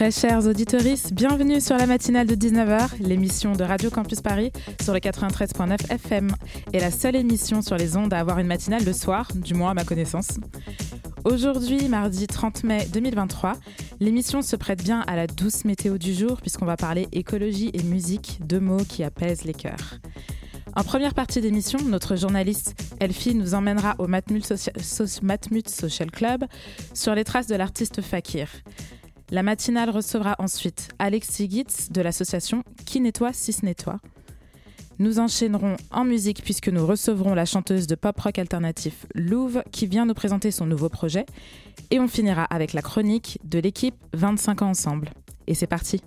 Très 0.00 0.10
chers 0.10 0.46
auditeurs, 0.46 0.80
bienvenue 1.12 1.60
sur 1.60 1.76
la 1.76 1.84
matinale 1.84 2.26
de 2.26 2.34
19h, 2.34 3.02
l'émission 3.02 3.52
de 3.52 3.62
Radio 3.62 3.90
Campus 3.90 4.22
Paris 4.22 4.50
sur 4.82 4.94
le 4.94 4.98
93.9 4.98 5.92
FM 5.92 6.30
et 6.72 6.80
la 6.80 6.90
seule 6.90 7.16
émission 7.16 7.60
sur 7.60 7.76
les 7.76 7.98
ondes 7.98 8.14
à 8.14 8.18
avoir 8.18 8.38
une 8.38 8.46
matinale 8.46 8.82
le 8.82 8.94
soir, 8.94 9.28
du 9.34 9.52
moins 9.52 9.72
à 9.72 9.74
ma 9.74 9.84
connaissance. 9.84 10.40
Aujourd'hui, 11.24 11.86
mardi 11.88 12.26
30 12.26 12.64
mai 12.64 12.88
2023, 12.90 13.52
l'émission 14.00 14.40
se 14.40 14.56
prête 14.56 14.82
bien 14.82 15.00
à 15.00 15.16
la 15.16 15.26
douce 15.26 15.66
météo 15.66 15.98
du 15.98 16.14
jour 16.14 16.40
puisqu'on 16.40 16.64
va 16.64 16.78
parler 16.78 17.06
écologie 17.12 17.70
et 17.74 17.82
musique, 17.82 18.38
deux 18.42 18.58
mots 18.58 18.84
qui 18.88 19.04
apaisent 19.04 19.44
les 19.44 19.52
cœurs. 19.52 19.98
En 20.76 20.82
première 20.82 21.12
partie 21.12 21.42
d'émission, 21.42 21.78
notre 21.84 22.16
journaliste 22.16 22.74
Elfie 23.00 23.34
nous 23.34 23.52
emmènera 23.52 23.96
au 23.98 24.06
Matmut 24.06 24.46
Social 25.68 26.10
Club 26.10 26.46
sur 26.94 27.14
les 27.14 27.24
traces 27.24 27.48
de 27.48 27.54
l'artiste 27.54 28.00
Fakir. 28.00 28.48
La 29.32 29.44
matinale 29.44 29.90
recevra 29.90 30.34
ensuite 30.40 30.88
Alexis 30.98 31.48
Gitz 31.48 31.92
de 31.92 32.02
l'association 32.02 32.64
Qui 32.84 33.00
nettoie 33.00 33.32
si 33.32 33.52
ce 33.52 33.64
nettoie. 33.64 34.00
Nous 34.98 35.20
enchaînerons 35.20 35.76
en 35.92 36.04
musique 36.04 36.42
puisque 36.42 36.68
nous 36.68 36.84
recevrons 36.84 37.32
la 37.34 37.44
chanteuse 37.44 37.86
de 37.86 37.94
pop 37.94 38.18
rock 38.18 38.40
alternatif 38.40 39.06
Louve 39.14 39.62
qui 39.70 39.86
vient 39.86 40.04
nous 40.04 40.14
présenter 40.14 40.50
son 40.50 40.66
nouveau 40.66 40.88
projet. 40.88 41.26
Et 41.92 42.00
on 42.00 42.08
finira 42.08 42.42
avec 42.42 42.72
la 42.72 42.82
chronique 42.82 43.38
de 43.44 43.60
l'équipe 43.60 43.94
25 44.14 44.62
ans 44.62 44.70
ensemble. 44.70 45.10
Et 45.46 45.54
c'est 45.54 45.68
parti! 45.68 46.02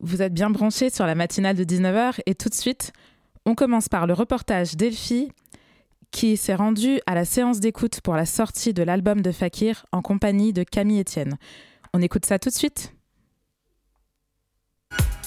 Vous 0.00 0.20
êtes 0.20 0.34
bien 0.34 0.50
branchés 0.50 0.90
sur 0.90 1.06
la 1.06 1.14
matinale 1.14 1.54
de 1.54 1.62
19h 1.62 2.14
et 2.26 2.34
tout 2.34 2.48
de 2.48 2.54
suite, 2.54 2.92
on 3.44 3.54
commence 3.54 3.88
par 3.88 4.06
le 4.06 4.12
reportage 4.12 4.76
d'Elfie 4.76 5.30
qui 6.10 6.36
s'est 6.36 6.54
rendu 6.54 7.00
à 7.06 7.14
la 7.14 7.24
séance 7.24 7.58
d'écoute 7.58 8.00
pour 8.02 8.14
la 8.14 8.26
sortie 8.26 8.74
de 8.74 8.82
l'album 8.82 9.22
de 9.22 9.32
Fakir 9.32 9.86
en 9.92 10.02
compagnie 10.02 10.52
de 10.52 10.62
Camille 10.62 11.00
Etienne. 11.00 11.38
On 11.94 12.02
écoute 12.02 12.26
ça 12.26 12.38
tout 12.38 12.50
de 12.50 12.54
suite. 12.54 12.94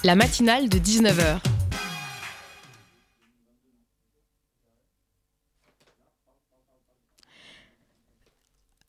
La 0.04 0.16
matinale 0.16 0.70
de 0.70 0.78
19h. 0.78 1.40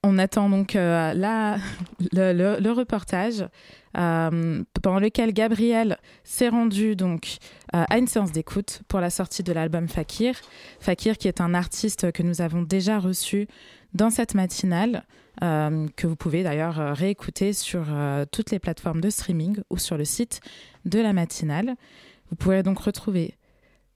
On 0.02 0.18
attend 0.18 0.48
donc 0.48 0.76
euh, 0.76 1.14
le, 2.12 2.70
reportage 2.70 3.44
pendant 3.96 5.00
lequel 5.00 5.32
Gabriel 5.32 5.98
s'est 6.22 6.48
rendu 6.48 6.96
donc 6.96 7.38
euh, 7.74 7.84
à 7.88 7.98
une 7.98 8.06
séance 8.06 8.32
d'écoute 8.32 8.82
pour 8.88 9.00
la 9.00 9.10
sortie 9.10 9.42
de 9.42 9.52
l'album 9.52 9.88
Fakir. 9.88 10.34
Fakir 10.80 11.16
qui 11.18 11.28
est 11.28 11.40
un 11.40 11.54
artiste 11.54 12.12
que 12.12 12.22
nous 12.22 12.40
avons 12.40 12.62
déjà 12.62 12.98
reçu 12.98 13.48
dans 13.94 14.10
cette 14.10 14.34
matinale, 14.34 15.04
que 15.40 16.06
vous 16.06 16.16
pouvez 16.16 16.42
d'ailleurs 16.42 16.96
réécouter 16.96 17.52
sur 17.52 17.86
toutes 18.30 18.50
les 18.50 18.58
plateformes 18.58 19.00
de 19.00 19.08
streaming 19.08 19.58
ou 19.70 19.78
sur 19.78 19.96
le 19.96 20.04
site 20.04 20.40
de 20.84 20.98
la 20.98 21.14
matinale. 21.14 21.76
Vous 22.28 22.36
pourrez 22.36 22.62
donc 22.62 22.78
retrouver 22.78 23.34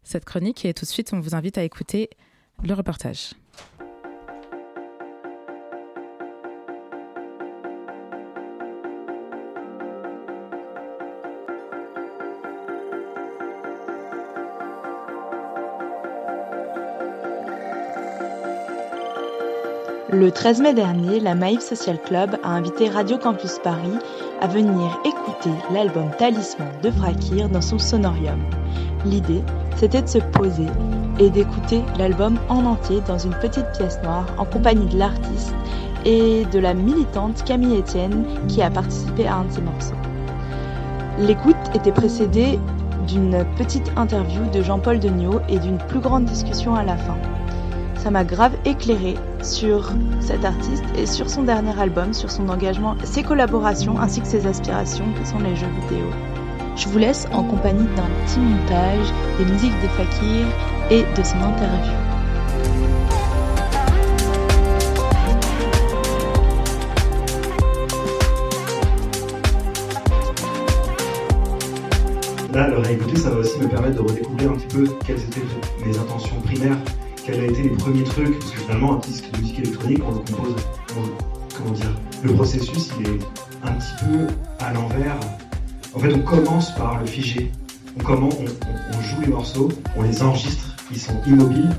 cette 0.03 0.25
chronique 0.25 0.65
et 0.65 0.73
tout 0.73 0.85
de 0.85 0.91
suite 0.91 1.13
on 1.13 1.21
vous 1.21 1.35
invite 1.35 1.59
à 1.59 1.65
écouter 1.65 2.11
le 2.63 2.73
reportage. 2.75 3.33
Le 20.21 20.31
13 20.31 20.61
mai 20.61 20.75
dernier, 20.75 21.19
la 21.19 21.35
Maïf 21.35 21.61
Social 21.61 21.99
Club 21.99 22.37
a 22.43 22.51
invité 22.51 22.91
Radio 22.91 23.17
Campus 23.17 23.59
Paris 23.65 23.99
à 24.43 24.49
venir 24.49 25.01
écouter 25.07 25.49
l'album 25.73 26.11
Talisman 26.19 26.69
de 26.83 26.91
Frakir 26.91 27.49
dans 27.49 27.63
son 27.63 27.79
sonorium. 27.79 28.39
L'idée, 29.07 29.43
c'était 29.77 30.03
de 30.03 30.09
se 30.09 30.19
poser 30.19 30.67
et 31.19 31.31
d'écouter 31.31 31.81
l'album 31.97 32.39
en 32.51 32.67
entier 32.67 33.01
dans 33.09 33.17
une 33.17 33.33
petite 33.33 33.65
pièce 33.73 33.99
noire 34.03 34.27
en 34.37 34.45
compagnie 34.45 34.89
de 34.89 34.99
l'artiste 34.99 35.55
et 36.05 36.45
de 36.53 36.59
la 36.59 36.75
militante 36.75 37.43
Camille 37.45 37.79
Etienne 37.79 38.27
qui 38.47 38.61
a 38.61 38.69
participé 38.69 39.27
à 39.27 39.37
un 39.37 39.45
de 39.45 39.53
ses 39.53 39.63
morceaux. 39.63 39.95
L'écoute 41.19 41.57
était 41.75 41.93
précédée 41.93 42.59
d'une 43.09 43.43
petite 43.57 43.91
interview 43.97 44.43
de 44.53 44.61
Jean-Paul 44.61 44.99
Degnaud 44.99 45.41
et 45.49 45.59
d'une 45.59 45.79
plus 45.79 46.01
grande 46.01 46.27
discussion 46.27 46.75
à 46.75 46.85
la 46.85 46.99
fin 46.99 47.17
ça 48.03 48.11
m'a 48.11 48.25
grave 48.25 48.55
éclairé 48.65 49.15
sur 49.43 49.93
cet 50.21 50.45
artiste 50.45 50.85
et 50.97 51.07
sur 51.07 51.29
son 51.31 51.43
dernier 51.43 51.79
album, 51.79 52.13
sur 52.13 52.31
son 52.31 52.49
engagement, 52.49 52.97
ses 53.05 53.23
collaborations 53.23 53.99
ainsi 53.99 54.21
que 54.21 54.27
ses 54.27 54.47
aspirations 54.47 55.07
que 55.19 55.27
sont 55.27 55.39
les 55.39 55.57
jeux 55.57 55.69
vidéo. 55.89 56.07
Je 56.77 56.89
vous 56.89 56.99
laisse 56.99 57.27
en 57.33 57.45
compagnie 57.45 57.87
d'un 57.97 58.09
petit 58.25 58.41
montage 58.41 59.13
des 59.39 59.45
musiques 59.45 59.79
des 59.81 59.89
fakirs 59.89 60.47
et 60.91 61.03
de 61.03 61.23
son 61.23 61.37
interview. 61.39 61.93
Là, 72.53 72.69
le 72.69 72.79
réécouter, 72.79 73.17
ça 73.17 73.31
va 73.31 73.37
aussi 73.37 73.61
me 73.61 73.69
permettre 73.69 74.03
de 74.03 74.09
redécouvrir 74.09 74.51
un 74.51 74.55
petit 74.55 74.77
peu 74.77 74.85
quelles 75.07 75.21
étaient 75.21 75.41
mes 75.87 75.97
intentions 75.97 76.41
primaires 76.41 76.79
quels 77.25 77.41
ont 77.41 77.49
été 77.49 77.63
les 77.63 77.71
premiers 77.71 78.05
trucs 78.05 78.39
Parce 78.39 78.51
que 78.53 78.61
finalement, 78.61 78.95
un 78.95 78.99
disque 78.99 79.31
de 79.31 79.39
musique 79.41 79.59
électronique, 79.59 80.01
on 80.07 80.13
le 80.13 80.19
compose, 80.19 80.57
comment 81.57 81.71
dire, 81.73 82.01
le 82.23 82.33
processus, 82.35 82.91
il 83.01 83.07
est 83.07 83.19
un 83.65 83.73
petit 83.73 84.05
peu 84.05 84.27
à 84.65 84.73
l'envers. 84.73 85.19
En 85.95 85.99
fait, 85.99 86.13
on 86.15 86.21
commence 86.21 86.75
par 86.75 87.01
le 87.01 87.07
figer. 87.07 87.51
On, 87.99 88.13
on, 88.13 89.03
joue 89.03 89.21
les 89.21 89.29
morceaux, 89.29 89.69
on 89.97 90.03
les 90.03 90.23
enregistre, 90.23 90.77
ils 90.91 91.01
sont 91.01 91.21
immobiles. 91.27 91.71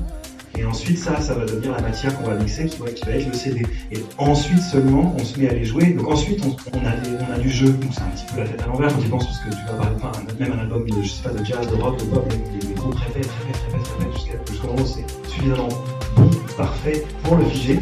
Et 0.58 0.64
ensuite, 0.64 0.98
ça, 0.98 1.20
ça 1.20 1.34
va 1.34 1.46
devenir 1.46 1.72
la 1.72 1.80
matière 1.80 2.16
qu'on 2.16 2.28
va 2.28 2.34
mixer, 2.34 2.66
qui 2.66 2.78
va, 2.78 2.90
être 2.90 3.26
le 3.26 3.32
CD. 3.32 3.66
Et 3.90 3.98
ensuite 4.18 4.60
seulement, 4.60 5.14
on 5.18 5.24
se 5.24 5.38
met 5.40 5.48
à 5.48 5.54
les 5.54 5.64
jouer. 5.64 5.92
Donc 5.94 6.08
ensuite, 6.08 6.44
on, 6.44 6.86
a, 6.86 7.38
du 7.38 7.50
jeu. 7.50 7.70
Donc 7.70 7.90
c'est 7.92 8.02
un 8.02 8.10
petit 8.10 8.26
peu 8.32 8.40
la 8.40 8.48
tête 8.48 8.62
à 8.62 8.66
l'envers 8.66 8.92
quand 8.92 9.00
tu 9.00 9.08
penses, 9.08 9.26
parce 9.26 9.38
que 9.38 9.50
tu 9.50 9.66
vas 9.66 9.82
parler, 9.82 9.96
enfin, 9.96 10.12
même 10.38 10.52
un 10.52 10.58
album, 10.58 10.84
je 11.02 11.08
sais 11.08 11.22
pas, 11.22 11.30
de 11.30 11.44
jazz, 11.44 11.66
de 11.66 11.74
rock, 11.80 11.98
de 11.98 12.04
pop, 12.04 12.30
les, 12.30 12.68
les 12.68 12.74
groupes 12.74 12.94
répètent, 12.94 13.30
répètent, 13.40 13.62
répètent, 13.72 13.88
répètent, 13.98 14.50
jusqu'au 14.50 14.66
moment 14.68 14.82
où 14.82 14.86
c'est 14.86 15.30
suffisamment 15.30 15.68
bon, 16.16 16.30
parfait 16.56 17.04
pour 17.22 17.36
le 17.36 17.44
figer. 17.46 17.80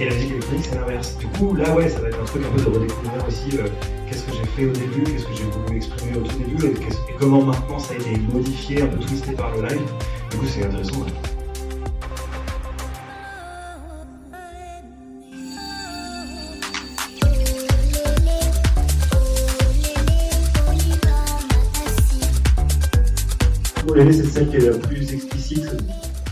Et 0.00 0.06
la 0.06 0.14
musique 0.14 0.30
électronique, 0.32 0.64
c'est 0.68 0.74
l'inverse. 0.74 1.16
Du 1.18 1.26
coup, 1.26 1.54
là, 1.54 1.74
ouais, 1.74 1.88
ça 1.88 2.00
va 2.00 2.08
être 2.08 2.20
un 2.20 2.24
truc 2.24 2.42
un 2.44 2.56
peu 2.56 2.62
de 2.62 2.76
redécouvrir 2.76 3.28
aussi 3.28 3.58
euh, 3.58 3.68
qu'est-ce 4.08 4.24
que 4.24 4.32
j'ai 4.32 4.44
fait 4.56 4.66
au 4.66 4.72
début, 4.72 5.04
qu'est-ce 5.04 5.26
que 5.26 5.34
j'ai 5.34 5.44
voulu 5.44 5.76
exprimer 5.76 6.16
au 6.16 6.20
tout 6.22 6.36
début, 6.36 6.66
et, 6.66 6.70
et, 6.70 7.14
comment 7.18 7.42
maintenant 7.42 7.78
ça 7.78 7.94
a 7.94 7.96
été 7.96 8.18
modifié, 8.32 8.82
un 8.82 8.86
peu 8.86 8.98
twisté 8.98 9.32
par 9.32 9.54
le 9.56 9.68
live. 9.68 9.82
Du 10.30 10.36
coup, 10.38 10.46
c'est 10.46 10.64
intéressant. 10.64 10.96
Ouais. 10.96 11.33
C'est 23.94 24.24
celle 24.24 24.48
qui 24.48 24.56
est 24.56 24.70
la 24.70 24.76
plus 24.76 25.12
explicite 25.12 25.70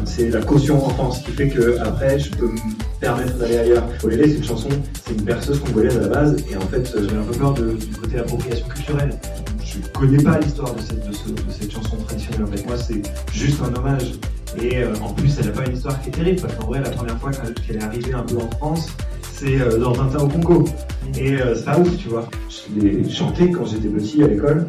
c'est 0.05 0.31
la 0.31 0.43
caution 0.43 0.85
enfance 0.85 1.21
qui 1.21 1.31
fait 1.31 1.49
que 1.49 1.79
après 1.79 2.19
je 2.19 2.31
peux 2.31 2.49
me 2.49 2.59
permettre 3.01 3.37
d'aller 3.39 3.59
ailleurs. 3.59 3.85
Olélé, 4.03 4.29
c'est 4.29 4.37
une 4.37 4.45
chanson, 4.45 4.69
c'est 5.07 5.15
une 5.15 5.23
berceuse 5.23 5.61
congolaise 5.61 5.97
à 5.97 6.01
la 6.01 6.09
base, 6.09 6.37
et 6.51 6.57
en 6.57 6.61
fait 6.63 6.93
j'ai 6.93 7.17
un 7.17 7.23
peu 7.23 7.39
peur 7.39 7.55
du 7.55 7.87
côté 8.01 8.19
appropriation 8.19 8.67
culturelle. 8.69 9.11
Je 9.65 9.79
connais 9.99 10.23
pas 10.23 10.39
l'histoire 10.39 10.75
de 10.75 10.81
cette, 10.81 11.73
chanson 11.73 11.97
traditionnelle. 11.97 12.45
En 12.45 12.47
fait, 12.47 12.67
moi, 12.67 12.77
c'est 12.77 13.01
juste 13.33 13.59
un 13.63 13.75
hommage. 13.75 14.13
Et 14.61 14.79
euh, 14.79 14.93
en 15.01 15.15
plus, 15.15 15.35
elle 15.39 15.47
n'a 15.47 15.53
pas 15.53 15.65
une 15.65 15.77
histoire 15.77 15.99
qui 16.03 16.11
est 16.11 16.13
terrible, 16.13 16.43
parce 16.43 16.55
qu'en 16.57 16.67
vrai, 16.67 16.81
la 16.81 16.91
première 16.91 17.19
fois 17.19 17.31
qu'elle 17.31 17.77
est 17.77 17.83
arrivée 17.83 18.13
un 18.13 18.23
peu 18.23 18.37
en 18.37 18.51
France, 18.59 18.89
c'est 19.33 19.59
euh, 19.59 19.79
dans 19.79 19.93
Tintin 19.93 20.19
au 20.19 20.29
Congo. 20.29 20.65
Et 21.17 21.41
euh, 21.41 21.55
ça 21.55 21.79
ouf, 21.79 21.97
tu 21.97 22.09
vois. 22.09 22.29
Je 22.51 22.81
l'ai 22.81 23.09
chanté 23.09 23.51
quand 23.51 23.65
j'étais 23.65 23.89
petit 23.89 24.23
à 24.23 24.27
l'école. 24.27 24.67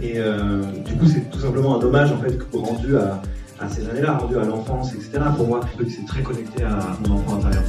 Et 0.00 0.14
euh, 0.16 0.62
du 0.84 0.94
coup, 0.96 1.06
c'est 1.06 1.30
tout 1.30 1.38
simplement 1.38 1.80
un 1.80 1.84
hommage 1.84 2.12
en 2.12 2.18
fait 2.18 2.36
rendu 2.52 2.96
à, 2.96 3.22
ces 3.68 3.88
années-là, 3.88 4.18
rendu 4.18 4.36
à 4.36 4.44
l'enfance, 4.44 4.92
etc. 4.94 5.12
Pour 5.36 5.46
moi, 5.46 5.60
c'est 5.88 6.06
très 6.06 6.22
connecté 6.22 6.64
à 6.64 6.96
mon 7.06 7.16
enfant 7.16 7.36
intérieur. 7.36 7.62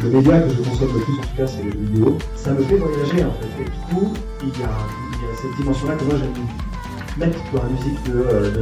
le 0.00 0.10
média 0.10 0.40
que 0.40 0.48
je 0.48 0.62
consomme 0.62 0.94
le 0.94 1.00
plus 1.00 1.12
en 1.14 1.22
tout 1.22 1.36
cas 1.36 1.46
c'est 1.46 1.62
le 1.62 1.70
vidéo, 1.70 2.18
ça 2.34 2.52
me 2.52 2.62
fait 2.62 2.76
voyager 2.76 3.24
en 3.24 3.32
fait. 3.32 3.62
Et 3.62 3.64
du 3.64 3.94
coup, 3.94 4.12
il 4.42 4.48
y 4.48 4.64
a, 4.64 4.68
il 5.12 5.26
y 5.26 5.30
a 5.30 5.36
cette 5.36 5.56
dimension-là 5.56 5.94
que 5.96 6.04
moi 6.04 6.14
j'aime 6.18 6.67
mettre 7.18 7.38
dans 7.52 7.62
la 7.62 7.68
musique 7.68 7.98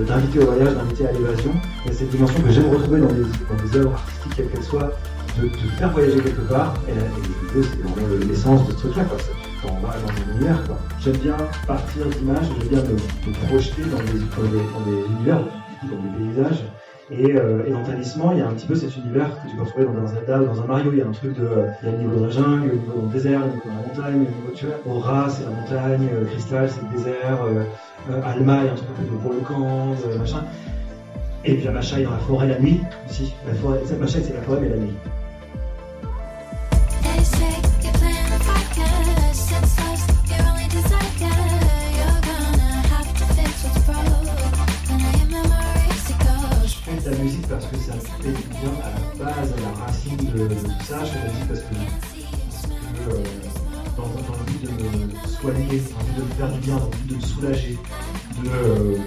d'inviter 0.06 0.38
de, 0.38 0.44
au 0.44 0.46
voyage, 0.46 0.74
d'inviter 0.74 1.06
à 1.06 1.12
l'évasion. 1.12 1.52
Il 1.84 1.92
y 1.92 1.94
a 1.94 1.98
cette 1.98 2.10
dimension 2.10 2.40
que 2.42 2.50
j'aime 2.50 2.70
retrouver 2.70 3.00
dans 3.00 3.12
des, 3.12 3.76
œuvres 3.76 3.92
artistiques 3.92 4.32
quelles 4.36 4.48
qu'elles 4.48 4.64
soient, 4.64 4.92
de 5.40 5.48
faire 5.78 5.90
voyager 5.92 6.20
quelque 6.20 6.48
part. 6.48 6.74
Et, 6.88 6.92
vidéo 6.92 7.62
c'est 7.62 7.82
vraiment 7.82 8.24
l'essence 8.26 8.66
de 8.66 8.72
ce 8.72 8.76
truc-là. 8.78 9.04
Quoi. 9.04 9.18
Ça 9.18 9.68
t'envoie 9.68 9.90
dans 9.90 10.10
un 10.10 10.34
univers. 10.34 10.62
J'aime 11.00 11.16
bien 11.18 11.36
partir 11.66 12.06
d'images, 12.06 12.46
j'aime 12.58 12.68
bien 12.68 12.82
me, 12.82 12.94
me, 12.94 13.46
projeter 13.46 13.82
dans 13.82 13.98
des, 13.98 14.18
dans 14.18 14.50
des, 14.50 14.64
dans 14.72 14.90
des 14.90 15.14
univers, 15.14 15.40
dans 15.82 15.96
des 16.02 16.32
paysages. 16.32 16.64
Et, 17.08 17.36
euh, 17.36 17.64
et, 17.64 17.70
dans 17.70 17.84
Talisman, 17.84 18.30
il 18.32 18.38
y 18.40 18.42
a 18.42 18.48
un 18.48 18.52
petit 18.52 18.66
peu 18.66 18.74
cet 18.74 18.96
univers 18.96 19.30
que 19.40 19.48
tu 19.48 19.56
peux 19.56 19.62
retrouver 19.62 19.84
dans 19.84 19.96
un 19.96 20.06
Zelda 20.08 20.42
ou 20.42 20.46
dans 20.46 20.60
un 20.60 20.66
Mario. 20.66 20.90
Il 20.92 20.98
y 20.98 21.02
a 21.02 21.06
un 21.06 21.12
truc 21.12 21.38
de. 21.38 21.48
Il 21.82 21.86
y 21.86 21.88
a 21.88 21.92
le 21.92 21.98
niveau 21.98 22.16
de 22.16 22.24
la 22.24 22.30
jungle, 22.30 22.68
le 22.68 22.74
niveau 22.74 22.92
dans 22.96 23.06
le 23.06 23.12
désert, 23.12 23.40
le 23.40 23.46
niveau 23.46 23.62
dans 23.64 23.74
la 23.74 23.86
montagne, 23.86 24.12
le 24.14 24.18
niveau, 24.18 24.50
tu 24.54 24.66
vois. 24.66 24.92
Aura, 24.92 25.30
c'est 25.30 25.44
la 25.44 25.50
montagne, 25.50 26.08
euh, 26.12 26.24
Cristal, 26.24 26.68
c'est 26.68 26.82
le 26.82 26.96
désert, 26.96 27.44
euh, 27.44 27.62
euh, 28.10 28.22
Alma, 28.24 28.58
il 28.62 28.66
y 28.66 28.68
a 28.68 28.72
un 28.72 28.74
truc 28.74 28.88
de 28.98 29.16
volcan, 29.16 29.94
euh, 30.04 30.18
machin. 30.18 30.44
Et 31.44 31.54
puis 31.54 31.64
la 31.64 31.70
Macha 31.70 32.00
est 32.00 32.04
dans 32.04 32.10
la 32.10 32.18
forêt 32.18 32.48
la 32.48 32.58
nuit 32.58 32.80
aussi. 33.08 33.32
La 33.46 33.54
forêt, 33.54 33.80
c'est 33.84 34.34
la 34.34 34.42
forêt, 34.42 34.60
mais 34.60 34.68
la 34.68 34.76
nuit. 34.76 34.94
Ça. 50.84 51.04
Je 51.04 51.10
fais 51.12 51.26
la 51.26 51.32
musique 51.32 51.48
parce 51.48 51.60
que, 51.60 51.74
euh, 53.10 53.22
dans, 53.96 54.02
dans, 54.02 54.38
le 54.38 54.52
but 54.52 54.62
de 54.62 54.70
me 54.70 55.26
soigner, 55.26 55.66
dans 55.66 55.98
le 55.98 56.04
but 56.04 56.16
de 56.16 56.22
me 56.22 56.34
faire 56.36 56.52
du 56.52 56.60
bien, 56.60 56.76
dans 56.76 56.84
le 56.84 56.90
but 56.90 57.08
de 57.08 57.14
me 57.16 57.20
soulager 57.20 57.78
de 58.42 58.48
euh, 58.48 58.98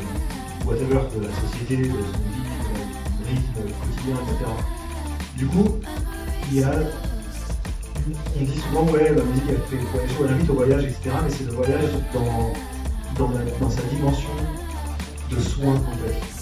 whatever, 0.66 1.00
de 1.16 1.24
la 1.26 1.34
société, 1.42 1.78
de 1.78 1.92
son 1.92 2.20
vie, 2.30 2.50
rythme 3.30 3.72
quotidien, 3.80 4.16
etc. 4.24 4.52
Du 5.38 5.46
coup, 5.48 5.80
il 6.52 6.60
y 6.60 6.64
a. 6.64 6.72
On 8.40 8.44
dit 8.44 8.60
souvent, 8.60 8.86
ouais, 8.92 9.14
la 9.14 9.24
musique 9.24 9.44
elle 9.50 9.62
fait 9.70 9.86
voyager, 9.92 10.16
on 10.22 10.32
invite 10.32 10.50
au 10.50 10.54
voyage, 10.54 10.84
etc. 10.84 11.12
Mais 11.24 11.30
c'est 11.30 11.44
le 11.44 11.52
voyage 11.52 11.84
dans, 12.14 12.54
dans, 13.20 13.32
dans 13.60 13.70
sa 13.70 13.82
dimension 13.84 14.30
de 15.30 15.40
soin, 15.40 15.76
en 15.76 15.98
fait 15.98 16.40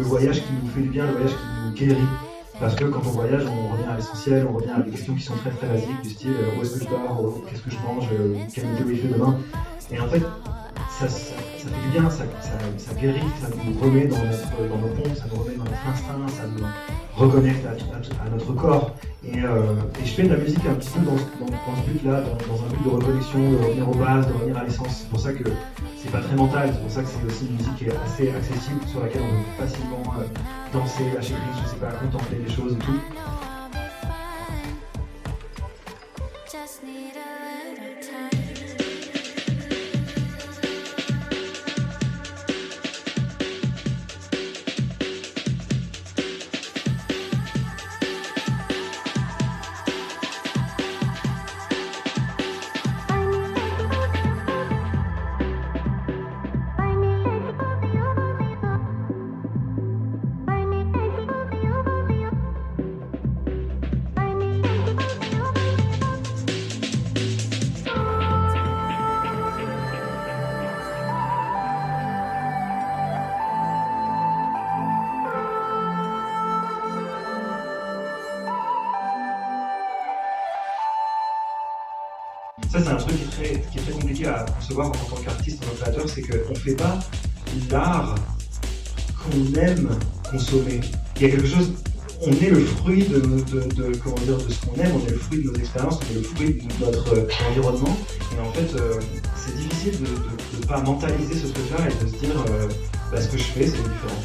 le 0.00 0.04
voyage 0.04 0.42
qui 0.42 0.52
nous 0.52 0.70
fait 0.70 0.80
du 0.80 0.88
bien, 0.88 1.06
le 1.06 1.12
voyage 1.12 1.30
qui 1.30 1.44
nous 1.64 1.72
guérit. 1.72 2.29
Parce 2.60 2.74
que 2.74 2.84
quand 2.84 3.00
on 3.00 3.10
voyage, 3.10 3.44
on 3.46 3.72
revient 3.72 3.88
à 3.88 3.96
l'essentiel, 3.96 4.46
on 4.46 4.52
revient 4.52 4.70
à 4.70 4.80
des 4.80 4.90
questions 4.90 5.14
qui 5.14 5.22
sont 5.22 5.34
très 5.36 5.50
très 5.50 5.66
basiques, 5.66 6.02
du 6.02 6.10
style 6.10 6.34
où 6.58 6.62
est-ce 6.62 6.78
que 6.78 6.84
je 6.84 6.90
dors, 6.90 7.34
qu'est-ce 7.48 7.62
que 7.62 7.70
je 7.70 7.78
mange, 7.78 8.08
quelle 8.54 8.66
météo 8.66 8.90
il 8.90 8.98
fait 8.98 9.08
demain. 9.08 9.38
Et 9.90 9.98
en 9.98 10.06
fait, 10.06 10.22
ça, 10.98 11.08
fait 11.08 11.64
du 11.64 11.98
bien, 11.98 12.08
ça, 12.10 12.24
ça, 12.78 12.94
guérit, 12.94 13.20
ça 13.40 13.48
nous 13.48 13.78
remet 13.80 14.06
dans, 14.06 14.18
notre, 14.18 14.68
dans 14.68 14.78
nos 14.78 14.88
ponts, 14.88 15.14
ça 15.14 15.24
nous 15.32 15.42
remet 15.42 15.56
dans 15.56 15.64
notre 15.64 15.86
instinct, 15.88 16.28
ça 16.28 16.42
nous 16.46 16.66
reconnecte 17.16 17.64
à, 17.66 18.30
notre 18.30 18.52
corps. 18.54 18.94
Et, 19.24 19.42
euh, 19.44 19.74
et, 20.00 20.06
je 20.06 20.12
fais 20.12 20.22
de 20.24 20.34
la 20.34 20.38
musique 20.38 20.64
un 20.66 20.74
petit 20.74 20.90
peu 20.90 21.00
dans, 21.00 21.16
ce 21.16 21.90
but-là, 21.90 22.22
dans, 22.22 22.54
dans, 22.54 22.62
un 22.62 22.68
but 22.68 22.84
de 22.84 22.88
reconnexion, 22.88 23.50
de 23.50 23.56
revenir 23.56 23.88
aux 23.88 23.94
bases, 23.94 24.26
de 24.26 24.32
revenir 24.32 24.58
à 24.58 24.64
l'essence. 24.64 25.00
C'est 25.00 25.08
pour 25.08 25.20
ça 25.20 25.32
que 25.32 25.44
c'est 26.02 26.10
pas 26.10 26.20
très 26.20 26.36
mental, 26.36 26.70
c'est 26.72 26.80
pour 26.80 26.90
ça 26.90 27.02
que 27.02 27.08
c'est 27.08 27.26
aussi 27.26 27.46
une 27.46 27.56
musique 27.56 27.76
qui 27.76 27.84
est 27.86 27.96
assez 28.04 28.30
accessible, 28.30 28.80
sur 28.86 29.02
laquelle 29.02 29.22
on 29.22 29.42
peut 29.42 29.66
facilement 29.66 30.02
euh, 30.18 30.24
danser, 30.72 31.04
lâcher 31.14 31.34
prise, 31.34 31.62
je 31.64 31.70
sais 31.70 31.76
pas, 31.76 31.92
contempler 31.92 32.38
les 32.46 32.52
choses 32.52 32.74
et 32.74 32.78
tout. 32.78 33.00
Concevoir 84.70 84.88
en 84.88 85.16
tant 85.16 85.22
qu'artiste, 85.22 85.62
en 85.62 85.66
tant 85.66 85.72
que 85.72 85.80
créateur, 85.80 86.08
c'est 86.08 86.22
qu'on 86.22 86.52
ne 86.52 86.58
fait 86.58 86.74
pas 86.74 86.98
l'art 87.70 88.14
qu'on 89.18 89.60
aime 89.60 89.90
consommer. 90.30 90.80
Il 91.16 91.22
y 91.22 91.24
a 91.26 91.30
quelque 91.30 91.46
chose, 91.46 91.72
on 92.22 92.32
est 92.32 92.50
le 92.50 92.64
fruit 92.64 93.04
de, 93.04 93.18
de, 93.18 93.96
comment 94.02 94.16
dire, 94.16 94.38
de 94.38 94.50
ce 94.50 94.66
qu'on 94.66 94.76
aime, 94.80 94.92
on 94.94 95.06
est 95.06 95.10
le 95.10 95.18
fruit 95.18 95.42
de 95.42 95.50
nos 95.50 95.54
expériences, 95.54 95.98
on 96.00 96.12
est 96.12 96.18
le 96.18 96.22
fruit 96.22 96.54
de 96.54 96.84
notre 96.84 97.14
euh, 97.14 97.28
environnement. 97.50 97.96
Et 98.36 98.40
en 98.40 98.52
fait, 98.52 98.76
euh, 98.76 99.00
c'est 99.36 99.56
difficile 99.56 100.00
de 100.00 100.58
ne 100.58 100.66
pas 100.66 100.80
mentaliser 100.80 101.34
ce 101.34 101.46
truc-là 101.48 101.88
et 101.88 102.04
de 102.04 102.08
se 102.08 102.16
dire, 102.16 102.44
euh, 102.50 102.68
bah, 103.12 103.20
ce 103.20 103.28
que 103.28 103.38
je 103.38 103.42
fais, 103.42 103.66
c'est 103.66 103.82
différent. 103.82 104.22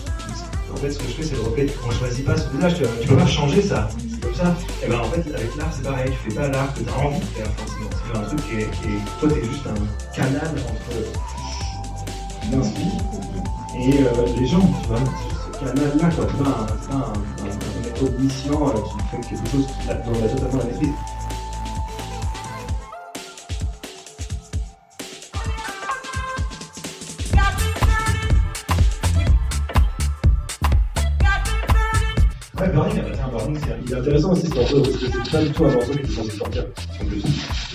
En 0.71 0.77
fait, 0.77 0.91
ce 0.91 0.99
que 0.99 1.05
je 1.07 1.13
fais, 1.13 1.23
c'est 1.23 1.35
le 1.35 1.41
reflet. 1.41 1.67
On 1.85 1.87
ne 1.87 1.93
choisit 1.93 2.25
pas 2.25 2.35
ce 2.35 2.49
visage, 2.49 2.75
tu 2.75 2.83
ne 2.83 3.07
peux 3.07 3.15
pas 3.15 3.27
changer 3.27 3.61
ça. 3.61 3.89
C'est 4.11 4.19
comme 4.19 4.35
ça. 4.35 4.55
Et 4.83 4.89
ben 4.89 4.99
en 4.99 5.05
fait, 5.05 5.21
avec 5.33 5.55
l'art, 5.55 5.71
c'est 5.73 5.83
pareil. 5.83 6.11
Tu 6.11 6.29
fais 6.29 6.35
pas 6.35 6.49
l'art 6.49 6.73
que 6.73 6.81
tu 6.81 6.89
as 6.89 6.97
envie 6.97 7.19
de 7.19 7.25
faire, 7.25 7.47
est. 8.21 8.69
Qui 8.71 8.87
est 8.87 9.19
toi, 9.19 9.29
tu 9.29 9.39
es 9.39 9.43
juste 9.45 9.67
un 9.67 10.15
canal 10.15 10.51
entre 10.51 10.95
l'inspire 12.51 13.01
et 13.77 13.99
euh, 13.99 14.39
les 14.39 14.47
gens, 14.47 14.67
tu 14.81 14.87
vois. 14.87 14.99
Ce 15.53 15.59
canal-là, 15.59 16.09
quoi. 16.15 16.25
Tu 16.25 16.35
vois, 16.35 16.47
un, 16.47 16.95
un, 16.95 16.99
un, 16.99 17.03
un 17.03 18.07
omniscient 18.07 18.67
euh, 18.67 18.71
qui 18.81 18.97
fait 19.09 19.21
quelque 19.29 19.49
chose 19.51 19.67
dont 19.87 20.11
on 20.11 20.25
a 20.25 20.27
totalement 20.27 20.57
la 20.59 20.65
maîtrise. 20.65 20.89
Ouais, 32.57 32.69
Burning, 32.69 33.03
un 33.21 33.27
Burning, 33.27 33.59
c'est 33.87 33.95
intéressant 33.95 34.31
aussi 34.31 34.47
ce 34.47 34.55
morceau, 34.55 34.81
parce 34.81 34.95
que 34.95 35.05
c'est 35.11 35.31
pas 35.31 35.41
du 35.43 35.51
tout 35.51 35.65
un 35.65 35.71
morceau 35.71 35.91
qui 35.91 35.99
était 35.99 36.11
censé 36.11 36.31
sortir, 36.37 36.65
en 37.01 37.05
plus. 37.05 37.23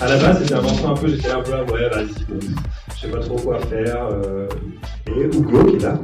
À 0.01 0.09
la 0.09 0.17
base, 0.17 0.43
c'était 0.43 0.55
un 0.55 0.63
morceau 0.63 0.89
un 0.89 0.95
peu, 0.95 1.09
j'étais 1.09 1.29
là 1.29 1.37
un 1.37 1.43
peu 1.43 1.51
là, 1.51 1.63
ouais, 1.65 1.89
vas-y, 1.91 2.25
bon, 2.25 2.39
je 2.95 3.01
sais 3.01 3.09
pas 3.09 3.19
trop 3.19 3.37
quoi 3.37 3.59
faire. 3.61 4.09
Euh, 4.11 4.49
et 5.07 5.25
Hugo, 5.25 5.65
qui 5.65 5.77
est 5.77 5.81
là, 5.81 5.99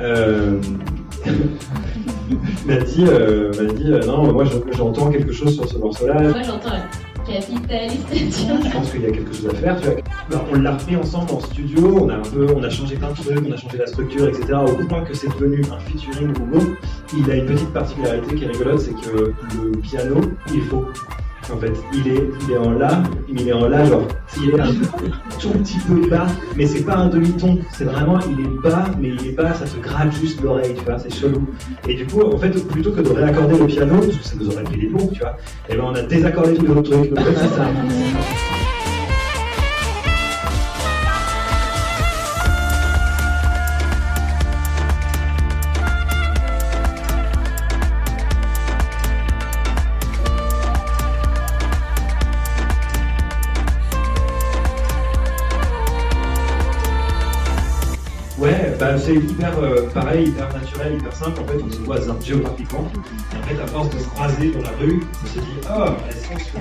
euh, 0.00 0.60
m'a 2.66 2.76
dit, 2.76 3.04
euh, 3.06 3.52
m'a 3.52 3.72
dit 3.72 3.92
euh, 3.92 4.00
non, 4.06 4.32
moi 4.32 4.44
j'entends 4.72 5.10
quelque 5.10 5.32
chose 5.32 5.54
sur 5.54 5.68
ce 5.68 5.78
morceau-là. 5.78 6.20
Moi 6.20 6.42
j'entends 6.44 6.70
capitaliste. 7.28 8.08
Je 8.12 8.72
pense 8.72 8.90
qu'il 8.90 9.02
y 9.02 9.06
a 9.06 9.10
quelque 9.10 9.34
chose 9.34 9.48
à 9.48 9.54
faire. 9.54 9.80
Tu 9.80 9.86
vois. 9.86 9.96
Ben, 10.30 10.40
on 10.52 10.60
l'a 10.60 10.72
repris 10.72 10.96
ensemble 10.96 11.32
en 11.32 11.40
studio, 11.40 11.98
on 12.02 12.08
a 12.08 12.14
un 12.14 12.22
peu, 12.22 12.46
on 12.56 12.62
a 12.62 12.70
changé 12.70 12.96
plein 12.96 13.10
de 13.10 13.16
trucs, 13.16 13.38
on 13.46 13.52
a 13.52 13.56
changé 13.56 13.78
la 13.78 13.86
structure, 13.86 14.28
etc. 14.28 14.54
Au 14.66 14.84
point 14.86 15.04
que 15.04 15.14
c'est 15.14 15.28
devenu 15.28 15.62
un 15.70 15.78
featuring 15.80 16.30
Hugo. 16.30 16.74
Il 17.16 17.30
a 17.30 17.36
une 17.36 17.46
petite 17.46 17.72
particularité 17.72 18.34
qui 18.34 18.44
est 18.44 18.48
rigolote, 18.48 18.80
c'est 18.80 18.94
que 18.94 19.32
le 19.54 19.78
piano, 19.78 20.20
il 20.48 20.58
est 20.58 20.62
faux. 20.62 20.86
En 21.50 21.56
fait, 21.56 21.72
il 21.94 22.08
est, 22.08 22.28
il 22.42 22.52
est 22.52 22.58
en 22.58 22.72
la, 22.72 23.02
il 23.26 23.48
est 23.48 23.52
en 23.52 23.68
la, 23.68 23.84
genre, 23.84 24.06
il 24.36 24.50
est 24.50 24.60
un 24.60 24.68
tout 25.40 25.50
petit 25.50 25.78
peu 25.78 26.08
bas, 26.08 26.26
mais 26.56 26.66
c'est 26.66 26.82
pas 26.84 26.96
un 26.96 27.08
demi-ton, 27.08 27.58
c'est 27.72 27.84
vraiment, 27.84 28.18
il 28.28 28.40
est 28.40 28.62
bas, 28.62 28.84
mais 29.00 29.08
il 29.08 29.28
est 29.28 29.32
bas, 29.32 29.54
ça 29.54 29.64
te 29.64 29.80
gratte 29.80 30.12
juste 30.12 30.42
l'oreille, 30.42 30.74
tu 30.76 30.84
vois, 30.84 30.98
c'est 30.98 31.12
chelou. 31.12 31.46
Et 31.88 31.94
du 31.94 32.06
coup, 32.06 32.20
en 32.20 32.36
fait, 32.36 32.50
plutôt 32.68 32.92
que 32.92 33.00
de 33.00 33.08
réaccorder 33.08 33.58
le 33.58 33.66
piano, 33.66 33.98
parce 33.98 34.16
que 34.16 34.24
ça 34.24 34.34
nous 34.38 34.48
aurait 34.48 34.64
pris 34.64 34.78
des 34.78 34.86
plombs, 34.88 35.10
tu 35.12 35.20
vois, 35.20 35.36
et 35.70 35.76
ben 35.76 35.84
on 35.84 35.94
a 35.94 36.02
désaccordé 36.02 36.54
tous 36.54 36.66
les 36.66 36.70
autres 36.70 36.90
trucs, 36.90 37.14
donc 37.14 37.24
ça. 37.34 37.64
C'est 59.08 59.14
hyper 59.14 59.58
euh, 59.58 59.88
pareil, 59.94 60.28
hyper 60.28 60.52
naturel, 60.52 60.98
hyper 60.98 61.16
simple. 61.16 61.40
En 61.40 61.46
fait, 61.46 61.58
on 61.64 61.70
se 61.70 61.78
voit 61.78 61.96
géographiquement. 62.22 62.84
Et 63.32 63.38
en 63.38 63.42
fait, 63.42 63.62
à 63.62 63.66
force 63.66 63.88
de 63.90 63.98
se 63.98 64.08
croiser 64.08 64.50
dans 64.50 64.62
la 64.62 64.70
rue, 64.78 65.00
on 65.22 65.26
se 65.26 65.40
dit 65.40 65.46
Ah, 65.68 65.96
elles 66.08 66.14
sont 66.14 66.38
se 66.38 66.56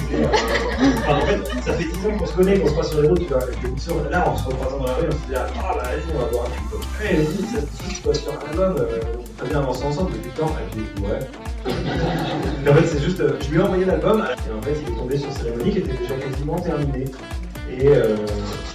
enfin, 1.00 1.16
En 1.16 1.22
fait, 1.26 1.62
ça 1.62 1.74
fait 1.74 1.84
10 1.84 2.08
ans 2.08 2.18
qu'on 2.18 2.26
se 2.26 2.34
connaît, 2.34 2.60
qu'on 2.60 2.70
se 2.70 2.76
passe 2.76 2.90
sur 2.92 3.02
les 3.02 3.10
routes. 3.10 3.28
Vois, 3.28 4.10
là, 4.10 4.32
on 4.34 4.38
se 4.38 4.46
recroise 4.46 4.80
dans 4.80 4.86
la 4.86 4.94
rue, 4.94 5.08
on 5.08 5.12
se 5.12 5.28
dit 5.28 5.36
Ah, 5.36 5.48
bah, 5.56 5.84
vas-y, 5.84 6.16
on 6.16 6.20
va 6.20 6.26
boire 6.32 6.46
un. 6.46 7.04
Hey, 7.04 7.18
vas-y, 7.18 7.44
ça 7.44 8.02
dois 8.04 8.14
sur 8.14 8.32
un 8.32 8.50
album, 8.50 8.76
euh, 8.80 9.00
très 9.38 9.50
bien 9.50 9.60
avancer 9.60 9.84
ensemble 9.84 10.12
depuis 10.14 10.32
le 10.34 10.42
temps. 10.42 10.56
Et 10.58 10.76
puis, 10.76 11.04
ouais. 11.04 12.70
en 12.72 12.74
fait, 12.76 12.88
c'est 12.88 13.04
juste, 13.04 13.20
euh, 13.20 13.38
je 13.42 13.50
lui 13.50 13.58
ai 13.58 13.62
envoyé 13.62 13.84
l'album, 13.84 14.20
et 14.20 14.54
en 14.58 14.62
fait, 14.62 14.78
il 14.82 14.94
est 14.94 14.98
tombé 14.98 15.18
sur 15.18 15.32
Cérémonie 15.34 15.72
qui 15.72 15.80
était 15.80 15.98
déjà 15.98 16.16
quasiment 16.16 16.60
terminé. 16.60 17.06
Et, 17.70 17.88
euh, 17.90 18.16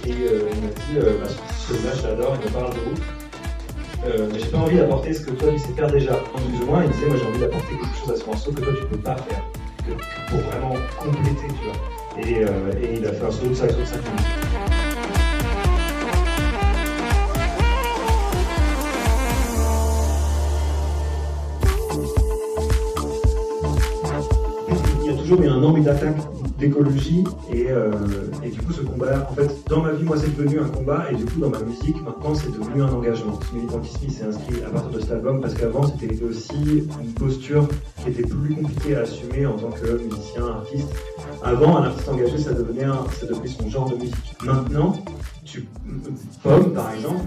et 0.05 0.11
dit, 0.11 0.97
euh, 0.97 1.17
bah, 1.19 1.27
ce 1.27 1.73
là 1.73 1.91
je 1.95 2.07
l'adore, 2.07 2.37
il 2.39 2.51
me 2.51 2.53
parle 2.53 2.73
de 2.73 2.79
ouf. 2.91 3.22
Euh, 4.05 4.29
j'ai 4.37 4.45
pas 4.47 4.57
envie 4.57 4.75
d'apporter 4.77 5.13
ce 5.13 5.21
que 5.21 5.31
toi 5.31 5.49
tu 5.51 5.59
sais 5.59 5.73
faire 5.73 5.89
déjà. 5.89 6.13
Plus 6.13 6.61
ou 6.61 6.65
moins, 6.65 6.83
il 6.83 6.91
disait, 6.91 7.07
moi 7.07 7.15
j'ai 7.17 7.25
envie 7.25 7.39
d'apporter 7.39 7.75
quelque 7.75 7.97
chose 7.97 8.11
à 8.11 8.17
ce 8.17 8.25
morceau 8.25 8.51
que 8.51 8.61
toi 8.61 8.73
tu 8.77 8.85
peux 8.87 8.97
pas 8.97 9.15
faire. 9.15 9.43
Pour 10.29 10.39
vraiment 10.39 10.75
compléter, 10.99 11.47
tu 11.47 11.65
vois. 11.65 12.27
Et, 12.27 12.43
euh, 12.43 12.71
et 12.81 12.97
il 12.97 13.05
a 13.05 13.13
fait 13.13 13.25
un 13.25 13.31
solo 13.31 13.49
de 13.49 13.55
saxo 13.55 13.79
de 13.79 13.85
5 13.85 13.95
minutes. 13.97 14.43
il 25.05 25.11
y 25.11 25.13
a 25.13 25.17
toujours 25.17 25.41
eu 25.41 25.47
un 25.49 25.63
angle 25.63 25.83
d'attaque 25.83 26.15
d'écologie 26.63 27.23
et, 27.51 27.65
euh, 27.69 27.91
et 28.43 28.49
du 28.49 28.59
coup 28.61 28.71
ce 28.71 28.81
combat 28.81 29.27
en 29.29 29.33
fait 29.33 29.49
dans 29.67 29.81
ma 29.81 29.91
vie 29.91 30.03
moi 30.03 30.15
c'est 30.17 30.35
devenu 30.35 30.59
un 30.59 30.69
combat 30.69 31.07
et 31.11 31.15
du 31.15 31.25
coup 31.25 31.39
dans 31.39 31.49
ma 31.49 31.59
musique 31.59 32.01
maintenant 32.03 32.33
c'est 32.33 32.51
devenu 32.51 32.81
un 32.81 32.89
engagement 32.93 33.37
ce 33.49 33.55
militantisme 33.55 33.99
il 34.03 34.11
s'est 34.11 34.23
inscrit 34.23 34.63
à 34.65 34.69
partir 34.69 34.91
de 34.91 34.99
cet 35.01 35.11
album 35.11 35.41
parce 35.41 35.53
qu'avant 35.55 35.83
c'était 35.85 36.23
aussi 36.23 36.85
une 37.01 37.13
posture 37.13 37.67
qui 38.01 38.11
était 38.11 38.23
plus 38.23 38.55
compliquée 38.55 38.95
à 38.95 39.01
assumer 39.01 39.45
en 39.45 39.57
tant 39.57 39.71
que 39.71 40.01
musicien 40.03 40.45
artiste 40.47 40.89
avant 41.43 41.77
un 41.77 41.83
artiste 41.83 42.07
engagé 42.07 42.37
ça 42.37 42.53
devenait 42.53 42.85
un, 42.85 43.05
ça 43.19 43.25
devenait 43.25 43.47
son 43.47 43.69
genre 43.69 43.89
de 43.89 43.95
musique 43.95 44.43
maintenant 44.45 44.95
tu 45.43 45.67
Pomme 46.41 46.73
par 46.73 46.93
exemple 46.93 47.25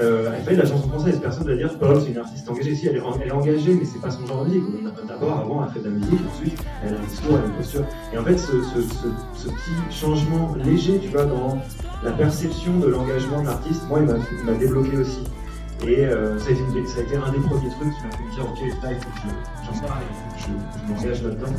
euh, 0.00 0.32
elle 0.34 0.42
fait 0.42 0.56
de 0.56 0.62
la 0.62 0.66
chanson 0.66 0.88
française. 0.88 1.18
Personne 1.20 1.46
ne 1.46 1.52
va 1.52 1.56
dire 1.56 1.78
Pomme, 1.78 2.00
c'est 2.00 2.10
une 2.10 2.18
artiste 2.18 2.48
engagée. 2.48 2.74
Si, 2.74 2.86
elle 2.86 2.96
est, 2.96 3.02
elle 3.20 3.28
est 3.28 3.32
engagée, 3.32 3.74
mais 3.74 3.84
c'est 3.84 4.00
pas 4.00 4.10
son 4.10 4.26
genre 4.26 4.44
de 4.44 4.50
musique. 4.50 4.64
D'abord, 5.06 5.38
avant, 5.38 5.64
elle 5.64 5.72
fait 5.72 5.80
de 5.80 5.84
la 5.84 5.90
musique, 5.90 6.20
ensuite, 6.34 6.58
elle 6.84 6.94
a 6.94 6.98
un 6.98 7.02
discours, 7.02 7.36
elle 7.36 7.44
a 7.44 7.46
une 7.46 7.52
posture. 7.52 7.84
Et 8.12 8.18
en 8.18 8.24
fait, 8.24 8.38
ce, 8.38 8.71
ce, 8.80 9.48
petit 9.48 9.74
changement 10.00 10.54
léger, 10.64 10.98
tu 11.02 11.08
vois, 11.08 11.24
dans 11.24 11.58
la 12.04 12.12
perception 12.12 12.78
de 12.78 12.86
l'engagement 12.88 13.40
de 13.42 13.46
l'artiste, 13.46 13.82
moi, 13.88 14.00
il 14.00 14.44
m'a 14.44 14.52
débloqué 14.54 14.96
aussi. 14.96 15.24
Et 15.86 16.06
euh, 16.06 16.38
ça, 16.38 16.48
a 16.48 16.52
été, 16.52 16.62
ça 16.86 17.00
a 17.00 17.02
été 17.02 17.16
un 17.16 17.30
des 17.32 17.38
premiers 17.40 17.68
trucs 17.70 17.92
qui 17.96 18.04
m'a 18.04 18.10
fait 18.16 18.22
me 18.22 18.34
dire, 18.34 18.44
ok, 18.44 18.58
là, 18.82 18.90
il 18.92 18.96
faut 18.96 19.10
que 19.10 19.18
je- 19.24 19.80
j'en 19.80 19.86
parle, 19.86 20.02
je, 20.38 20.44
je 20.46 20.92
m'engage 20.92 21.22
là-dedans. 21.22 21.52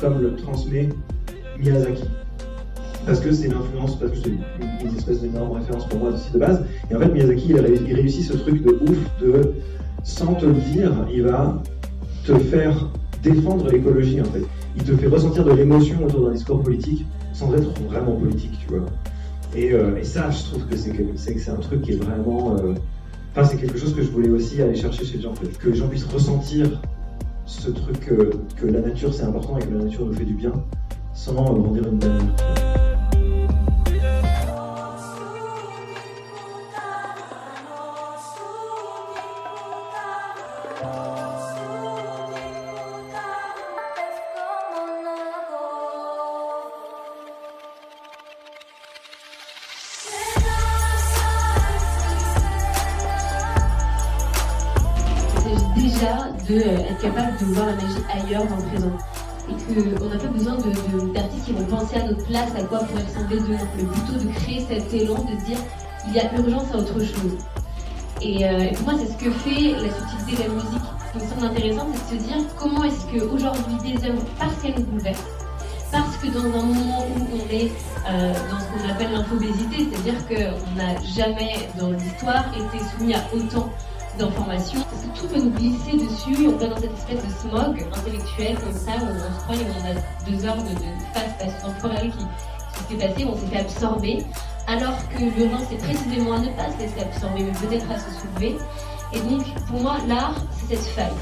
Comme 0.00 0.20
le 0.20 0.34
transmet 0.36 0.88
Miyazaki. 1.58 2.04
Parce 3.06 3.20
que 3.20 3.32
c'est 3.32 3.48
l'influence, 3.48 3.98
parce 3.98 4.12
que 4.12 4.18
c'est 4.18 4.30
une, 4.30 4.96
espèce 4.96 5.20
d'énorme 5.20 5.52
référence 5.52 5.86
pour 5.88 6.00
moi 6.00 6.10
aussi 6.10 6.32
de 6.32 6.38
base. 6.38 6.64
Et 6.90 6.96
en 6.96 7.00
fait, 7.00 7.12
Miyazaki, 7.12 7.50
il, 7.50 7.88
il 7.88 7.94
réussit 7.94 8.24
ce 8.24 8.36
truc 8.36 8.62
de 8.62 8.72
ouf 8.72 8.98
de, 9.20 9.52
sans 10.02 10.34
te 10.34 10.46
le 10.46 10.54
dire, 10.54 10.92
il 11.12 11.22
va 11.22 11.62
te 12.24 12.36
faire 12.38 12.90
défendre 13.22 13.70
l'écologie 13.70 14.20
en 14.20 14.24
fait. 14.24 14.42
Il 14.76 14.82
te 14.82 14.94
fait 14.96 15.06
ressentir 15.06 15.44
de 15.44 15.52
l'émotion 15.52 16.04
autour 16.04 16.26
d'un 16.26 16.32
discours 16.32 16.62
politique 16.62 17.06
sans 17.32 17.52
être 17.54 17.72
vraiment 17.82 18.12
politique, 18.16 18.58
tu 18.60 18.74
vois. 18.74 18.86
Et, 19.54 19.72
euh, 19.72 20.02
ça, 20.02 20.30
je 20.30 20.42
trouve 20.44 20.66
que 20.66 20.76
c'est 20.76 21.50
un 21.50 21.56
truc 21.56 21.82
qui 21.82 21.92
est 21.92 22.02
vraiment. 22.02 22.56
euh, 22.56 22.74
Enfin, 23.32 23.48
c'est 23.50 23.58
quelque 23.58 23.78
chose 23.78 23.94
que 23.94 24.02
je 24.02 24.08
voulais 24.08 24.30
aussi 24.30 24.62
aller 24.62 24.74
chercher 24.74 25.04
chez 25.04 25.18
les 25.18 25.22
gens, 25.22 25.34
que 25.60 25.68
les 25.68 25.76
gens 25.76 25.88
puissent 25.88 26.06
ressentir 26.06 26.80
ce 27.46 27.70
truc 27.70 28.00
que, 28.00 28.66
la 28.66 28.80
nature 28.80 29.14
c'est 29.14 29.22
important 29.22 29.56
et 29.58 29.62
que 29.62 29.72
la 29.72 29.84
nature 29.84 30.04
nous 30.04 30.14
fait 30.14 30.24
du 30.24 30.34
bien 30.34 30.52
sans 31.14 31.56
euh, 31.56 31.72
dire 31.72 31.88
une 31.88 31.98
bannière. 31.98 32.85
Déjà 55.76 56.28
de 56.48 56.54
euh, 56.54 56.94
capable 57.00 57.36
de 57.38 57.44
voir 57.46 57.66
la 57.66 57.74
magie 57.74 58.02
ailleurs 58.12 58.46
dans 58.46 58.56
le 58.56 58.62
présent. 58.62 58.92
Et 59.48 59.98
qu'on 59.98 60.08
n'a 60.08 60.18
pas 60.18 60.26
besoin 60.26 60.56
d'artistes 61.14 61.44
qui 61.44 61.52
vont 61.52 61.64
penser 61.64 61.96
à 61.96 62.04
notre 62.04 62.24
place, 62.26 62.50
à 62.58 62.64
quoi 62.64 62.80
pourrait 62.80 63.04
ressembler 63.04 63.38
demain, 63.38 63.58
mais 63.76 63.84
plutôt 63.84 64.18
de 64.18 64.32
créer 64.32 64.66
cet 64.68 64.92
élan, 64.92 65.14
de 65.14 65.44
dire 65.46 65.58
il 66.08 66.14
y 66.14 66.20
a 66.20 66.32
urgence 66.34 66.72
à 66.72 66.78
autre 66.78 66.98
chose. 66.98 67.38
Et, 68.22 68.44
euh, 68.44 68.72
pour 68.74 68.92
moi, 68.92 68.94
c'est 68.98 69.12
ce 69.12 69.18
que 69.18 69.30
fait 69.30 69.72
la 69.72 69.92
subtilité 69.92 70.42
de 70.42 70.48
la 70.48 70.54
musique. 70.54 70.82
Ce 71.12 71.18
qui 71.18 71.24
me 71.24 71.30
semble 71.30 71.46
intéressant, 71.46 71.86
c'est 71.94 72.16
de 72.16 72.20
se 72.20 72.26
dire 72.26 72.36
comment 72.58 72.84
est-ce 72.84 73.06
qu'aujourd'hui 73.06 73.76
des 73.84 74.08
œuvres, 74.08 74.22
parce 74.38 74.54
qu'elles 74.56 74.74
nous 74.78 74.84
bouleversent, 74.84 75.24
parce 75.92 76.16
que 76.16 76.26
dans 76.28 76.44
un 76.44 76.62
moment 76.64 77.04
où 77.14 77.36
on 77.36 77.54
est 77.54 77.70
euh, 78.08 78.32
dans 78.50 78.60
ce 78.60 78.66
qu'on 78.66 78.90
appelle 78.90 79.12
l'infobésité, 79.12 79.88
c'est-à-dire 79.90 80.26
qu'on 80.28 80.76
n'a 80.76 81.00
jamais 81.02 81.68
dans 81.78 81.90
l'histoire 81.90 82.44
été 82.54 82.84
soumis 82.96 83.14
à 83.14 83.20
autant 83.34 83.70
d'informations, 84.18 84.80
parce 84.90 85.02
que 85.02 85.20
tout 85.20 85.26
peut 85.32 85.40
nous 85.40 85.50
glisser 85.50 85.92
dessus, 85.92 86.46
on 86.48 86.56
va 86.56 86.68
dans 86.68 86.76
cette 86.76 86.92
espèce 86.92 87.24
de 87.24 87.30
smog 87.30 87.86
intellectuel 87.92 88.58
comme 88.58 88.72
ça, 88.72 88.92
où 88.92 89.06
on 89.06 89.34
se 89.34 89.44
croit 89.44 89.56
qu'on 89.56 89.86
a 89.86 90.30
deux 90.30 90.44
heures 90.44 90.62
de, 90.62 90.70
de 90.70 90.90
phase 91.14 91.62
temporelle 91.62 92.10
qui, 92.10 92.94
s'est 92.94 93.08
passée, 93.08 93.24
on 93.24 93.36
s'est 93.36 93.46
fait 93.46 93.60
absorber, 93.60 94.24
alors 94.66 94.96
que 95.08 95.22
l'urgence 95.22 95.62
c'est 95.70 95.78
précisément 95.78 96.34
à 96.34 96.38
ne 96.38 96.48
pas 96.48 96.70
se 96.72 96.78
laisser 96.78 97.00
absorber, 97.00 97.44
mais 97.44 97.68
peut-être 97.68 97.90
à 97.90 97.98
se 97.98 98.10
soulever. 98.20 98.56
Et 99.12 99.20
donc, 99.20 99.44
pour 99.68 99.80
moi, 99.80 99.96
l'art, 100.08 100.34
c'est 100.52 100.76
cette 100.76 100.86
faille, 100.86 101.12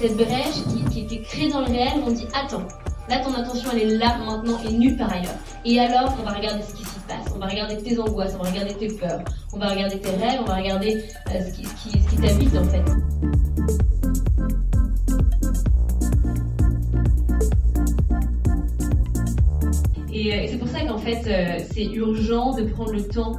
cette 0.00 0.16
brèche 0.16 0.62
qui, 0.68 0.84
qui, 0.84 1.06
qui 1.06 1.22
créée 1.22 1.50
dans 1.50 1.60
le 1.60 1.66
réel, 1.66 2.02
on 2.06 2.10
dit 2.10 2.28
attends, 2.34 2.66
là 3.08 3.18
ton 3.18 3.34
attention 3.34 3.70
elle 3.72 3.82
est 3.82 3.96
là 3.96 4.18
maintenant 4.18 4.58
et 4.68 4.72
nulle 4.72 4.96
par 4.96 5.12
ailleurs. 5.12 5.34
Et 5.64 5.80
alors, 5.80 6.14
on 6.20 6.22
va 6.22 6.32
regarder 6.32 6.62
ce 6.62 6.74
qui 6.74 6.84
s'y 6.84 7.00
passe, 7.08 7.32
on 7.34 7.38
va 7.38 7.46
regarder 7.46 7.76
tes 7.78 7.98
angoisses, 7.98 8.34
on 8.38 8.42
va 8.42 8.50
regarder 8.50 8.74
tes 8.74 8.88
peurs, 8.88 9.20
on 9.52 9.58
va 9.58 9.68
regarder 9.68 9.98
tes 9.98 10.10
rêves, 10.10 10.40
on 10.40 10.44
va 10.44 10.56
regarder 10.56 11.04
euh, 11.30 11.40
ce 11.40 11.52
qui, 11.52 11.64
ce 11.64 12.20
t'habite 12.20 12.56
en 12.56 12.64
fait. 12.64 12.82
Et, 20.12 20.32
euh, 20.32 20.42
et 20.42 20.48
c'est 20.48 20.58
pour 20.58 20.68
ça 20.68 20.80
qu'en 20.80 20.98
fait, 20.98 21.26
euh, 21.26 21.62
c'est 21.72 21.84
urgent 21.84 22.52
de 22.52 22.62
prendre 22.62 22.92
le 22.92 23.02
temps 23.02 23.38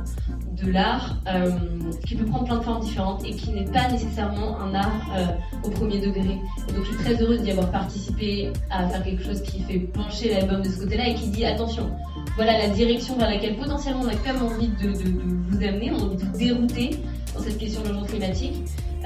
de 0.63 0.71
l'art, 0.71 1.17
euh, 1.27 1.51
qui 2.05 2.15
peut 2.15 2.25
prendre 2.25 2.45
plein 2.45 2.57
de 2.57 2.63
formes 2.63 2.81
différentes 2.81 3.23
et 3.25 3.31
qui 3.31 3.51
n'est 3.51 3.65
pas 3.65 3.87
nécessairement 3.89 4.59
un 4.59 4.73
art 4.73 5.01
euh, 5.15 5.25
au 5.63 5.69
premier 5.69 5.99
degré. 5.99 6.39
Donc 6.73 6.83
je 6.83 6.89
suis 6.91 6.97
très 6.97 7.21
heureuse 7.21 7.41
d'y 7.41 7.51
avoir 7.51 7.71
participé 7.71 8.51
à 8.69 8.87
faire 8.87 9.03
quelque 9.03 9.23
chose 9.23 9.41
qui 9.43 9.61
fait 9.61 9.79
pencher 9.79 10.33
l'album 10.33 10.61
de 10.61 10.69
ce 10.69 10.79
côté-là 10.79 11.09
et 11.09 11.13
qui 11.13 11.29
dit 11.29 11.45
attention, 11.45 11.89
voilà 12.35 12.57
la 12.57 12.69
direction 12.69 13.17
vers 13.17 13.29
laquelle 13.29 13.55
potentiellement 13.55 14.01
on 14.03 14.07
a 14.07 14.15
quand 14.15 14.33
même 14.33 14.43
envie 14.43 14.69
de, 14.69 14.89
vous 14.89 15.63
amener, 15.63 15.91
on 15.91 15.99
a 15.99 16.03
envie 16.03 16.17
de 16.17 16.23
vous 16.23 16.37
dérouter 16.37 16.97
dans 17.35 17.41
cette 17.41 17.57
question 17.57 17.81
de 17.81 17.87
changement 17.87 18.05
climatique. 18.05 18.55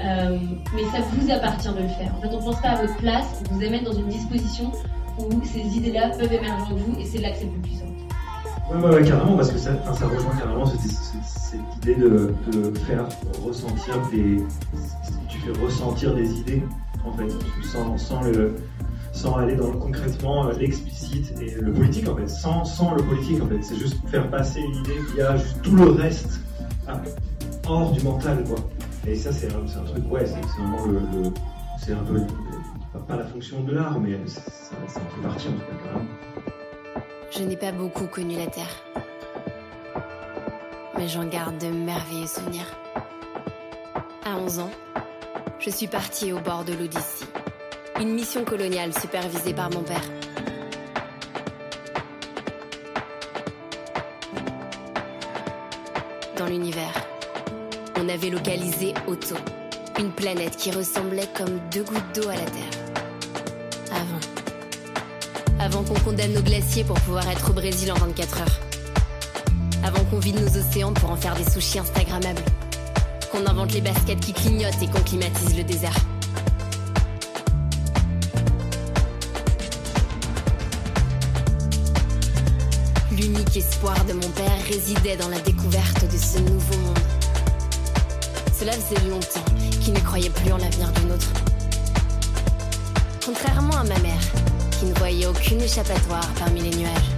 Euh, 0.00 0.38
mais 0.74 0.82
ça 0.84 1.04
vous 1.12 1.30
appartient 1.30 1.68
de 1.68 1.82
le 1.82 1.88
faire. 1.88 2.12
En 2.16 2.22
fait, 2.22 2.28
on 2.28 2.40
ne 2.40 2.44
pense 2.44 2.60
pas 2.60 2.70
à 2.70 2.80
votre 2.80 2.96
place, 2.96 3.42
on 3.50 3.54
vous 3.54 3.64
amène 3.64 3.84
dans 3.84 3.92
une 3.92 4.08
disposition 4.08 4.72
où 5.18 5.44
ces 5.44 5.60
idées-là 5.76 6.08
peuvent 6.18 6.32
émerger 6.32 6.72
en 6.72 6.76
vous 6.76 6.98
et 6.98 7.04
c'est 7.04 7.18
là 7.18 7.30
que 7.30 7.36
c'est 7.36 7.44
le 7.44 7.50
plus 7.50 7.60
puissant. 7.60 7.91
Ouais, 8.70 8.88
ouais, 8.94 9.04
carrément, 9.04 9.36
parce 9.36 9.50
que 9.50 9.58
ça, 9.58 9.70
ça 9.92 10.06
rejoint 10.06 10.34
carrément 10.38 10.64
cette, 10.66 10.80
cette- 10.80 11.58
idée 11.82 11.94
de, 11.96 12.32
faire 12.86 13.06
ressentir 13.44 13.94
des. 14.10 14.42
Tu 15.28 15.38
fais 15.40 15.60
ressentir 15.60 16.14
des 16.14 16.30
idées, 16.40 16.62
en 17.04 17.12
fait, 17.12 17.28
sans, 17.64 17.98
sans, 17.98 18.22
le, 18.22 18.54
sans 19.12 19.36
aller 19.36 19.56
dans 19.56 19.70
le 19.72 19.78
concrètement 19.78 20.46
euh, 20.46 20.52
l'explicite 20.58 21.34
et 21.40 21.56
le 21.60 21.72
politique, 21.72 22.08
en 22.08 22.16
fait. 22.16 22.28
Sans, 22.28 22.64
sans 22.64 22.94
le 22.94 23.02
politique, 23.02 23.42
en 23.42 23.46
fait. 23.48 23.62
C'est 23.62 23.76
juste 23.76 23.96
faire 24.08 24.30
passer 24.30 24.60
une 24.60 24.76
idée 24.76 24.98
via 25.14 25.34
tout 25.62 25.74
le 25.76 25.90
reste 25.90 26.40
ah, 26.86 27.00
hors 27.66 27.92
du 27.92 28.02
mental, 28.02 28.42
quoi. 28.44 28.56
Et 29.06 29.16
ça, 29.16 29.32
c'est 29.32 29.52
un, 29.52 29.58
un 29.58 29.84
truc, 29.84 30.10
ouais, 30.10 30.24
c'est 30.24 30.40
vraiment 30.60 30.86
le. 30.86 30.92
le- 31.24 31.30
c'est 31.84 31.92
un 31.92 32.04
peu 32.04 32.20
pas 33.08 33.16
la 33.16 33.24
fonction 33.24 33.60
de 33.64 33.72
l'art, 33.72 33.98
mais 33.98 34.16
ça, 34.26 34.40
fait 34.40 35.22
partie 35.22 35.48
en 35.48 35.52
tout 35.52 35.58
cas, 35.58 35.84
carrément. 35.84 36.08
Je 37.34 37.42
n'ai 37.44 37.56
pas 37.56 37.72
beaucoup 37.72 38.06
connu 38.06 38.36
la 38.36 38.46
Terre. 38.46 38.84
Mais 40.98 41.08
j'en 41.08 41.24
garde 41.24 41.56
de 41.56 41.68
merveilleux 41.68 42.26
souvenirs. 42.26 42.66
À 44.26 44.36
11 44.36 44.58
ans, 44.58 44.70
je 45.58 45.70
suis 45.70 45.86
partie 45.86 46.32
au 46.32 46.40
bord 46.40 46.64
de 46.64 46.74
l'Odyssée. 46.74 47.24
Une 47.98 48.12
mission 48.12 48.44
coloniale 48.44 48.92
supervisée 48.92 49.54
par 49.54 49.70
mon 49.70 49.82
père. 49.82 50.02
Dans 56.36 56.46
l'univers, 56.46 57.08
on 57.96 58.08
avait 58.10 58.30
localisé 58.30 58.92
Otto, 59.06 59.36
une 59.98 60.12
planète 60.12 60.56
qui 60.56 60.70
ressemblait 60.70 61.28
comme 61.34 61.60
deux 61.72 61.84
gouttes 61.84 62.14
d'eau 62.14 62.28
à 62.28 62.36
la 62.36 62.44
Terre. 62.44 62.81
Avant. 65.82 65.94
Qu'on 65.94 66.00
condamne 66.00 66.32
nos 66.32 66.42
glaciers 66.42 66.84
pour 66.84 66.98
pouvoir 67.00 67.28
être 67.28 67.50
au 67.50 67.52
Brésil 67.52 67.90
en 67.92 67.96
24 67.96 68.40
heures. 68.40 68.60
Avant 69.84 70.04
qu'on 70.04 70.18
vide 70.18 70.40
nos 70.40 70.58
océans 70.58 70.92
pour 70.92 71.10
en 71.10 71.16
faire 71.16 71.34
des 71.34 71.48
sushis 71.50 71.78
instagrammables. 71.78 72.42
Qu'on 73.30 73.46
invente 73.46 73.72
les 73.72 73.80
baskets 73.80 74.20
qui 74.20 74.32
clignotent 74.32 74.80
et 74.80 74.86
qu'on 74.86 75.00
climatise 75.00 75.56
le 75.56 75.64
désert. 75.64 75.96
L'unique 83.10 83.56
espoir 83.56 84.04
de 84.04 84.12
mon 84.12 84.28
père 84.30 84.58
résidait 84.68 85.16
dans 85.16 85.28
la 85.28 85.40
découverte 85.40 86.04
de 86.04 86.16
ce 86.16 86.38
nouveau 86.38 86.76
monde. 86.78 86.98
Cela 88.58 88.72
faisait 88.72 89.08
longtemps 89.08 89.44
qu'il 89.80 89.92
ne 89.94 90.00
croyait 90.00 90.30
plus 90.30 90.52
en 90.52 90.58
l'avenir 90.58 90.90
du 90.92 91.06
nôtre. 91.06 91.28
Contrairement 93.24 93.76
à 93.76 93.84
ma 93.84 93.98
mère, 93.98 94.20
ne 94.82 94.94
voyait 94.94 95.26
aucune 95.26 95.60
échappatoire 95.60 96.26
parmi 96.38 96.60
les 96.60 96.76
nuages. 96.76 97.10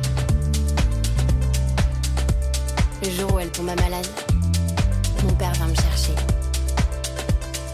Le 3.03 3.11
jour 3.11 3.35
où 3.35 3.39
elle 3.39 3.51
tomba 3.51 3.75
malade, 3.77 4.07
mon 5.23 5.33
père 5.35 5.53
vint 5.55 5.69
me 5.69 5.75
chercher. 5.75 6.15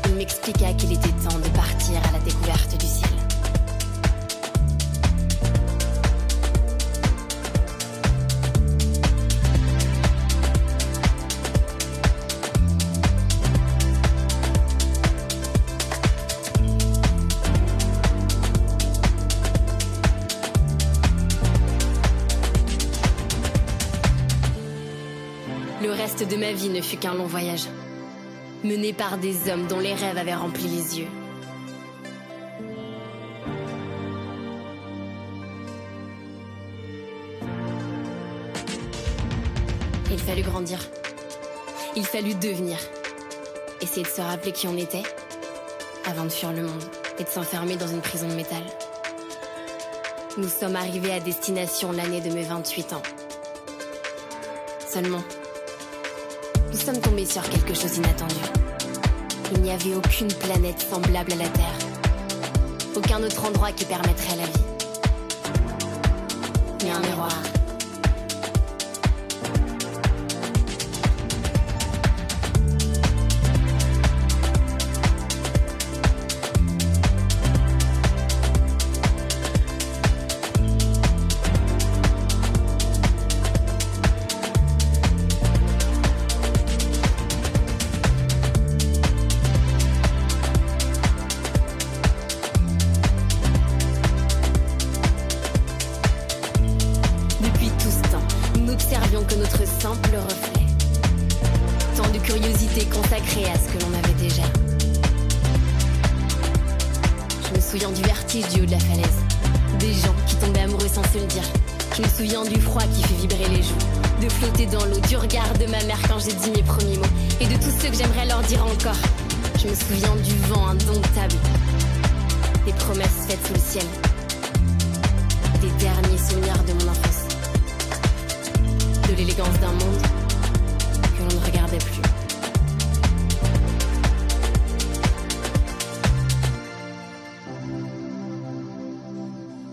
Il 0.08 0.14
m'expliqua 0.14 0.72
qu'il 0.74 0.92
était 0.92 1.08
temps 1.08 1.38
de 1.38 1.48
partir 1.56 1.96
à 2.08 2.12
la 2.12 2.18
découverte 2.20 2.76
du 2.78 2.86
ciel. 2.86 2.99
De 26.24 26.36
ma 26.36 26.52
vie 26.52 26.68
ne 26.68 26.80
fut 26.82 26.96
qu'un 26.96 27.14
long 27.14 27.26
voyage, 27.26 27.66
mené 28.62 28.92
par 28.92 29.16
des 29.16 29.50
hommes 29.50 29.66
dont 29.66 29.78
les 29.78 29.94
rêves 29.94 30.18
avaient 30.18 30.34
rempli 30.34 30.64
les 30.64 30.98
yeux. 30.98 31.08
Il 40.10 40.18
fallut 40.18 40.42
grandir. 40.42 40.78
Il 41.96 42.04
fallut 42.04 42.34
devenir. 42.34 42.76
Essayer 43.80 44.02
de 44.02 44.08
se 44.08 44.20
rappeler 44.20 44.52
qui 44.52 44.68
on 44.68 44.76
était 44.76 45.02
avant 46.04 46.24
de 46.24 46.28
fuir 46.28 46.52
le 46.52 46.62
monde 46.62 46.84
et 47.18 47.24
de 47.24 47.28
s'enfermer 47.28 47.76
dans 47.76 47.88
une 47.88 48.02
prison 48.02 48.28
de 48.28 48.34
métal. 48.34 48.62
Nous 50.36 50.48
sommes 50.48 50.76
arrivés 50.76 51.12
à 51.12 51.20
destination 51.20 51.92
l'année 51.92 52.20
de 52.20 52.30
mes 52.30 52.42
28 52.42 52.92
ans. 52.92 53.02
Seulement, 54.86 55.22
nous 56.72 56.78
sommes 56.78 57.00
tombés 57.00 57.26
sur 57.26 57.42
quelque 57.48 57.74
chose 57.74 57.92
d'inattendu. 57.92 58.34
Il 59.52 59.62
n'y 59.62 59.70
avait 59.70 59.94
aucune 59.94 60.28
planète 60.28 60.80
semblable 60.80 61.32
à 61.32 61.36
la 61.36 61.48
Terre. 61.48 61.78
Aucun 62.96 63.22
autre 63.22 63.44
endroit 63.44 63.72
qui 63.72 63.84
permettrait 63.84 64.36
la 64.36 64.44
vie. 64.44 64.64
Mais 66.84 66.90
un 66.90 67.00
miroir. 67.00 67.49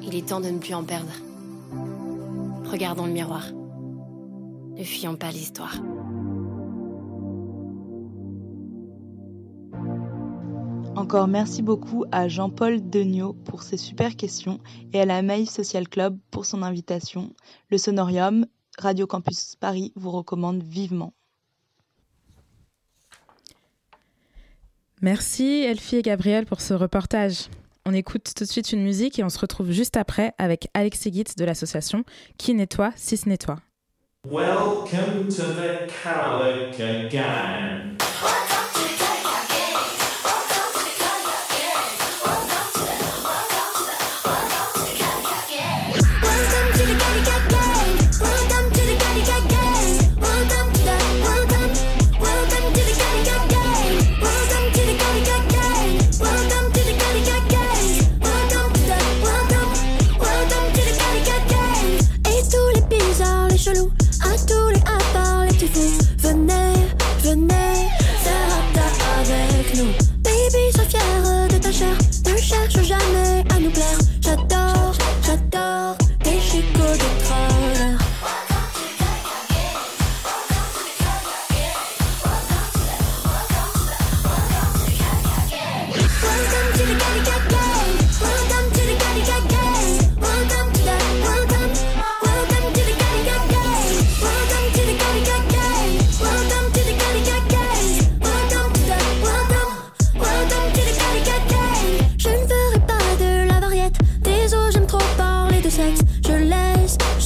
Il 0.08 0.15
est 0.15 0.30
temps 0.30 0.39
de 0.39 0.48
ne 0.48 0.58
plus 0.58 0.74
en 0.74 0.86
perdre. 0.86 1.12
Regardons 2.72 3.06
le 3.06 3.12
miroir. 3.12 3.52
Ne 3.52 4.84
fuyons 4.84 5.17
pas 5.17 5.32
l'histoire. 5.32 5.76
Encore 10.96 11.28
merci 11.28 11.62
beaucoup 11.62 12.06
à 12.12 12.30
Jean-Paul 12.30 12.89
Degnaud 12.89 13.34
pour 13.34 13.63
ses 13.63 13.76
super 13.76 14.15
questions 14.15 14.60
et 14.93 15.02
à 15.02 15.06
la 15.06 15.22
Maïf 15.22 15.50
Social 15.50 15.89
Club 15.89 16.17
pour 16.32 16.46
son 16.46 16.63
invitation. 16.63 17.34
Le 17.70 17.78
Sonorium, 17.78 18.46
Radio 18.80 19.08
Campus 19.08 19.58
Paris 19.58 19.91
vous 19.96 20.12
recommande 20.12 20.63
vivement. 20.63 21.13
Merci 25.02 25.43
Elfie 25.43 25.98
et 25.98 26.02
Gabriel 26.02 26.46
pour 26.46 26.62
ce 26.62 26.74
reportage. 26.74 27.50
On 27.89 27.93
écoute 27.93 28.34
tout 28.36 28.43
de 28.43 28.50
suite 28.50 28.73
une 28.73 28.84
musique 28.84 29.17
et 29.17 29.23
on 29.23 29.30
se 29.30 29.39
retrouve 29.39 29.71
juste 29.71 29.95
après 29.95 30.34
avec 30.38 30.67
Alexis 30.73 31.10
Gitz 31.13 31.38
de 31.38 31.45
l'association 31.45 32.04
Qui 32.38 32.54
nettoie 32.54 32.91
si 32.97 33.15
ce 33.15 33.30
nettoie. 33.30 33.60
Welcome 34.30 35.30
to 35.30 35.43
the 35.54 35.88
gang. 37.10 37.95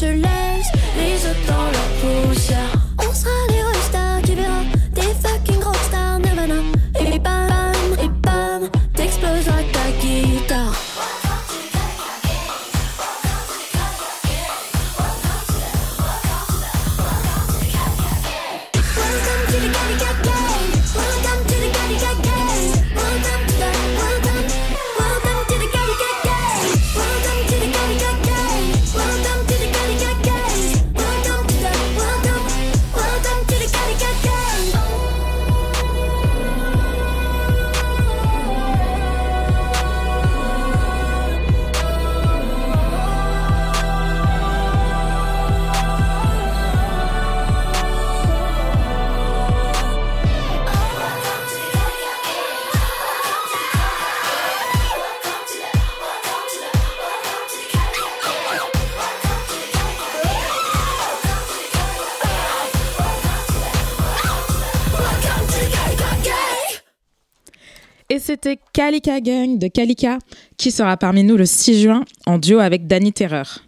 Je 0.01 0.07
laisse 0.07 0.30
Kalika 68.91 69.21
Gang 69.21 69.57
de 69.57 69.69
Kalika 69.69 70.17
qui 70.57 70.69
sera 70.69 70.97
parmi 70.97 71.23
nous 71.23 71.37
le 71.37 71.45
6 71.45 71.81
juin 71.81 72.03
en 72.25 72.37
duo 72.37 72.59
avec 72.59 72.87
Danny 72.87 73.13
Terreur. 73.13 73.59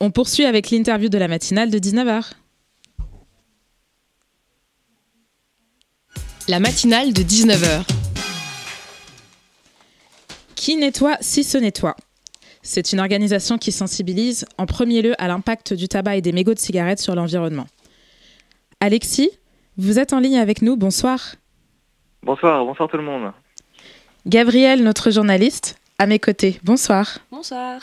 On 0.00 0.10
poursuit 0.10 0.44
avec 0.44 0.70
l'interview 0.70 1.08
de 1.08 1.18
la 1.18 1.28
matinale 1.28 1.70
de 1.70 1.78
19h. 1.78 2.32
La 6.48 6.58
matinale 6.58 7.12
de 7.12 7.22
19h. 7.22 7.86
Qui 10.56 10.74
nettoie 10.74 11.16
si 11.20 11.44
ce 11.44 11.56
nettoie? 11.56 11.94
C'est 12.62 12.92
une 12.92 12.98
organisation 12.98 13.56
qui 13.56 13.70
sensibilise 13.70 14.46
en 14.58 14.66
premier 14.66 15.00
lieu 15.00 15.14
à 15.18 15.28
l'impact 15.28 15.74
du 15.74 15.86
tabac 15.86 16.16
et 16.16 16.22
des 16.22 16.32
mégots 16.32 16.54
de 16.54 16.58
cigarettes 16.58 16.98
sur 16.98 17.14
l'environnement. 17.14 17.66
Alexis, 18.80 19.30
vous 19.76 20.00
êtes 20.00 20.12
en 20.12 20.18
ligne 20.18 20.38
avec 20.38 20.60
nous, 20.60 20.76
bonsoir. 20.76 21.36
Bonsoir, 22.24 22.64
bonsoir 22.64 22.88
tout 22.88 22.96
le 22.96 23.04
monde. 23.04 23.32
Gabriel, 24.26 24.82
notre 24.82 25.10
journaliste, 25.10 25.78
à 25.98 26.06
mes 26.06 26.18
côtés, 26.18 26.60
bonsoir. 26.62 27.18
Bonsoir. 27.30 27.80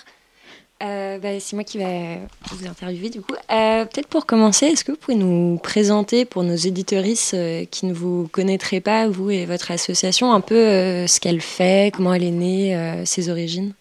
Euh, 0.83 1.17
bah, 1.17 1.39
c'est 1.39 1.55
moi 1.55 1.63
qui 1.63 1.79
vais 1.79 2.19
vous 2.51 2.67
interviewer 2.67 3.09
du 3.09 3.21
coup. 3.21 3.33
Euh, 3.33 3.85
Peut-être 3.85 4.07
pour 4.07 4.27
commencer, 4.27 4.67
est-ce 4.67 4.83
que 4.83 4.91
vous 4.91 4.97
pouvez 4.97 5.17
nous 5.17 5.57
présenter 5.57 6.23
pour 6.23 6.43
nos 6.43 6.55
éditorices 6.55 7.33
euh, 7.33 7.65
qui 7.65 7.87
ne 7.87 7.93
vous 7.93 8.27
connaîtraient 8.31 8.81
pas, 8.81 9.07
vous 9.07 9.31
et 9.31 9.47
votre 9.47 9.71
association, 9.71 10.31
un 10.33 10.41
peu 10.41 10.55
euh, 10.55 11.07
ce 11.07 11.19
qu'elle 11.19 11.41
fait, 11.41 11.91
comment 11.91 12.13
elle 12.13 12.23
est 12.23 12.31
née, 12.31 12.75
euh, 12.75 13.05
ses 13.05 13.29
origines? 13.29 13.73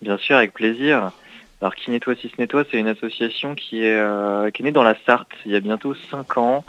Bien 0.00 0.18
sûr, 0.18 0.36
avec 0.36 0.54
plaisir. 0.54 1.10
Alors 1.60 1.74
Qui 1.74 1.90
nettoie 1.90 2.14
si 2.14 2.28
se 2.28 2.34
nettoie, 2.38 2.64
c'est 2.70 2.78
une 2.78 2.86
association 2.86 3.56
qui 3.56 3.82
est, 3.82 3.98
euh, 3.98 4.52
qui 4.52 4.62
est 4.62 4.64
née 4.64 4.70
dans 4.70 4.84
la 4.84 4.94
Sarthe 5.04 5.32
il 5.44 5.50
y 5.50 5.56
a 5.56 5.60
bientôt 5.60 5.94
5 6.12 6.36
ans. 6.38 6.64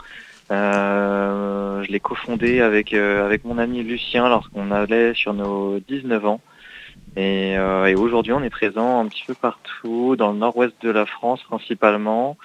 Euh, 0.50 1.82
je 1.84 1.92
l'ai 1.92 2.00
cofondée 2.00 2.60
avec, 2.60 2.92
euh, 2.92 3.24
avec 3.24 3.44
mon 3.44 3.58
ami 3.58 3.84
Lucien 3.84 4.28
lorsqu'on 4.28 4.72
allait 4.72 5.14
sur 5.14 5.32
nos 5.32 5.78
19 5.80 6.26
ans. 6.26 6.40
Et, 7.16 7.56
euh, 7.56 7.86
et 7.86 7.94
aujourd'hui, 7.94 8.32
on 8.32 8.42
est 8.42 8.50
présent 8.50 9.00
un 9.00 9.06
petit 9.06 9.24
peu 9.26 9.34
partout, 9.34 10.16
dans 10.16 10.32
le 10.32 10.38
nord-ouest 10.38 10.74
de 10.82 10.90
la 10.90 11.06
France 11.06 11.42
principalement, 11.44 12.36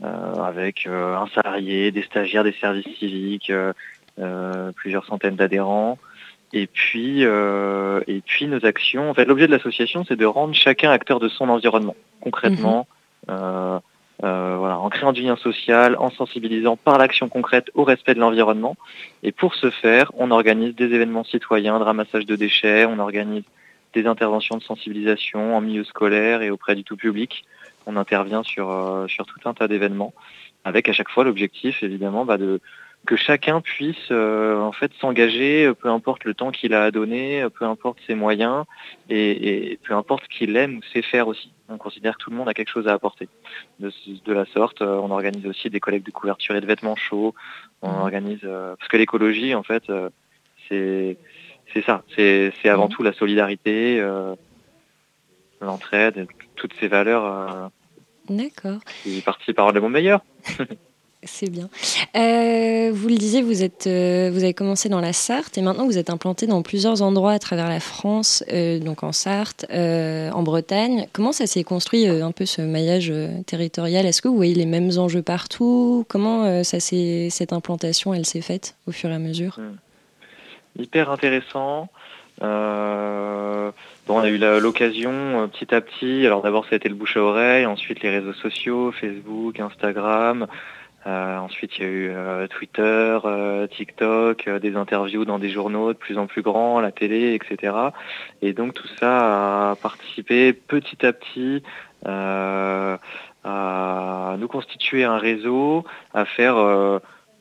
avec 0.00 0.86
un 0.86 1.26
salarié, 1.34 1.90
des 1.90 2.02
stagiaires 2.02 2.44
des 2.44 2.52
services 2.52 2.98
civiques, 2.98 3.52
plusieurs 4.76 5.06
centaines 5.06 5.36
d'adhérents. 5.36 5.98
Et 6.52 6.66
puis, 6.66 7.22
et 7.22 8.22
puis 8.24 8.46
nos 8.46 8.64
actions. 8.64 9.10
En 9.10 9.14
fait, 9.14 9.24
l'objet 9.24 9.46
de 9.46 9.52
l'association, 9.52 10.04
c'est 10.06 10.16
de 10.16 10.26
rendre 10.26 10.54
chacun 10.54 10.90
acteur 10.90 11.20
de 11.20 11.28
son 11.28 11.48
environnement, 11.48 11.96
concrètement, 12.20 12.86
euh, 13.30 13.78
euh, 14.24 14.56
voilà, 14.58 14.78
en 14.78 14.88
créant 14.88 15.12
du 15.12 15.22
lien 15.22 15.36
social, 15.36 15.96
en 15.98 16.10
sensibilisant 16.10 16.76
par 16.76 16.98
l'action 16.98 17.28
concrète 17.28 17.70
au 17.74 17.84
respect 17.84 18.14
de 18.14 18.20
l'environnement. 18.20 18.76
Et 19.22 19.30
pour 19.30 19.54
ce 19.54 19.70
faire, 19.70 20.10
on 20.16 20.30
organise 20.30 20.74
des 20.74 20.92
événements 20.92 21.24
citoyens 21.24 21.78
de 21.78 21.84
ramassage 21.84 22.26
de 22.26 22.34
déchets, 22.34 22.84
on 22.84 22.98
organise 22.98 23.44
des 23.94 24.06
interventions 24.06 24.56
de 24.56 24.62
sensibilisation 24.62 25.56
en 25.56 25.60
milieu 25.60 25.84
scolaire 25.84 26.42
et 26.42 26.50
auprès 26.50 26.74
du 26.74 26.84
tout 26.84 26.96
public. 26.96 27.44
On 27.86 27.96
intervient 27.96 28.42
sur, 28.42 28.70
euh, 28.70 29.06
sur 29.06 29.24
tout 29.24 29.40
un 29.44 29.54
tas 29.54 29.68
d'événements, 29.68 30.12
avec 30.64 30.88
à 30.88 30.92
chaque 30.92 31.08
fois 31.10 31.24
l'objectif, 31.24 31.82
évidemment, 31.82 32.24
bah, 32.24 32.38
de 32.38 32.60
que 33.06 33.16
chacun 33.16 33.60
puisse 33.60 34.10
euh, 34.10 34.58
en 34.60 34.72
fait 34.72 34.92
s'engager, 35.00 35.66
euh, 35.66 35.74
peu 35.74 35.88
importe 35.88 36.24
le 36.24 36.34
temps 36.34 36.50
qu'il 36.50 36.74
a 36.74 36.84
à 36.84 36.90
donner, 36.90 37.42
euh, 37.42 37.48
peu 37.48 37.64
importe 37.64 37.98
ses 38.06 38.14
moyens, 38.14 38.64
et, 39.08 39.72
et 39.72 39.76
peu 39.78 39.94
importe 39.94 40.24
ce 40.24 40.28
qu'il 40.28 40.56
aime 40.56 40.78
ou 40.78 40.82
sait 40.92 41.02
faire 41.02 41.28
aussi. 41.28 41.52
On 41.70 41.78
considère 41.78 42.18
que 42.18 42.24
tout 42.24 42.30
le 42.30 42.36
monde 42.36 42.48
a 42.48 42.54
quelque 42.54 42.70
chose 42.70 42.88
à 42.88 42.92
apporter. 42.92 43.28
De, 43.78 43.92
la 44.32 44.46
sorte, 44.46 44.82
on 44.82 45.10
organise 45.10 45.46
aussi 45.46 45.70
des 45.70 45.80
collectes 45.80 46.06
de 46.06 46.10
couverture 46.10 46.54
et 46.56 46.60
de 46.60 46.66
vêtements 46.66 46.96
chauds. 46.96 47.34
On 47.82 48.00
organise 48.00 48.40
euh, 48.44 48.74
parce 48.76 48.88
que 48.88 48.96
l'écologie, 48.96 49.54
en 49.54 49.62
fait, 49.62 49.88
euh, 49.90 50.08
c'est 50.68 51.16
c'est 51.72 51.84
ça. 51.84 52.02
C'est 52.16 52.52
avant 52.64 52.84
Mhm. 52.86 52.90
tout 52.90 53.02
la 53.02 53.12
solidarité, 53.12 54.02
l'entraide, 55.60 56.26
toutes 56.56 56.72
ces 56.80 56.88
valeurs 56.88 57.70
D'accord, 58.28 58.80
qui 59.02 59.22
à 59.26 59.62
rendre 59.62 59.74
le 59.74 59.80
monde 59.82 59.92
meilleur. 59.92 60.22
c'est 61.24 61.50
bien. 61.50 61.68
Euh, 62.16 62.90
vous 62.92 63.08
le 63.08 63.16
disiez, 63.16 63.42
vous, 63.42 63.64
êtes, 63.64 63.88
euh, 63.88 64.30
vous 64.32 64.44
avez 64.44 64.54
commencé 64.54 64.88
dans 64.88 65.00
la 65.00 65.12
Sarthe 65.12 65.58
et 65.58 65.62
maintenant 65.62 65.86
vous 65.86 65.98
êtes 65.98 66.10
implanté 66.10 66.46
dans 66.46 66.62
plusieurs 66.62 67.02
endroits 67.02 67.32
à 67.32 67.38
travers 67.40 67.68
la 67.68 67.80
France, 67.80 68.44
euh, 68.52 68.78
donc 68.78 69.02
en 69.02 69.12
Sarthe, 69.12 69.66
en 69.70 70.42
Bretagne. 70.42 71.08
Comment 71.12 71.32
ça 71.32 71.46
s'est 71.46 71.64
construit 71.64 72.06
un 72.06 72.30
peu 72.30 72.46
ce 72.46 72.62
maillage 72.62 73.12
territorial? 73.46 74.06
Est-ce 74.06 74.22
que 74.22 74.28
vous 74.28 74.36
voyez 74.36 74.54
les 74.54 74.66
mêmes 74.66 74.90
enjeux 74.96 75.22
partout? 75.22 76.04
Comment 76.08 76.62
ça 76.62 76.78
cette 76.80 77.52
implantation 77.52 78.14
elle 78.14 78.24
s'est 78.24 78.40
faite 78.40 78.76
au 78.86 78.92
fur 78.92 79.10
et 79.10 79.14
à 79.14 79.18
mesure? 79.18 79.58
Hyper 80.78 81.10
intéressant. 81.10 81.88
On 82.40 84.20
a 84.20 84.28
eu 84.28 84.38
l'occasion 84.60 85.48
petit 85.52 85.74
à 85.74 85.80
petit. 85.80 86.24
Alors 86.24 86.42
d'abord 86.42 86.64
ça 86.66 86.74
a 86.74 86.76
été 86.76 86.88
le 86.88 86.94
bouche 86.94 87.16
à 87.16 87.20
oreille, 87.20 87.66
ensuite 87.66 88.02
les 88.02 88.10
réseaux 88.10 88.34
sociaux, 88.34 88.92
Facebook, 88.92 89.58
Instagram. 89.58 90.46
Euh, 91.08 91.38
ensuite 91.38 91.78
il 91.78 91.82
y 91.82 91.86
a 91.86 91.88
eu 91.88 92.10
euh, 92.10 92.46
Twitter, 92.48 93.18
euh, 93.24 93.66
TikTok, 93.66 94.48
des 94.60 94.76
interviews 94.76 95.24
dans 95.24 95.38
des 95.38 95.48
journaux 95.48 95.94
de 95.94 95.98
plus 95.98 96.18
en 96.18 96.26
plus 96.26 96.42
grands, 96.42 96.80
la 96.80 96.92
télé, 96.92 97.32
etc. 97.34 97.74
Et 98.42 98.52
donc 98.52 98.74
tout 98.74 98.88
ça 99.00 99.70
a 99.70 99.76
participé 99.76 100.52
petit 100.52 101.04
à 101.06 101.12
petit 101.14 101.62
à 102.04 102.98
nous 104.38 104.48
constituer 104.48 105.04
un 105.04 105.18
réseau, 105.18 105.84
à 106.12 106.24
faire 106.26 106.56
euh, 106.58 106.98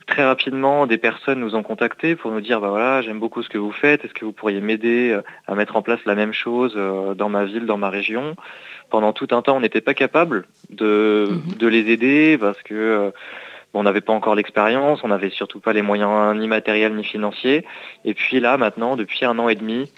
très 0.07 0.23
rapidement, 0.25 0.87
des 0.87 0.97
personnes 0.97 1.39
nous 1.39 1.55
ont 1.55 1.63
contactés 1.63 2.15
pour 2.15 2.31
nous 2.31 2.39
dire, 2.41 2.61
bah 2.61 2.69
voilà, 2.69 3.01
j'aime 3.01 3.19
beaucoup 3.19 3.43
ce 3.43 3.49
que 3.49 3.57
vous 3.57 3.73
faites, 3.73 4.05
est-ce 4.05 4.13
que 4.13 4.23
vous 4.23 4.31
pourriez 4.31 4.61
m'aider 4.61 5.19
à 5.47 5.55
mettre 5.55 5.75
en 5.75 5.81
place 5.81 5.99
la 6.05 6.15
même 6.15 6.33
chose 6.33 6.73
euh, 6.77 7.13
dans 7.13 7.29
ma 7.29 7.43
ville, 7.45 7.65
dans 7.65 7.77
ma 7.77 7.89
région? 7.89 8.35
Pendant 8.89 9.11
tout 9.11 9.27
un 9.31 9.41
temps, 9.41 9.57
on 9.57 9.59
n'était 9.59 9.81
pas 9.81 9.93
capable 9.93 10.45
de, 10.69 11.27
Mhm. 11.29 11.57
de 11.59 11.67
les 11.67 11.91
aider 11.91 12.37
parce 12.39 12.61
que 12.63 12.73
euh, 12.73 13.11
on 13.73 13.83
n'avait 13.83 14.01
pas 14.01 14.13
encore 14.13 14.35
l'expérience, 14.35 15.03
on 15.03 15.09
n'avait 15.09 15.29
surtout 15.29 15.59
pas 15.59 15.73
les 15.73 15.81
moyens 15.81 16.35
ni 16.37 16.47
matériels 16.47 16.95
ni 16.95 17.03
financiers. 17.03 17.65
Et 18.05 18.13
puis 18.13 18.39
là, 18.39 18.57
maintenant, 18.57 18.95
depuis 18.95 19.25
un 19.25 19.37
an 19.39 19.49
et 19.49 19.55
demi, 19.55 19.91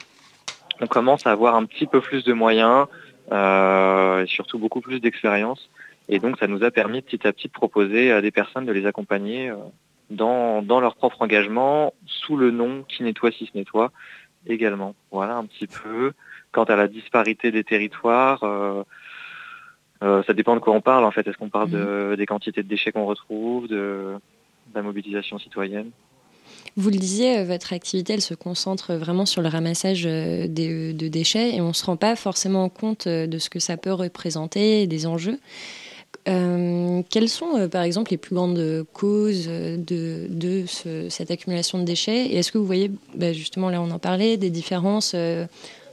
on 0.82 0.88
commence 0.88 1.26
à 1.28 1.32
avoir 1.32 1.56
un 1.56 1.66
petit 1.66 1.88
peu 1.88 2.02
plus 2.02 2.24
de 2.24 2.34
moyens 2.34 2.88
euh, 3.32 4.24
et 4.24 4.28
surtout 4.28 4.60
beaucoup 4.60 4.82
plus 4.82 5.00
d'expérience. 5.00 5.70
Et 6.08 6.20
donc, 6.20 6.40
ça 6.40 6.48
nous 6.48 6.64
a 6.64 6.72
permis 6.72 7.02
petit 7.02 7.28
à 7.28 7.32
petit 7.34 7.48
de 7.48 7.54
proposer 7.54 8.12
à 8.12 8.22
des 8.22 8.32
personnes 8.32 8.66
de 8.66 8.72
les 8.72 8.86
accompagner 8.86 9.50
euh, 9.50 9.56
dans, 10.10 10.62
dans 10.64 10.80
leur 10.80 10.96
propre 10.96 11.22
engagement, 11.22 11.94
sous 12.06 12.36
le 12.36 12.52
nom 12.52 12.84
qui 12.88 13.04
nettoie 13.04 13.32
si 13.32 13.46
se 13.46 13.56
nettoie 13.56 13.92
également. 14.48 14.96
Voilà 15.12 15.36
un 15.36 15.46
petit 15.46 15.68
peu. 15.68 16.14
Quant 16.52 16.64
à 16.64 16.76
la 16.76 16.88
disparité 16.88 17.52
des 17.52 17.64
territoires, 17.64 18.44
euh, 18.44 18.84
euh, 20.04 20.24
ça 20.26 20.34
dépend 20.34 20.56
de 20.56 20.60
quoi 20.60 20.74
on 20.74 20.82
parle 20.82 21.04
en 21.06 21.12
fait. 21.12 21.28
Est-ce 21.28 21.38
qu'on 21.38 21.50
parle 21.50 21.70
de, 21.72 22.16
des 22.18 22.26
quantités 22.26 22.64
de 22.64 22.68
déchets 22.68 22.92
qu'on 22.92 23.06
retrouve, 23.06 23.68
de, 23.68 23.76
de 23.76 24.76
la 24.76 24.82
mobilisation 24.82 25.38
citoyenne? 25.40 25.90
Vous 26.76 26.90
le 26.90 26.98
disiez, 26.98 27.40
euh, 27.40 27.44
votre 27.46 27.74
activité, 27.74 28.14
elle 28.14 28.22
se 28.22 28.34
concentre 28.34 28.94
vraiment 28.94 29.26
sur 29.26 29.42
le 29.42 29.50
ramassage 29.50 30.04
euh, 30.06 30.48
de 30.48 31.08
déchets 31.08 31.56
et 31.56 31.62
on 31.62 31.70
ne 31.70 31.74
se 31.74 31.86
rend 31.86 31.98
pas 31.98 32.16
forcément 32.16 32.70
compte 32.70 33.08
de 33.08 33.38
ce 33.38 33.50
que 33.50 33.60
ça 33.60 33.78
peut 33.78 33.94
représenter 33.94 34.88
des 34.88 35.06
enjeux. 35.06 35.40
Euh, 36.28 37.02
quelles 37.10 37.30
sont, 37.30 37.58
euh, 37.58 37.68
par 37.68 37.84
exemple, 37.84 38.12
les 38.12 38.18
plus 38.18 38.36
grandes 38.36 38.86
causes 38.94 39.48
de, 39.48 40.28
de 40.30 40.66
ce- 40.68 41.08
cette 41.10 41.32
accumulation 41.32 41.80
de 41.80 41.84
déchets? 41.86 42.28
Et 42.28 42.38
est-ce 42.38 42.52
que 42.52 42.58
vous 42.58 42.66
voyez, 42.66 42.92
bah, 43.16 43.32
justement, 43.34 43.70
là 43.70 43.82
on 43.82 43.90
en 43.90 44.00
parlait, 44.00 44.38
des 44.38 44.50
différences 44.50 45.14
euh, 45.16 45.46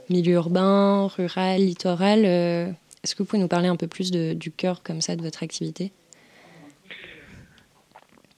milieu 0.09 0.33
urbain, 0.33 1.07
rural, 1.07 1.61
littoral 1.61 2.75
Est-ce 3.03 3.15
que 3.15 3.23
vous 3.23 3.29
pouvez 3.29 3.41
nous 3.41 3.47
parler 3.47 3.67
un 3.67 3.75
peu 3.75 3.87
plus 3.87 4.11
du 4.11 4.51
cœur 4.51 4.83
comme 4.83 5.01
ça 5.01 5.15
de 5.15 5.21
votre 5.21 5.43
activité? 5.43 5.91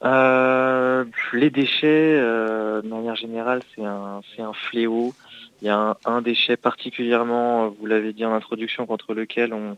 Euh, 0.04 1.04
les 1.34 1.50
déchets, 1.50 2.16
euh, 2.18 2.82
de 2.82 2.88
manière 2.88 3.16
générale, 3.16 3.62
c'est 3.76 3.84
un, 3.84 4.22
c'est 4.36 4.42
un 4.42 4.54
fléau. 4.54 5.14
Il 5.62 5.68
y 5.68 5.70
a 5.70 5.98
un, 6.06 6.22
déchet 6.22 6.56
particulièrement, 6.56 7.66
euh, 7.66 7.70
vous 7.80 7.86
l'avez 7.86 8.14
dit 8.14 8.26
en 8.26 8.34
introduction, 8.34 8.86
contre 8.86 9.14
lequel 9.14 9.54
on, 9.54 9.76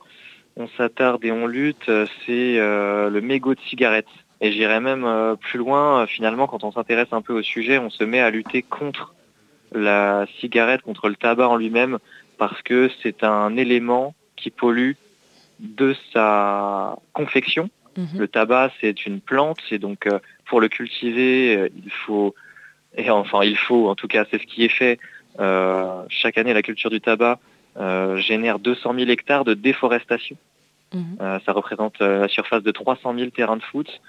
on 0.57 0.67
s'attarde 0.77 1.25
et 1.25 1.31
on 1.31 1.47
lutte, 1.47 1.89
c'est 2.25 2.57
le 2.57 3.19
mégot 3.21 3.55
de 3.55 3.61
cigarette. 3.61 4.07
Et 4.41 4.51
j'irais 4.51 4.81
même 4.81 5.37
plus 5.39 5.59
loin, 5.59 6.05
finalement, 6.07 6.47
quand 6.47 6.63
on 6.63 6.71
s'intéresse 6.71 7.07
un 7.11 7.21
peu 7.21 7.33
au 7.33 7.43
sujet, 7.43 7.77
on 7.77 7.89
se 7.89 8.03
met 8.03 8.19
à 8.19 8.31
lutter 8.31 8.63
contre 8.63 9.13
la 9.71 10.25
cigarette, 10.39 10.81
contre 10.81 11.09
le 11.09 11.15
tabac 11.15 11.47
en 11.47 11.55
lui-même, 11.55 11.99
parce 12.37 12.61
que 12.63 12.89
c'est 13.01 13.23
un 13.23 13.55
élément 13.55 14.13
qui 14.41 14.49
pollue 14.49 14.93
de 15.59 15.95
sa 16.13 16.97
confection. 17.13 17.69
Mhm. 17.97 18.19
Le 18.19 18.27
tabac, 18.27 18.71
c'est 18.81 19.05
une 19.05 19.21
plante, 19.21 19.59
et 19.69 19.79
donc 19.79 20.07
euh, 20.07 20.19
pour 20.45 20.59
le 20.59 20.69
cultiver, 20.69 21.55
euh, 21.55 21.69
il 21.85 21.91
faut, 21.91 22.33
et 22.97 23.09
enfin 23.09 23.43
il 23.43 23.57
faut, 23.57 23.89
en 23.89 23.95
tout 23.95 24.07
cas 24.07 24.25
c'est 24.31 24.41
ce 24.41 24.47
qui 24.47 24.63
est 24.63 24.69
fait, 24.69 24.99
euh, 25.39 26.03
chaque 26.09 26.37
année 26.37 26.53
la 26.53 26.61
culture 26.61 26.89
du 26.89 27.01
tabac 27.01 27.39
génère 28.17 28.59
200 28.59 28.95
000 28.95 29.09
hectares 29.09 29.45
de 29.45 29.53
déforestation. 29.53 30.35
Mhm. 30.93 31.39
Ça 31.45 31.53
représente 31.53 31.99
la 31.99 32.27
surface 32.27 32.63
de 32.63 32.71
300 32.71 33.15
000 33.17 33.29
terrains 33.29 33.55
de 33.55 33.63
foot, 33.63 34.01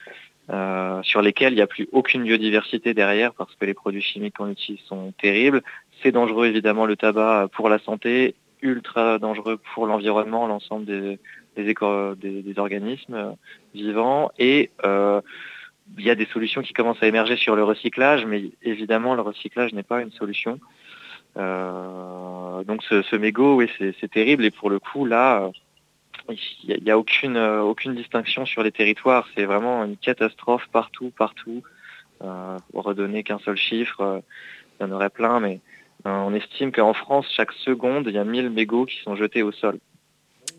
sur 1.05 1.23
lesquels 1.23 1.53
il 1.53 1.57
n'y 1.57 1.62
a 1.62 1.68
plus 1.68 1.88
aucune 1.92 2.25
biodiversité 2.25 2.92
derrière 2.92 3.33
parce 3.35 3.55
que 3.55 3.64
les 3.64 3.75
produits 3.75 4.03
chimiques 4.03 4.37
qu'on 4.37 4.51
utilise 4.51 4.81
sont 4.81 5.12
terribles. 5.12 5.62
C'est 6.03 6.11
dangereux 6.11 6.47
évidemment 6.47 6.87
le 6.87 6.97
tabac 6.97 7.51
pour 7.53 7.68
la 7.68 7.79
santé, 7.79 8.35
ultra 8.62 9.18
dangereux 9.18 9.59
pour 9.75 9.87
l'environnement, 9.87 10.46
l'ensemble 10.46 10.87
des, 10.87 11.18
organismes 12.57 13.37
vivants. 13.75 14.31
Et 14.38 14.70
euh, 14.85 15.20
il 15.98 16.05
y 16.05 16.11
a 16.11 16.14
des 16.14 16.27
solutions 16.27 16.62
qui 16.62 16.72
commencent 16.72 17.03
à 17.03 17.07
émerger 17.07 17.37
sur 17.37 17.57
le 17.57 17.64
recyclage, 17.64 18.25
mais 18.25 18.51
évidemment 18.62 19.14
le 19.14 19.22
recyclage 19.22 19.72
n'est 19.72 19.83
pas 19.83 20.01
une 20.01 20.12
solution. 20.12 20.59
Euh, 21.37 22.62
donc 22.64 22.83
ce, 22.85 23.03
ce 23.03 23.16
mégot, 23.16 23.57
oui, 23.57 23.70
c'est 23.79 24.11
terrible. 24.11 24.44
Et 24.44 24.51
pour 24.51 24.70
le 24.70 24.79
coup, 24.79 25.05
là, 25.05 25.51
il 26.29 26.83
n'y 26.83 26.90
a, 26.90 26.98
aucune, 26.98 27.94
distinction 27.94 28.46
sur 28.46 28.62
les 28.62 28.72
territoires. 28.72 29.27
C'est 29.35 29.44
vraiment 29.44 29.85
une 29.85 29.96
catastrophe 29.96 30.66
partout, 30.72 31.12
partout. 31.16 31.62
Euh, 32.22 32.57
pour 32.70 32.85
redonner 32.85 33.25
qu'un 33.25 33.40
seul 33.40 33.57
chiffre, 33.57 34.22
il 34.79 34.85
y 34.85 34.87
en 34.88 34.92
aurait 34.92 35.11
plein, 35.11 35.40
mais 35.40 35.61
on 36.05 36.35
estime 36.35 36.73
qu'en 36.73 36.95
France, 36.95 37.27
chaque 37.35 37.53
seconde, 37.53 38.07
il 38.09 38.15
y 38.15 38.19
a 38.19 38.25
1000 38.25 38.51
mégots 38.51 38.87
qui 38.87 38.97
sont 39.05 39.17
jetés 39.17 39.43
au 39.43 39.53
sol. 39.53 39.79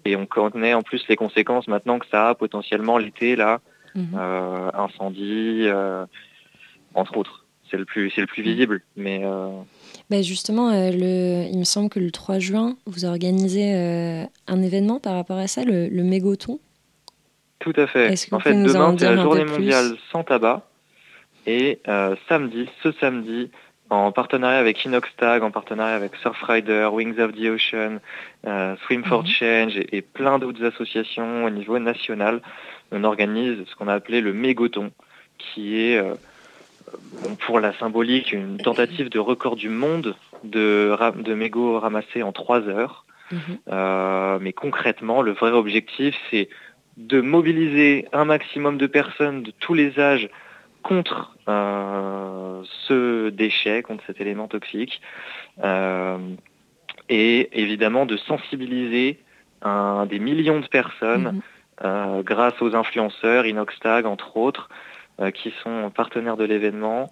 Et 0.05 0.15
on 0.15 0.25
connaît 0.25 0.73
en 0.73 0.81
plus 0.81 1.03
les 1.07 1.15
conséquences 1.15 1.67
maintenant 1.67 1.99
que 1.99 2.05
ça 2.07 2.29
a 2.29 2.35
potentiellement 2.35 2.97
l'été, 2.97 3.35
là, 3.35 3.59
Mhm. 3.95 4.07
euh, 4.17 4.71
incendie, 4.73 5.61
euh, 5.65 6.05
entre 6.95 7.17
autres. 7.17 7.45
C'est 7.69 7.77
le 7.77 7.85
plus, 7.85 8.11
c'est 8.11 8.21
le 8.21 8.27
plus 8.27 8.43
visible, 8.43 8.81
mais 8.95 9.21
euh, 9.23 9.49
Bah, 10.09 10.21
justement, 10.21 10.71
le, 10.71 11.45
il 11.51 11.57
me 11.57 11.63
semble 11.63 11.89
que 11.89 11.99
le 11.99 12.11
3 12.11 12.37
juin, 12.39 12.75
vous 12.85 13.05
organisez 13.05 13.73
un 14.47 14.61
événement 14.61 14.99
par 14.99 15.15
rapport 15.15 15.37
à 15.37 15.47
ça, 15.47 15.63
le, 15.63 15.87
le 15.87 16.03
mégoton. 16.03 16.59
Tout 17.59 17.73
à 17.77 17.87
fait. 17.87 18.13
En 18.31 18.39
fait, 18.39 18.53
demain, 18.53 18.95
c'est 18.97 19.05
la 19.15 19.21
journée 19.21 19.45
mondiale 19.45 19.95
sans 20.11 20.23
tabac. 20.23 20.67
Et 21.47 21.79
samedi, 22.29 22.67
ce 22.83 22.91
samedi, 22.93 23.49
en 23.93 24.11
partenariat 24.11 24.57
avec 24.57 24.83
Inoxtag, 24.85 25.43
en 25.43 25.51
partenariat 25.51 25.95
avec 25.95 26.15
Surfrider, 26.15 26.89
Wings 26.91 27.19
of 27.19 27.31
the 27.33 27.47
Ocean, 27.49 27.99
euh, 28.47 28.75
Swim 28.85 29.03
for 29.03 29.21
Mhm. 29.21 29.27
Change 29.27 29.77
et, 29.77 29.97
et 29.97 30.01
plein 30.01 30.39
d'autres 30.39 30.65
associations 30.65 31.45
au 31.45 31.49
niveau 31.49 31.77
national, 31.79 32.41
on 32.91 33.03
organise 33.03 33.63
ce 33.67 33.75
qu'on 33.75 33.87
a 33.87 33.93
appelé 33.93 34.21
le 34.21 34.33
mégoton, 34.33 34.91
qui 35.37 35.79
est, 35.79 35.97
euh, 35.97 36.15
bon, 37.21 37.35
pour 37.35 37.59
la 37.59 37.73
symbolique, 37.77 38.33
une 38.33 38.57
tentative 38.57 39.09
de 39.09 39.19
record 39.19 39.55
du 39.55 39.69
monde 39.69 40.15
de, 40.43 40.95
de 41.21 41.33
mégots 41.33 41.79
ramassés 41.79 42.23
en 42.23 42.31
trois 42.31 42.61
heures. 42.67 43.05
Mhm. 43.31 43.39
Euh, 43.71 44.37
mais 44.41 44.53
concrètement, 44.53 45.21
le 45.21 45.31
vrai 45.31 45.51
objectif, 45.51 46.15
c'est 46.29 46.49
de 46.97 47.21
mobiliser 47.21 48.07
un 48.13 48.25
maximum 48.25 48.77
de 48.77 48.87
personnes 48.87 49.41
de 49.43 49.51
tous 49.59 49.73
les 49.73 49.99
âges 49.99 50.29
contre 50.83 51.35
euh, 51.47 52.61
ce 52.87 53.29
déchet, 53.29 53.81
contre 53.83 54.03
cet 54.05 54.21
élément 54.21 54.47
toxique, 54.47 55.01
euh, 55.63 56.17
et 57.09 57.49
évidemment 57.61 58.05
de 58.05 58.17
sensibiliser 58.17 59.19
un- 59.61 60.05
des 60.05 60.19
millions 60.19 60.59
de 60.59 60.67
personnes 60.67 61.31
Mhm. 61.33 61.41
euh, 61.85 62.21
grâce 62.23 62.61
aux 62.61 62.75
influenceurs, 62.75 63.45
Inoxtag 63.47 64.05
entre 64.05 64.37
autres, 64.37 64.69
qui 65.35 65.53
sont 65.63 65.91
partenaires 65.93 66.37
de 66.37 66.43
l'événement, 66.43 67.09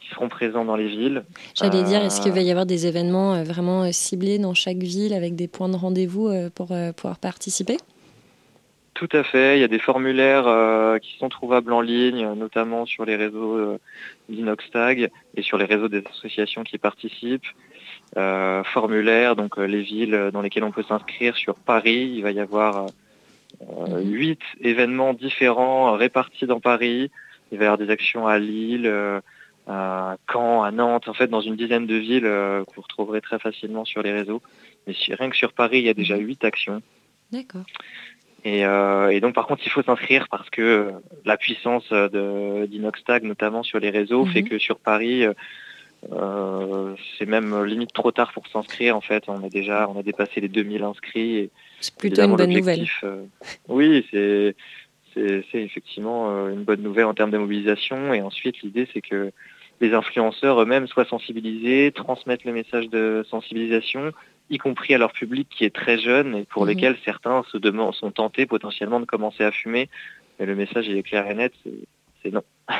qui 0.00 0.08
seront 0.10 0.28
présents 0.28 0.64
dans 0.64 0.76
les 0.76 0.86
villes. 0.86 1.24
J'allais 1.56 1.82
dire, 1.82 2.00
est-ce 2.02 2.20
qu'il 2.20 2.32
va 2.32 2.40
y 2.40 2.50
avoir 2.50 2.64
des 2.66 2.86
événements 2.86 3.42
vraiment 3.42 3.90
ciblés 3.92 4.38
dans 4.38 4.54
chaque 4.54 4.78
ville 4.78 5.12
avec 5.14 5.34
des 5.34 5.48
points 5.48 5.68
de 5.68 5.76
rendez-vous 5.76 6.30
pour 6.54 6.68
pouvoir 6.96 7.18
participer? 7.18 7.76
Tout 8.94 9.08
à 9.10 9.24
fait. 9.24 9.58
Il 9.58 9.60
y 9.60 9.64
a 9.64 9.68
des 9.68 9.80
formulaires 9.80 10.46
euh, 10.46 10.98
qui 10.98 11.18
sont 11.18 11.28
trouvables 11.28 11.72
en 11.72 11.80
ligne, 11.80 12.32
notamment 12.34 12.86
sur 12.86 13.04
les 13.04 13.16
réseaux 13.16 13.56
euh, 13.56 13.78
d'Inoxtag 14.28 15.10
et 15.36 15.42
sur 15.42 15.58
les 15.58 15.64
réseaux 15.64 15.88
des 15.88 16.02
associations 16.08 16.62
qui 16.62 16.78
participent. 16.78 17.46
Euh, 18.16 18.62
formulaires, 18.62 19.34
donc 19.34 19.58
euh, 19.58 19.64
les 19.64 19.82
villes 19.82 20.30
dans 20.32 20.40
lesquelles 20.40 20.62
on 20.62 20.70
peut 20.70 20.84
s'inscrire 20.84 21.36
sur 21.36 21.56
Paris. 21.56 22.12
Il 22.14 22.22
va 22.22 22.30
y 22.30 22.38
avoir 22.38 22.86
Mhm. 23.60 24.12
huit 24.12 24.40
événements 24.60 25.14
différents 25.14 25.92
répartis 25.92 26.46
dans 26.46 26.60
Paris. 26.60 27.10
Il 27.50 27.58
va 27.58 27.64
y 27.64 27.66
avoir 27.66 27.78
des 27.78 27.90
actions 27.90 28.26
à 28.26 28.38
Lille, 28.38 28.92
à 29.68 30.16
Caen, 30.30 30.62
à 30.64 30.70
Nantes, 30.72 31.08
en 31.08 31.14
fait 31.14 31.28
dans 31.28 31.40
une 31.40 31.54
dizaine 31.54 31.86
de 31.86 31.94
villes 31.94 32.22
que 32.22 32.74
vous 32.74 32.82
retrouverez 32.82 33.20
très 33.20 33.38
facilement 33.38 33.84
sur 33.84 34.02
les 34.02 34.12
réseaux. 34.12 34.42
Mais 34.86 34.94
rien 35.08 35.30
que 35.30 35.36
sur 35.36 35.52
Paris, 35.52 35.78
il 35.78 35.84
y 35.84 35.88
a 35.88 35.94
déjà 35.94 36.16
huit 36.16 36.44
actions. 36.44 36.82
D'accord. 37.30 37.64
Et, 38.44 38.64
euh, 38.66 39.08
et 39.08 39.20
donc 39.20 39.34
par 39.34 39.46
contre, 39.46 39.62
il 39.64 39.70
faut 39.70 39.82
s'inscrire 39.82 40.28
parce 40.28 40.50
que 40.50 40.60
euh, 40.62 40.90
la 41.24 41.36
puissance 41.38 41.86
euh, 41.92 42.66
d'Inoxtag, 42.66 43.24
notamment 43.24 43.62
sur 43.62 43.78
les 43.80 43.90
réseaux, 43.90 44.24
Mhm. 44.24 44.32
fait 44.32 44.42
que 44.42 44.58
sur 44.58 44.78
Paris, 44.78 45.24
euh, 46.12 46.94
c'est 47.18 47.26
même 47.26 47.64
limite 47.64 47.92
trop 47.92 48.10
tard 48.12 48.32
pour 48.32 48.46
s'inscrire. 48.48 48.96
En 48.96 49.00
fait, 49.00 49.24
on 49.28 49.42
a 49.42 49.48
déjà, 49.48 49.88
on 49.88 49.98
a 49.98 50.02
dépassé 50.02 50.40
les 50.40 50.48
2000 50.48 50.82
inscrits. 50.82 51.50
C'est 51.80 51.96
plutôt 51.96 52.22
une 52.22 52.36
bonne 52.36 52.52
nouvelle. 52.52 52.86
euh, 53.04 53.24
oui, 53.68 54.06
c'est 54.10 54.54
c'est 55.16 55.62
effectivement 55.62 56.48
une 56.48 56.64
bonne 56.64 56.82
nouvelle 56.82 57.04
en 57.04 57.14
termes 57.14 57.30
de 57.30 57.38
mobilisation. 57.38 58.12
Et 58.12 58.20
ensuite, 58.20 58.62
l'idée, 58.62 58.88
c'est 58.92 59.00
que 59.00 59.30
les 59.80 59.94
influenceurs 59.94 60.60
eux-mêmes 60.60 60.88
soient 60.88 61.04
sensibilisés, 61.04 61.92
transmettent 61.94 62.42
le 62.44 62.52
message 62.52 62.88
de 62.88 63.24
sensibilisation, 63.30 64.10
y 64.50 64.58
compris 64.58 64.94
à 64.94 64.98
leur 64.98 65.12
public 65.12 65.48
qui 65.50 65.64
est 65.64 65.74
très 65.74 65.98
jeune 65.98 66.34
et 66.36 66.44
pour 66.44 66.62
Mhm. 66.64 66.68
lequel 66.70 66.96
certains 67.04 67.42
se 67.50 67.56
demandent, 67.58 67.94
sont 67.94 68.10
tentés 68.10 68.46
potentiellement 68.46 69.00
de 69.00 69.04
commencer 69.06 69.42
à 69.44 69.50
fumer. 69.50 69.88
Mais 70.38 70.46
le 70.46 70.54
message 70.54 70.88
est 70.88 71.02
clair 71.02 71.30
et 71.30 71.34
net, 71.34 71.52
c'est- 71.64 72.30
non. 72.32 72.42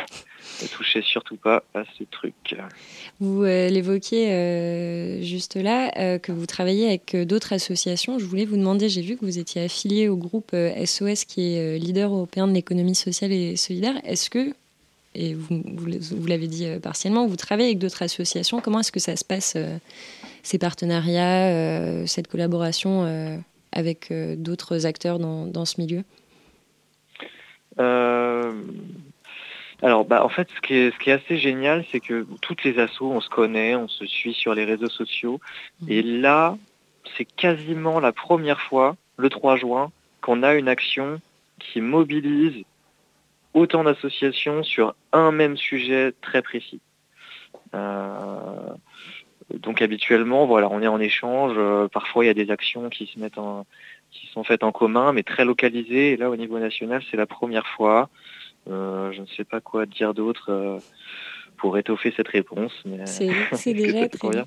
ne 0.62 0.66
touchez 0.68 1.02
surtout 1.02 1.36
pas 1.36 1.62
à 1.74 1.84
ce 1.98 2.04
truc. 2.04 2.56
Vous 3.20 3.42
euh, 3.44 3.68
l'évoquiez 3.68 4.32
euh, 4.32 5.20
juste 5.22 5.56
là, 5.56 5.90
euh, 5.98 6.18
que 6.18 6.32
vous 6.32 6.46
travaillez 6.46 6.86
avec 6.86 7.14
d'autres 7.26 7.52
associations. 7.52 8.18
Je 8.18 8.24
voulais 8.24 8.46
vous 8.46 8.56
demander, 8.56 8.88
j'ai 8.88 9.02
vu 9.02 9.16
que 9.18 9.24
vous 9.26 9.38
étiez 9.38 9.62
affilié 9.64 10.08
au 10.08 10.16
groupe 10.16 10.52
SOS 10.86 11.24
qui 11.26 11.54
est 11.56 11.78
leader 11.78 12.10
européen 12.10 12.48
de 12.48 12.54
l'économie 12.54 12.94
sociale 12.94 13.32
et 13.32 13.56
solidaire. 13.56 13.94
Est-ce 14.06 14.30
que, 14.30 14.54
et 15.14 15.34
vous, 15.34 15.62
vous 15.62 15.90
vous 16.16 16.26
l'avez 16.26 16.46
dit 16.48 16.66
partiellement, 16.82 17.26
vous 17.26 17.36
travaillez 17.36 17.68
avec 17.68 17.78
d'autres 17.78 18.02
associations 18.02 18.60
Comment 18.62 18.80
est-ce 18.80 18.92
que 18.92 19.00
ça 19.00 19.16
se 19.16 19.24
passe, 19.26 19.58
ces 20.44 20.58
partenariats, 20.58 21.48
euh, 21.48 22.06
cette 22.06 22.28
collaboration 22.28 23.04
euh, 23.04 23.36
avec 23.72 24.12
euh, 24.12 24.36
d'autres 24.36 24.86
acteurs 24.86 25.18
dans, 25.18 25.46
dans 25.46 25.64
ce 25.64 25.80
milieu? 25.80 26.04
Alors, 29.82 30.04
bah, 30.04 30.24
en 30.24 30.28
fait, 30.28 30.48
ce 30.54 30.60
qui 30.60 30.74
est, 30.74 30.92
ce 30.92 30.98
qui 30.98 31.10
est 31.10 31.14
assez 31.14 31.36
génial, 31.36 31.84
c'est 31.90 32.00
que 32.00 32.26
toutes 32.40 32.62
les 32.64 32.78
assos, 32.78 33.10
on 33.10 33.20
se 33.20 33.28
connaît, 33.28 33.74
on 33.74 33.88
se 33.88 34.06
suit 34.06 34.32
sur 34.32 34.54
les 34.54 34.64
réseaux 34.64 34.88
sociaux. 34.88 35.40
Et 35.88 36.02
là, 36.02 36.56
c'est 37.16 37.24
quasiment 37.24 38.00
la 38.00 38.12
première 38.12 38.60
fois, 38.60 38.96
le 39.16 39.28
3 39.28 39.56
juin, 39.56 39.90
qu'on 40.22 40.42
a 40.42 40.54
une 40.54 40.68
action 40.68 41.20
qui 41.58 41.80
mobilise 41.80 42.64
autant 43.52 43.84
d'associations 43.84 44.62
sur 44.62 44.94
un 45.12 45.32
même 45.32 45.56
sujet 45.56 46.12
très 46.22 46.40
précis. 46.40 46.80
Euh, 47.74 48.74
donc 49.52 49.82
habituellement, 49.82 50.46
voilà, 50.46 50.68
on 50.70 50.80
est 50.80 50.86
en 50.86 51.00
échange. 51.00 51.52
Euh, 51.56 51.88
parfois, 51.88 52.24
il 52.24 52.28
y 52.28 52.30
a 52.30 52.34
des 52.34 52.50
actions 52.50 52.88
qui 52.88 53.06
se 53.12 53.18
mettent 53.18 53.38
en, 53.38 53.66
qui 54.10 54.26
sont 54.28 54.44
faites 54.44 54.64
en 54.64 54.72
commun, 54.72 55.12
mais 55.12 55.22
très 55.22 55.44
localisées. 55.44 56.12
Et 56.12 56.16
là, 56.16 56.30
au 56.30 56.36
niveau 56.36 56.58
national, 56.58 57.02
c'est 57.10 57.16
la 57.16 57.26
première 57.26 57.66
fois. 57.66 58.08
Euh, 58.70 59.12
je 59.12 59.20
ne 59.20 59.26
sais 59.36 59.44
pas 59.44 59.60
quoi 59.60 59.84
dire 59.84 60.14
d'autre 60.14 60.46
euh, 60.50 60.78
pour 61.58 61.76
étoffer 61.78 62.12
cette 62.16 62.28
réponse. 62.28 62.72
mais- 62.86 63.04
C'est 63.06 63.74
déjà 63.74 64.08
très 64.08 64.28
bien. 64.30 64.46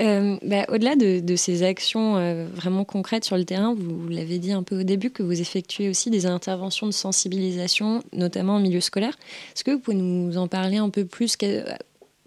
Euh, 0.00 0.36
bah, 0.42 0.64
Au-delà 0.68 0.96
de, 0.96 1.20
de 1.20 1.36
ces 1.36 1.62
actions 1.62 2.46
vraiment 2.54 2.84
concrètes 2.84 3.24
sur 3.24 3.36
le 3.36 3.44
terrain, 3.44 3.74
vous, 3.74 3.98
vous 4.00 4.08
l'avez 4.08 4.38
dit 4.38 4.52
un 4.52 4.62
peu 4.64 4.80
au 4.80 4.82
début 4.82 5.10
que 5.10 5.22
vous 5.22 5.40
effectuez 5.40 5.88
aussi 5.88 6.10
des 6.10 6.26
interventions 6.26 6.86
de 6.86 6.92
sensibilisation, 6.92 8.02
notamment 8.12 8.56
en 8.56 8.60
milieu 8.60 8.80
scolaire. 8.80 9.14
Est-ce 9.54 9.62
que 9.64 9.70
vous 9.70 9.78
pouvez 9.80 9.96
nous 9.96 10.36
en 10.38 10.48
parler 10.48 10.76
un 10.78 10.90
peu 10.90 11.04
plus? 11.04 11.36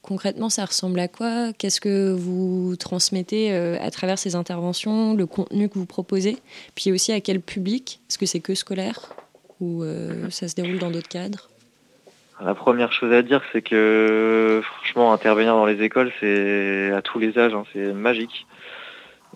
Concrètement, 0.07 0.47
ça 0.47 0.63
ressemble 0.63 1.01
à 1.01 1.09
quoi? 1.09 1.51
Qu'est-ce 1.57 1.81
que 1.81 2.13
vous 2.13 2.77
transmettez 2.77 3.51
euh, 3.51 3.75
à 3.81 3.91
travers 3.91 4.17
ces 4.17 4.35
interventions, 4.35 5.13
le 5.13 5.25
contenu 5.25 5.67
que 5.67 5.77
vous 5.77 5.85
proposez? 5.85 6.37
Puis 6.75 6.93
aussi 6.93 7.11
à 7.11 7.19
quel 7.19 7.41
public? 7.41 7.99
Est-ce 8.09 8.17
que 8.17 8.25
c'est 8.25 8.39
que 8.39 8.55
scolaire? 8.55 9.09
Ou 9.59 9.83
euh, 9.83 10.29
ça 10.29 10.47
se 10.47 10.55
déroule 10.55 10.79
dans 10.79 10.91
d'autres 10.91 11.09
cadres? 11.09 11.49
La 12.39 12.55
première 12.55 12.93
chose 12.93 13.11
à 13.11 13.21
dire, 13.21 13.41
c'est 13.51 13.61
que 13.61 14.61
franchement, 14.63 15.11
intervenir 15.11 15.53
dans 15.53 15.65
les 15.65 15.83
écoles, 15.83 16.13
c'est 16.21 16.89
à 16.91 17.01
tous 17.01 17.19
les 17.19 17.37
âges, 17.37 17.53
hein, 17.53 17.65
c'est 17.73 17.91
magique. 17.91 18.47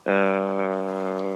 Euh, 0.07 1.35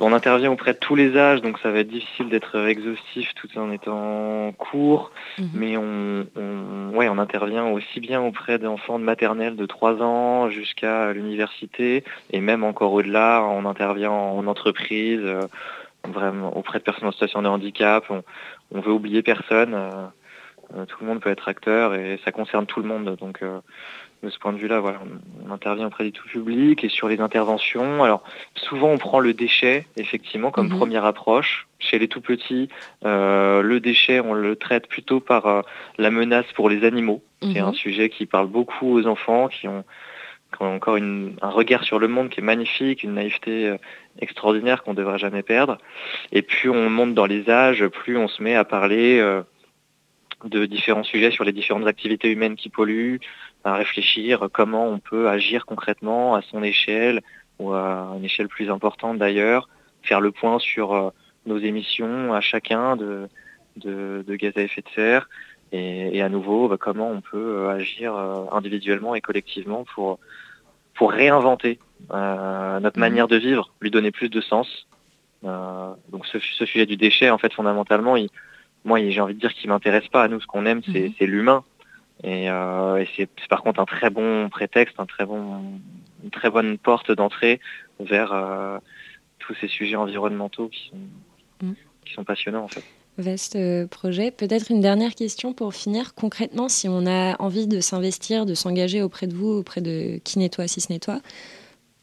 on 0.00 0.12
intervient 0.12 0.50
auprès 0.50 0.72
de 0.72 0.78
tous 0.78 0.94
les 0.96 1.16
âges, 1.16 1.42
donc 1.42 1.58
ça 1.58 1.70
va 1.70 1.78
être 1.80 1.88
difficile 1.88 2.28
d'être 2.28 2.56
exhaustif 2.66 3.32
tout 3.34 3.48
en 3.58 3.70
étant 3.70 4.52
court, 4.58 5.10
Mhm. 5.38 5.48
mais 5.54 5.76
on, 5.76 6.26
on- 6.36 6.96
ouais, 6.96 7.08
on 7.08 7.18
intervient 7.18 7.66
aussi 7.66 8.00
bien 8.00 8.20
auprès 8.22 8.58
d'enfants 8.58 8.98
de 8.98 9.04
maternelle 9.04 9.56
de 9.56 9.66
3 9.66 10.02
ans 10.02 10.48
jusqu'à 10.50 11.12
l'université, 11.12 12.04
et 12.32 12.40
même 12.40 12.64
encore 12.64 12.92
au-delà, 12.92 13.42
on 13.44 13.64
intervient 13.66 14.10
en 14.10 14.46
entreprise, 14.46 15.20
euh, 15.22 15.46
vraiment 16.08 16.56
auprès 16.56 16.78
de 16.78 16.84
personnes 16.84 17.08
en 17.08 17.12
situation 17.12 17.42
de 17.42 17.48
handicap. 17.48 18.04
On, 18.10 18.22
on 18.74 18.80
veut 18.80 18.92
oublier 18.92 19.22
personne. 19.22 19.74
euh, 19.74 20.06
euh, 20.76 20.84
tout 20.86 20.98
le 21.00 21.06
monde 21.08 21.20
peut 21.20 21.30
être 21.30 21.48
acteur 21.48 21.94
et 21.96 22.20
ça 22.24 22.30
concerne 22.30 22.64
tout 22.64 22.80
le 22.80 22.86
monde. 22.86 23.16
Donc 23.16 23.42
euh, 23.42 23.58
de 24.22 24.28
ce 24.28 24.38
point 24.38 24.52
de 24.52 24.58
vue-là, 24.58 24.80
voilà, 24.80 25.00
on, 25.46 25.50
intervient 25.52 25.86
auprès 25.86 26.04
du 26.04 26.12
tout 26.12 26.28
public 26.28 26.84
et 26.84 26.88
sur 26.88 27.08
les 27.08 27.20
interventions. 27.20 28.04
Alors 28.04 28.22
souvent 28.54 28.88
on 28.90 28.98
prend 28.98 29.18
le 29.18 29.32
déchet 29.34 29.86
effectivement 29.96 30.50
comme 30.50 30.68
Mhm. 30.68 30.76
première 30.78 31.04
approche. 31.04 31.66
Chez 31.78 31.98
les 31.98 32.06
tout 32.06 32.20
petits, 32.20 32.68
euh, 33.04 33.62
le 33.62 33.80
déchet 33.80 34.20
on 34.20 34.32
le 34.34 34.54
traite 34.56 34.86
plutôt 34.86 35.18
par 35.20 35.46
euh, 35.46 35.62
la 35.98 36.10
menace 36.10 36.46
pour 36.54 36.68
les 36.68 36.84
animaux. 36.84 37.22
C'est 37.42 37.60
Mhm. 37.60 37.68
un 37.68 37.72
sujet 37.72 38.10
qui 38.10 38.26
parle 38.26 38.46
beaucoup 38.46 38.92
aux 38.94 39.06
enfants 39.06 39.48
qui 39.48 39.66
ont, 39.66 39.82
qui 40.54 40.62
ont 40.62 40.74
encore 40.76 40.96
une- 40.96 41.36
un 41.42 41.48
regard 41.50 41.82
sur 41.84 41.98
le 41.98 42.06
monde 42.06 42.28
qui 42.28 42.40
est 42.40 42.44
magnifique, 42.44 43.02
une 43.02 43.14
naïveté 43.14 43.68
euh, 43.68 43.76
extraordinaire 44.20 44.82
qu'on 44.82 44.92
ne 44.92 44.98
devrait 44.98 45.18
jamais 45.18 45.42
perdre. 45.42 45.78
Et 46.30 46.42
plus 46.42 46.68
on 46.70 46.90
monte 46.90 47.14
dans 47.14 47.26
les 47.26 47.48
âges, 47.50 47.86
plus 47.88 48.16
on 48.18 48.28
se 48.28 48.42
met 48.42 48.54
à 48.54 48.64
parler 48.64 49.20
de 50.44 50.64
différents 50.64 51.04
sujets 51.04 51.30
sur 51.30 51.44
les 51.44 51.52
différentes 51.52 51.86
activités 51.86 52.30
humaines 52.30 52.56
qui 52.56 52.70
polluent, 52.70 53.20
à 53.64 53.74
réfléchir 53.74 54.48
comment 54.52 54.86
on 54.88 54.98
peut 54.98 55.28
agir 55.28 55.66
concrètement 55.66 56.34
à 56.34 56.42
son 56.42 56.62
échelle 56.62 57.20
ou 57.58 57.72
à 57.72 58.14
une 58.16 58.24
échelle 58.24 58.48
plus 58.48 58.70
importante 58.70 59.18
d'ailleurs, 59.18 59.68
faire 60.02 60.20
le 60.20 60.30
point 60.32 60.58
sur 60.58 60.94
euh, 60.94 61.10
nos 61.46 61.58
émissions 61.58 62.32
à 62.32 62.40
chacun 62.40 62.96
de, 62.96 63.28
de, 63.76 64.24
de 64.26 64.36
gaz 64.36 64.52
à 64.56 64.62
effet 64.62 64.82
de 64.82 64.88
serre 64.94 65.28
et, 65.72 66.16
et 66.16 66.22
à 66.22 66.28
nouveau 66.28 66.68
bah, 66.68 66.76
comment 66.78 67.10
on 67.10 67.20
peut 67.20 67.36
euh, 67.36 67.70
agir 67.70 68.14
euh, 68.16 68.44
individuellement 68.52 69.14
et 69.14 69.20
collectivement 69.20 69.84
pour, 69.94 70.18
pour 70.94 71.12
réinventer 71.12 71.78
euh, 72.12 72.80
notre 72.80 72.96
Mhm. 72.98 73.00
manière 73.00 73.28
de 73.28 73.36
vivre, 73.36 73.70
lui 73.80 73.90
donner 73.90 74.10
plus 74.10 74.30
de 74.30 74.40
sens. 74.40 74.86
Euh, 75.44 75.92
donc 76.10 76.26
ce, 76.26 76.38
ce 76.38 76.64
sujet 76.66 76.86
du 76.86 76.96
déchet, 76.96 77.30
en 77.30 77.38
fait, 77.38 77.52
fondamentalement, 77.52 78.16
il, 78.16 78.28
moi, 78.84 78.98
j'ai 79.08 79.20
envie 79.20 79.34
de 79.34 79.40
dire 79.40 79.52
qu'il 79.52 79.68
m'intéresse 79.68 80.08
pas. 80.08 80.22
À 80.24 80.28
nous, 80.28 80.40
ce 80.40 80.46
qu'on 80.46 80.64
aime, 80.66 80.80
c'est 80.92 81.12
c'est 81.18 81.26
l'humain. 81.26 81.62
Et, 82.22 82.50
euh, 82.50 82.96
et 83.02 83.08
c'est 83.16 83.28
par 83.48 83.62
contre 83.62 83.80
un 83.80 83.86
très 83.86 84.10
bon 84.10 84.48
prétexte, 84.50 84.96
un 84.98 85.06
très 85.06 85.24
bon, 85.24 85.62
une 86.22 86.30
très 86.30 86.50
bonne 86.50 86.76
porte 86.76 87.10
d'entrée 87.10 87.60
vers 87.98 88.32
euh, 88.32 88.78
tous 89.38 89.54
ces 89.60 89.68
sujets 89.68 89.96
environnementaux 89.96 90.68
qui 90.68 90.90
sont, 90.90 91.74
qui 92.04 92.12
sont 92.12 92.24
passionnants 92.24 92.64
en 92.64 92.68
fait. 92.68 92.84
Vaste 93.18 93.56
euh, 93.56 93.86
projet. 93.86 94.30
Peut-être 94.30 94.70
une 94.70 94.80
dernière 94.80 95.14
question 95.14 95.52
pour 95.52 95.74
finir. 95.74 96.14
Concrètement, 96.14 96.68
si 96.68 96.88
on 96.88 97.06
a 97.06 97.36
envie 97.40 97.66
de 97.66 97.80
s'investir, 97.80 98.46
de 98.46 98.54
s'engager 98.54 99.02
auprès 99.02 99.26
de 99.26 99.34
vous, 99.34 99.48
auprès 99.50 99.80
de 99.80 100.18
qui 100.22 100.38
nettoie, 100.38 100.68
si 100.68 100.80
ce 100.80 100.92
nettoie, 100.92 101.20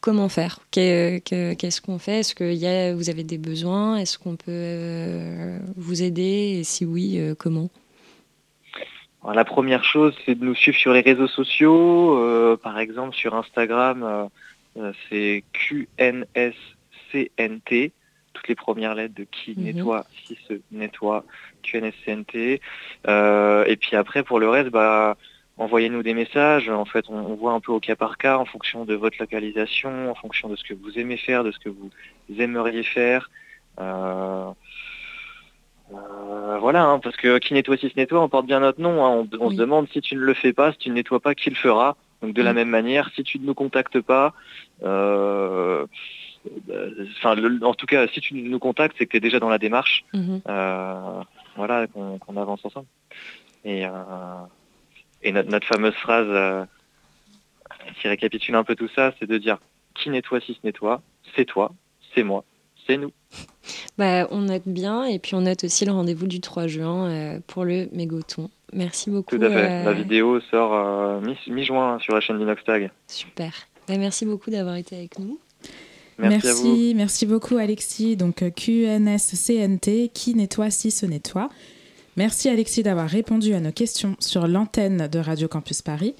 comment 0.00 0.28
faire? 0.28 0.60
Qu'est- 0.70 1.24
que- 1.24 1.54
Qu'est-ce 1.54 1.80
qu'on 1.80 1.98
fait? 1.98 2.20
Est-ce 2.20 2.34
que 2.34 2.52
y 2.52 2.66
a, 2.66 2.94
vous 2.94 3.08
avez 3.08 3.24
des 3.24 3.38
besoins? 3.38 3.96
Est-ce 3.96 4.18
qu'on 4.18 4.36
peut 4.36 5.58
vous 5.76 6.02
aider? 6.02 6.58
Et 6.60 6.64
si 6.64 6.84
oui, 6.84 7.20
comment? 7.38 7.70
Alors, 9.28 9.36
la 9.36 9.44
première 9.44 9.84
chose, 9.84 10.16
c'est 10.24 10.36
de 10.36 10.42
nous 10.42 10.54
suivre 10.54 10.78
sur 10.78 10.94
les 10.94 11.02
réseaux 11.02 11.26
sociaux. 11.26 12.16
Euh, 12.16 12.56
par 12.56 12.78
exemple, 12.78 13.14
sur 13.14 13.34
Instagram, 13.34 14.02
euh, 14.02 14.24
euh, 14.78 14.92
c'est 15.10 15.44
QNSCNT, 15.52 17.92
toutes 18.32 18.48
les 18.48 18.54
premières 18.54 18.94
lettres 18.94 19.14
de 19.14 19.24
qui 19.24 19.54
Mhm. 19.54 19.64
nettoie, 19.64 20.06
si 20.24 20.38
se 20.48 20.54
nettoie, 20.72 21.24
QNSCNT. 21.62 22.62
Euh, 23.06 23.66
et 23.66 23.76
puis 23.76 23.96
après, 23.96 24.22
pour 24.22 24.40
le 24.40 24.48
reste, 24.48 24.70
bah, 24.70 25.18
envoyez-nous 25.58 26.02
des 26.02 26.14
messages. 26.14 26.70
En 26.70 26.86
fait, 26.86 27.04
on, 27.10 27.18
on 27.18 27.34
voit 27.34 27.52
un 27.52 27.60
peu 27.60 27.72
au 27.72 27.80
cas 27.80 27.96
par 27.96 28.16
cas, 28.16 28.38
en 28.38 28.46
fonction 28.46 28.86
de 28.86 28.94
votre 28.94 29.18
localisation, 29.20 30.10
en 30.10 30.14
fonction 30.14 30.48
de 30.48 30.56
ce 30.56 30.64
que 30.64 30.72
vous 30.72 30.98
aimez 30.98 31.18
faire, 31.18 31.44
de 31.44 31.50
ce 31.50 31.58
que 31.58 31.68
vous 31.68 31.90
aimeriez 32.38 32.82
faire. 32.82 33.28
Euh, 35.92 36.58
voilà, 36.58 36.84
hein, 36.84 36.98
parce 36.98 37.16
que 37.16 37.38
qui 37.38 37.54
nettoie 37.54 37.76
si 37.76 37.88
se 37.88 37.96
nettoie, 37.96 38.20
on 38.20 38.28
porte 38.28 38.46
bien 38.46 38.60
notre 38.60 38.80
nom. 38.80 39.04
hein. 39.04 39.10
On, 39.32 39.38
on 39.40 39.48
Oui. 39.48 39.54
se 39.56 39.60
demande 39.60 39.88
si 39.90 40.00
tu 40.00 40.14
ne 40.16 40.20
le 40.20 40.34
fais 40.34 40.52
pas, 40.52 40.72
si 40.72 40.78
tu 40.78 40.90
ne 40.90 40.94
nettoies 40.94 41.20
pas, 41.20 41.34
qui 41.34 41.50
le 41.50 41.56
fera. 41.56 41.96
Donc 42.22 42.34
de 42.34 42.42
la 42.42 42.52
Mm. 42.52 42.56
même 42.56 42.68
manière, 42.68 43.10
si 43.14 43.22
tu 43.22 43.38
ne 43.38 43.46
nous 43.46 43.54
contactes 43.54 44.00
pas, 44.00 44.34
euh, 44.82 45.86
enfin, 47.16 47.34
le- 47.36 47.64
en 47.64 47.74
tout 47.74 47.86
cas, 47.86 48.06
si 48.08 48.20
tu 48.20 48.34
nous 48.34 48.58
contactes, 48.58 48.96
c'est 48.98 49.06
que 49.06 49.12
tu 49.12 49.16
es 49.18 49.20
déjà 49.20 49.38
dans 49.40 49.48
la 49.48 49.58
démarche. 49.58 50.04
Mhm. 50.12 50.40
Euh, 50.48 51.22
voilà, 51.56 51.86
qu'on 51.86 52.36
avance 52.36 52.64
ensemble. 52.64 52.86
Et, 53.64 53.82
et 55.22 55.32
notre, 55.32 55.48
notre 55.50 55.66
fameuse 55.66 55.94
phrase 55.94 56.66
qui 58.00 58.08
récapitule 58.08 58.54
un 58.54 58.64
peu 58.64 58.74
tout 58.76 58.88
ça, 58.94 59.12
c'est 59.18 59.26
de 59.28 59.38
dire 59.38 59.58
qui 59.94 60.10
nettoie 60.10 60.40
si 60.40 60.54
se 60.54 60.60
nettoie, 60.64 61.02
c'est 61.34 61.44
toi, 61.44 61.72
c'est 62.14 62.22
moi, 62.22 62.44
c'est 62.88 62.96
nous. 62.96 63.12
Bah, 63.98 64.26
On 64.30 64.40
note 64.40 64.62
bien 64.66 65.04
et 65.04 65.18
puis 65.18 65.34
on 65.34 65.42
note 65.42 65.62
aussi 65.64 65.84
le 65.84 65.92
rendez-vous 65.92 66.26
du 66.26 66.40
3 66.40 66.66
juin 66.66 67.08
euh, 67.10 67.40
pour 67.46 67.64
le 67.64 67.88
mégoton. 67.92 68.48
Merci 68.72 69.10
beaucoup. 69.10 69.36
Tout 69.38 69.44
à 69.44 69.50
fait. 69.50 69.56
euh, 69.70 69.84
La 69.84 69.92
vidéo 69.92 70.40
sort 70.50 70.74
euh, 70.74 71.20
mi- 71.20 71.52
mi-juin 71.54 71.98
sur 72.00 72.14
la 72.14 72.20
chaîne 72.20 72.38
d'Inoxtag. 72.38 72.90
Super. 73.06 73.52
Bah, 73.86 73.96
merci 73.98 74.24
beaucoup 74.26 74.50
d'avoir 74.50 74.76
été 74.76 74.96
avec 74.96 75.18
nous. 75.18 75.38
Merci, 76.18 76.48
à 76.48 76.52
vous. 76.54 76.92
merci, 76.96 77.26
beaucoup 77.26 77.56
Alexis. 77.58 78.16
Donc 78.16 78.42
QNSCNT, 78.54 80.10
qui 80.12 80.34
nettoie 80.34 80.70
si 80.70 80.90
se 80.90 81.06
nettoie. 81.06 81.48
Merci 82.16 82.48
Alexis 82.48 82.82
d'avoir 82.82 83.08
répondu 83.08 83.54
à 83.54 83.60
nos 83.60 83.70
questions 83.72 84.16
sur 84.18 84.48
l'antenne 84.48 85.06
de 85.08 85.18
Radio 85.20 85.46
Campus 85.46 85.82
Paris. 85.82 86.14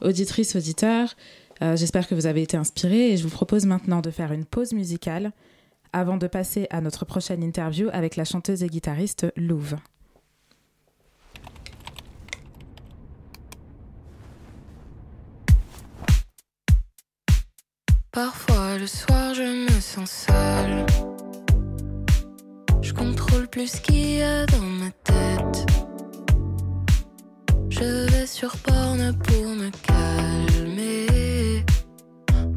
Auditrices, 0.00 0.56
auditeurs, 0.56 1.14
euh, 1.60 1.76
j'espère 1.76 2.08
que 2.08 2.14
vous 2.14 2.26
avez 2.26 2.42
été 2.42 2.56
inspirés 2.56 3.12
et 3.12 3.16
je 3.18 3.22
vous 3.24 3.28
propose 3.30 3.66
maintenant 3.66 4.00
de 4.00 4.10
faire 4.10 4.32
une 4.32 4.44
pause 4.46 4.72
musicale 4.72 5.30
avant 5.92 6.16
de 6.16 6.26
passer 6.26 6.66
à 6.70 6.80
notre 6.80 7.04
prochaine 7.04 7.42
interview 7.42 7.88
avec 7.92 8.16
la 8.16 8.24
chanteuse 8.24 8.62
et 8.62 8.68
guitariste 8.68 9.32
Louve. 9.36 9.76
Parfois 18.10 18.78
le 18.78 18.86
soir 18.86 19.34
je 19.34 19.42
me 19.42 19.80
sens 19.80 20.26
seule. 20.28 20.86
Je 22.82 22.92
contrôle 22.92 23.48
plus 23.48 23.68
ce 23.68 23.80
qu'il 23.80 24.16
y 24.16 24.22
a 24.22 24.44
dans 24.46 24.60
ma 24.60 24.90
tête. 24.90 25.66
Je 27.70 28.10
vais 28.10 28.26
sur 28.26 28.54
porn 28.58 29.16
pour 29.16 29.46
me 29.46 29.70
calmer. 29.86 31.64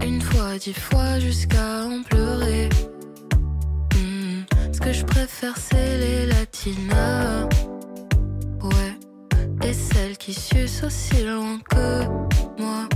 Une 0.05 0.21
fois, 0.21 0.57
dix 0.57 0.73
fois 0.73 1.19
jusqu'à 1.19 1.85
en 1.85 2.03
pleurer. 2.03 2.69
Que 4.85 4.93
je 4.93 5.03
préfère 5.03 5.55
c'est 5.57 5.97
les 5.97 6.27
latinas. 6.27 7.49
Ouais. 8.61 9.67
Et 9.67 9.73
celles 9.73 10.15
qui 10.15 10.31
sucent 10.31 10.83
aussi 10.83 11.23
loin 11.23 11.57
que 11.71 12.03
moi. 12.61 12.87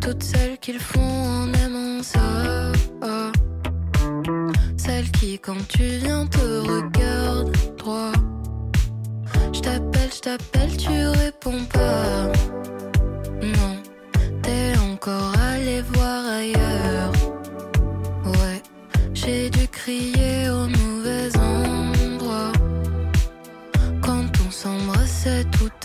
Toutes 0.00 0.22
celles 0.22 0.56
qui 0.56 0.72
le 0.72 0.78
font 0.78 1.02
en 1.02 1.52
aimant 1.52 2.02
ça. 2.02 2.72
Celles 4.78 5.10
qui, 5.10 5.38
quand 5.38 5.68
tu 5.68 5.82
viens, 6.02 6.26
te 6.26 6.46
regardent 6.72 7.52
droit. 7.76 8.12
Je 9.52 9.60
t'appelle, 9.60 10.10
je 10.16 10.20
t'appelle, 10.20 10.76
tu 10.78 11.08
réponds 11.24 11.64
pas. 11.74 12.32
Non, 13.42 13.74
t'es 14.42 14.72
encore 14.78 15.34
allé 15.52 15.82
voir 15.92 16.24
ailleurs. 16.24 17.12
Ouais, 18.24 18.62
j'ai 19.12 19.50
dû 19.50 19.68
crier 19.68 20.27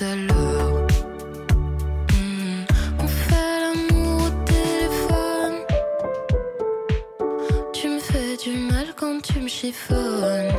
Hmm, 0.03 0.17
On 2.99 3.07
fait 3.07 3.59
l'amour 3.63 4.25
au 4.25 4.29
téléphone. 4.43 5.57
Tu 7.71 7.87
me 7.87 7.99
fais 7.99 8.35
du 8.35 8.57
mal 8.69 8.87
quand 8.97 9.21
tu 9.21 9.39
me 9.39 9.47
chiffonnes. 9.47 10.51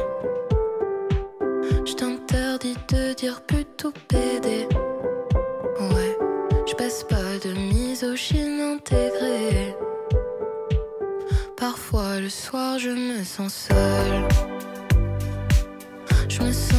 Je 1.85 1.93
t'interdis 1.93 2.77
de 2.89 3.13
dire 3.13 3.43
plutôt 3.43 3.93
PD. 4.09 4.67
Ouais, 5.79 6.17
je 6.67 6.75
passe 6.75 7.05
pas 7.05 7.37
de 7.45 7.53
misogyne 7.53 8.61
intégrée. 8.77 9.77
Parfois 11.59 12.19
le 12.19 12.31
soir 12.31 12.79
je 12.79 12.91
me 12.91 13.23
sens 13.23 13.69
seule. 13.69 14.29
Je 16.31 16.41
me 16.43 16.51
sens 16.53 16.74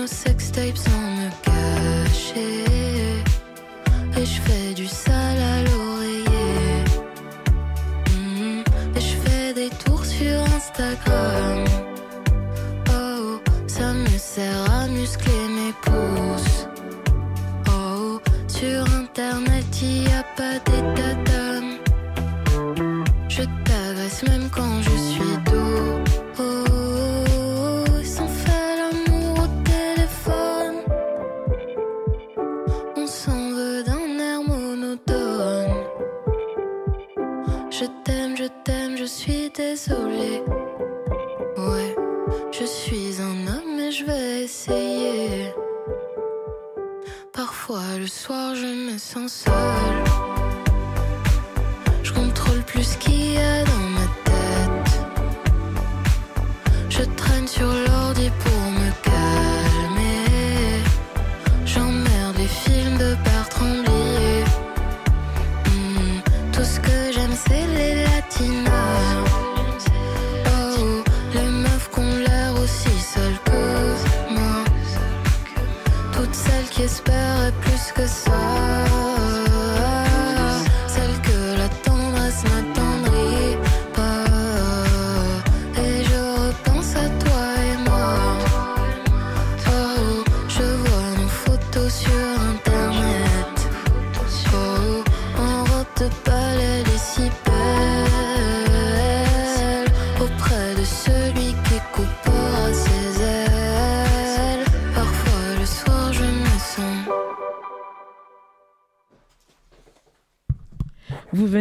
regarde 0.00 0.06
nos 0.06 0.06
sextapes 0.06 0.78
sans 0.78 1.10
me 1.16 1.30
cacher. 1.42 2.79
Je 48.30 48.66
me 48.66 48.98
sens 48.98 49.28
seule. 49.28 50.09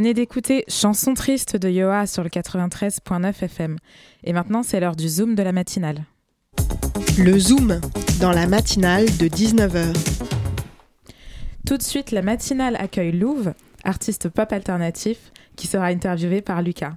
Venez 0.10 0.22
d'écouter 0.26 0.64
Chanson 0.68 1.14
triste 1.14 1.56
de 1.56 1.70
Yoa 1.70 2.08
sur 2.08 2.24
le 2.24 2.30
93.9 2.30 3.44
FM. 3.44 3.78
Et 4.24 4.34
maintenant, 4.34 4.64
c'est 4.64 4.80
l'heure 4.80 4.96
du 4.96 5.08
Zoom 5.08 5.36
de 5.36 5.44
la 5.44 5.52
matinale. 5.52 6.04
Le 7.20 7.38
Zoom, 7.38 7.80
dans 8.20 8.32
la 8.32 8.48
matinale 8.48 9.06
de 9.06 9.28
19h. 9.28 9.96
Tout 11.68 11.78
de 11.78 11.84
suite, 11.84 12.10
la 12.10 12.24
matinale 12.24 12.76
accueille 12.78 13.12
Louve, 13.12 13.54
artiste 13.84 14.30
pop 14.30 14.52
alternatif, 14.52 15.32
qui 15.56 15.68
sera 15.68 15.86
interviewé 15.86 16.42
par 16.42 16.64
Lucas. 16.64 16.94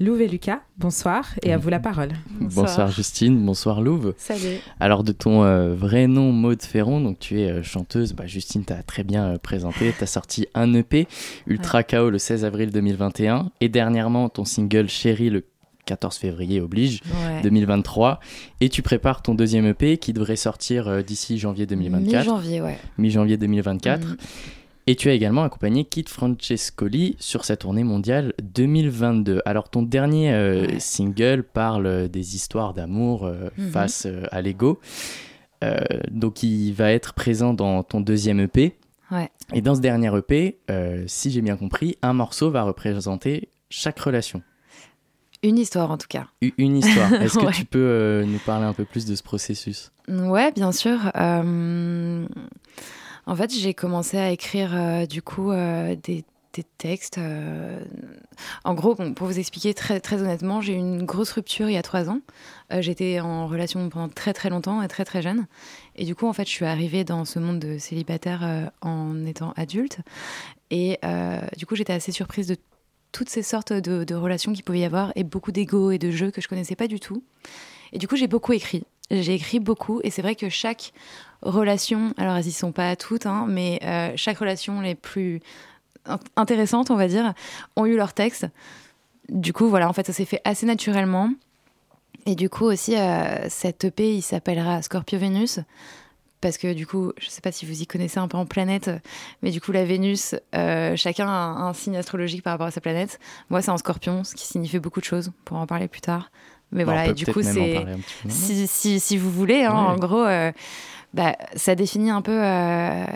Louve 0.00 0.22
et 0.22 0.28
Lucas, 0.28 0.60
bonsoir 0.76 1.24
et 1.42 1.52
à 1.52 1.56
vous 1.56 1.68
la 1.68 1.78
parole. 1.78 2.08
Bonsoir, 2.40 2.90
Justine, 2.90 3.44
bonsoir 3.46 3.80
Louve. 3.80 4.12
Salut. 4.18 4.56
Alors 4.80 5.04
de 5.04 5.12
ton 5.12 5.44
euh, 5.44 5.72
vrai 5.72 6.08
nom 6.08 6.32
Maud 6.32 6.60
Ferron, 6.62 7.00
donc 7.00 7.20
tu 7.20 7.40
es 7.40 7.48
euh, 7.48 7.62
chanteuse, 7.62 8.12
bah, 8.12 8.26
Justine 8.26 8.64
t'a 8.64 8.82
très 8.82 9.04
bien 9.04 9.24
euh, 9.34 9.38
présenté, 9.38 9.94
tu 9.96 10.02
as 10.02 10.08
sorti 10.08 10.48
un 10.54 10.74
EP, 10.74 11.06
Ultra 11.46 11.84
KO 11.84 12.10
le 12.10 12.18
16 12.18 12.44
avril 12.44 12.70
2021 12.72 13.50
et 13.60 13.68
dernièrement 13.68 14.28
ton 14.28 14.44
single 14.44 14.88
Chérie 14.88 15.30
le 15.30 15.44
14 15.86 16.16
février 16.16 16.60
oblige 16.60 17.00
Ouais. 17.04 17.42
2023 17.42 18.18
et 18.60 18.68
tu 18.70 18.82
prépares 18.82 19.22
ton 19.22 19.34
deuxième 19.34 19.66
EP 19.66 19.98
qui 19.98 20.12
devrait 20.12 20.34
sortir 20.36 20.88
euh, 20.88 21.02
d'ici 21.02 21.38
janvier 21.38 21.66
2024. 21.66 22.20
Mi-janvier, 22.24 22.60
ouais. 22.62 22.78
Mi-janvier 22.98 23.36
2024. 23.36 24.00
Mhm. 24.08 24.16
Et 24.86 24.96
tu 24.96 25.08
as 25.08 25.12
également 25.14 25.44
accompagné 25.44 25.84
Kit 25.84 26.04
Francescoli 26.06 27.16
sur 27.18 27.44
sa 27.46 27.56
tournée 27.56 27.84
mondiale 27.84 28.34
2022. 28.42 29.40
Alors 29.46 29.70
ton 29.70 29.82
dernier 29.82 30.32
euh, 30.32 30.78
single 30.78 31.42
parle 31.42 31.86
euh, 31.86 32.08
des 32.08 32.36
histoires 32.36 32.74
d'amour 32.74 33.24
euh, 33.24 33.48
Mhm. 33.56 33.70
face 33.70 34.04
euh, 34.06 34.24
à 34.30 34.42
l'ego. 34.42 34.80
Donc 36.10 36.42
il 36.42 36.72
va 36.72 36.92
être 36.92 37.14
présent 37.14 37.54
dans 37.54 37.82
ton 37.82 38.02
deuxième 38.02 38.38
EP. 38.38 38.76
Ouais. 39.10 39.30
Et 39.54 39.62
dans 39.62 39.74
ce 39.74 39.80
dernier 39.80 40.10
EP, 40.14 40.58
si 41.06 41.30
j'ai 41.30 41.40
bien 41.40 41.56
compris, 41.56 41.96
un 42.02 42.12
morceau 42.12 42.50
va 42.50 42.64
représenter 42.64 43.48
chaque 43.70 43.98
relation. 43.98 44.42
Une 45.42 45.56
histoire 45.56 45.90
en 45.90 45.96
tout 45.96 46.06
cas. 46.06 46.26
Une 46.58 46.76
histoire. 46.76 47.10
Est-ce 47.22 47.38
que 47.38 47.46
Ouais. 47.46 47.52
tu 47.52 47.64
peux 47.64 48.24
nous 48.26 48.40
parler 48.40 48.66
un 48.66 48.74
peu 48.74 48.84
plus 48.84 49.06
de 49.06 49.14
ce 49.14 49.22
processus? 49.22 49.90
Ouais, 50.06 50.52
bien 50.52 50.70
sûr. 50.70 50.98
En 53.26 53.36
fait, 53.36 53.52
j'ai 53.52 53.74
commencé 53.74 54.18
à 54.18 54.30
écrire 54.30 54.74
euh, 54.74 55.06
du 55.06 55.22
coup 55.22 55.50
euh, 55.50 55.96
des, 56.02 56.24
textes. 56.78 57.18
euh, 57.18 57.80
En 58.62 58.74
gros, 58.74 58.94
pour 58.94 59.26
vous 59.26 59.38
expliquer 59.40 59.74
très, 59.74 59.98
très 59.98 60.22
honnêtement, 60.22 60.60
j'ai 60.60 60.74
eu 60.74 60.76
une 60.76 61.04
grosse 61.04 61.32
rupture 61.32 61.68
il 61.68 61.72
y 61.72 61.76
a 61.76 61.82
trois 61.82 62.08
ans. 62.08 62.20
J'étais 62.78 63.18
en 63.18 63.48
relation 63.48 63.88
pendant 63.88 64.08
très 64.08 64.32
très 64.32 64.50
longtemps 64.50 64.80
et 64.80 64.86
très 64.86 65.04
très 65.04 65.20
jeune. 65.20 65.46
Et 65.96 66.04
du 66.04 66.14
coup, 66.14 66.28
en 66.28 66.32
fait, 66.32 66.44
je 66.44 66.50
suis 66.50 66.64
arrivée 66.64 67.02
dans 67.02 67.24
ce 67.24 67.40
monde 67.40 67.58
de 67.58 67.78
célibataire 67.78 68.70
en 68.82 69.26
étant 69.26 69.52
adulte. 69.56 69.98
Et 70.70 71.00
du 71.56 71.66
coup, 71.66 71.74
j'étais 71.74 71.92
assez 71.92 72.12
surprise 72.12 72.46
de 72.46 72.56
toutes 73.10 73.30
ces 73.30 73.42
sortes 73.42 73.72
de, 73.72 74.04
de 74.04 74.14
relations 74.14 74.52
qu'il 74.52 74.62
pouvait 74.62 74.80
y 74.80 74.84
avoir 74.84 75.10
et 75.16 75.24
beaucoup 75.24 75.50
d'ego 75.50 75.90
et 75.90 75.98
de 75.98 76.12
jeux 76.12 76.30
que 76.30 76.40
je 76.40 76.46
connaissais 76.46 76.76
pas 76.76 76.86
du 76.86 77.00
tout. 77.00 77.24
Et 77.92 77.98
du 77.98 78.06
coup, 78.06 78.14
j'ai 78.14 78.28
beaucoup 78.28 78.52
écrit. 78.52 78.84
J'ai 79.10 79.34
écrit 79.34 79.60
beaucoup 79.60 80.00
et 80.02 80.10
c'est 80.10 80.22
vrai 80.22 80.34
que 80.34 80.48
chaque 80.48 80.92
relation, 81.44 82.14
alors 82.16 82.36
elles 82.36 82.46
y 82.46 82.52
sont 82.52 82.72
pas 82.72 82.96
toutes, 82.96 83.26
hein, 83.26 83.46
mais 83.48 83.80
euh, 83.84 84.12
chaque 84.16 84.38
relation 84.38 84.80
les 84.80 84.94
plus 84.94 85.40
in- 86.06 86.18
intéressantes, 86.36 86.90
on 86.90 86.96
va 86.96 87.08
dire, 87.08 87.34
ont 87.76 87.86
eu 87.86 87.96
leur 87.96 88.12
texte. 88.12 88.46
Du 89.28 89.52
coup, 89.52 89.68
voilà, 89.68 89.88
en 89.88 89.92
fait, 89.92 90.06
ça 90.06 90.12
s'est 90.12 90.24
fait 90.24 90.40
assez 90.44 90.66
naturellement. 90.66 91.30
Et 92.26 92.34
du 92.34 92.48
coup 92.48 92.64
aussi, 92.64 92.96
euh, 92.96 93.46
cette 93.50 93.84
EP, 93.84 94.14
il 94.16 94.22
s'appellera 94.22 94.80
Scorpio 94.82 95.18
Vénus. 95.18 95.60
Parce 96.40 96.58
que 96.58 96.74
du 96.74 96.86
coup, 96.86 97.10
je 97.18 97.30
sais 97.30 97.40
pas 97.40 97.52
si 97.52 97.64
vous 97.64 97.80
y 97.80 97.86
connaissez 97.86 98.18
un 98.18 98.28
peu 98.28 98.36
en 98.36 98.44
planète, 98.44 98.90
mais 99.42 99.50
du 99.50 99.62
coup, 99.62 99.72
la 99.72 99.86
Vénus, 99.86 100.34
euh, 100.54 100.94
chacun 100.94 101.26
a 101.26 101.30
un, 101.30 101.68
un 101.68 101.72
signe 101.72 101.96
astrologique 101.96 102.42
par 102.42 102.52
rapport 102.52 102.66
à 102.66 102.70
sa 102.70 102.82
planète. 102.82 103.18
Moi, 103.48 103.62
c'est 103.62 103.70
en 103.70 103.78
scorpion, 103.78 104.24
ce 104.24 104.34
qui 104.34 104.46
signifie 104.46 104.78
beaucoup 104.78 105.00
de 105.00 105.06
choses. 105.06 105.28
On 105.28 105.44
pourra 105.46 105.60
en 105.60 105.66
parler 105.66 105.88
plus 105.88 106.02
tard. 106.02 106.30
Mais 106.70 106.82
on 106.82 106.86
voilà, 106.86 107.06
et 107.06 107.14
du 107.14 107.24
coup, 107.32 107.40
c'est. 107.54 107.86
Si, 108.28 108.66
si, 108.66 109.00
si 109.00 109.16
vous 109.16 109.30
voulez, 109.30 109.64
hein, 109.64 109.72
en 109.72 109.96
gros, 109.96 110.22
euh, 110.24 110.52
bah, 111.14 111.36
ça 111.54 111.76
définit 111.76 112.10
un 112.10 112.22
peu, 112.22 112.36
euh, 112.42 113.06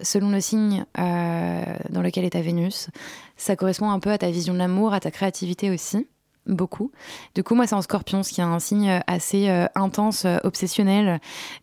selon 0.00 0.30
le 0.30 0.40
signe 0.40 0.84
euh, 0.96 1.64
dans 1.90 2.02
lequel 2.02 2.24
est 2.24 2.30
ta 2.30 2.40
Vénus, 2.40 2.88
ça 3.36 3.56
correspond 3.56 3.90
un 3.90 3.98
peu 3.98 4.10
à 4.10 4.18
ta 4.18 4.30
vision 4.30 4.54
de 4.54 4.58
l'amour, 4.58 4.94
à 4.94 5.00
ta 5.00 5.10
créativité 5.10 5.68
aussi. 5.68 6.06
beaucoup. 6.46 6.92
Du 7.34 7.42
coup, 7.42 7.56
moi, 7.56 7.66
c'est 7.66 7.74
en 7.74 7.82
scorpion, 7.82 8.22
ce 8.22 8.32
qui 8.32 8.40
est 8.40 8.44
un 8.44 8.60
signe 8.60 9.02
assez 9.08 9.50
euh, 9.50 9.66
intense, 9.74 10.24
obsessionnel 10.44 11.20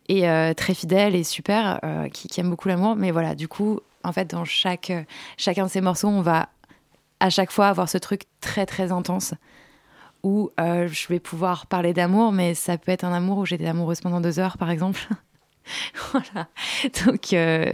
et 0.08 0.26
très 0.54 0.74
fidèle 0.74 1.14
et 1.16 1.24
super, 1.24 1.80
qui, 2.12 2.28
aime 2.40 2.50
beaucoup 2.50 2.68
l'amour. 2.68 2.94
Mais 2.94 3.10
voilà, 3.10 3.34
du 3.34 3.48
coup, 3.48 3.80
en 4.04 4.12
fait, 4.12 4.30
dans 4.30 4.44
chaque, 4.44 4.92
chacun 5.38 5.64
de 5.64 5.70
ces 5.70 5.80
morceaux, 5.80 6.08
on 6.08 6.20
va 6.20 6.50
à 7.20 7.30
chaque 7.30 7.50
fois 7.50 7.68
avoir 7.68 7.88
ce 7.88 7.96
truc 7.96 8.24
très, 8.42 8.66
très 8.66 8.92
intense 8.92 9.32
où 10.22 10.50
je 10.58 11.08
vais 11.08 11.20
pouvoir 11.20 11.66
parler 11.66 11.94
d'amour, 11.94 12.32
mais 12.32 12.54
ça 12.54 12.76
peut 12.76 12.92
être 12.92 13.04
un 13.04 13.12
amour 13.14 13.38
où 13.38 13.46
j'étais 13.46 13.66
amoureuse 13.66 14.02
pendant 14.02 14.20
deux 14.20 14.38
heures, 14.38 14.58
par 14.58 14.70
exemple. 14.70 15.00
voilà. 16.12 16.48
Donc, 17.04 17.32
euh, 17.32 17.72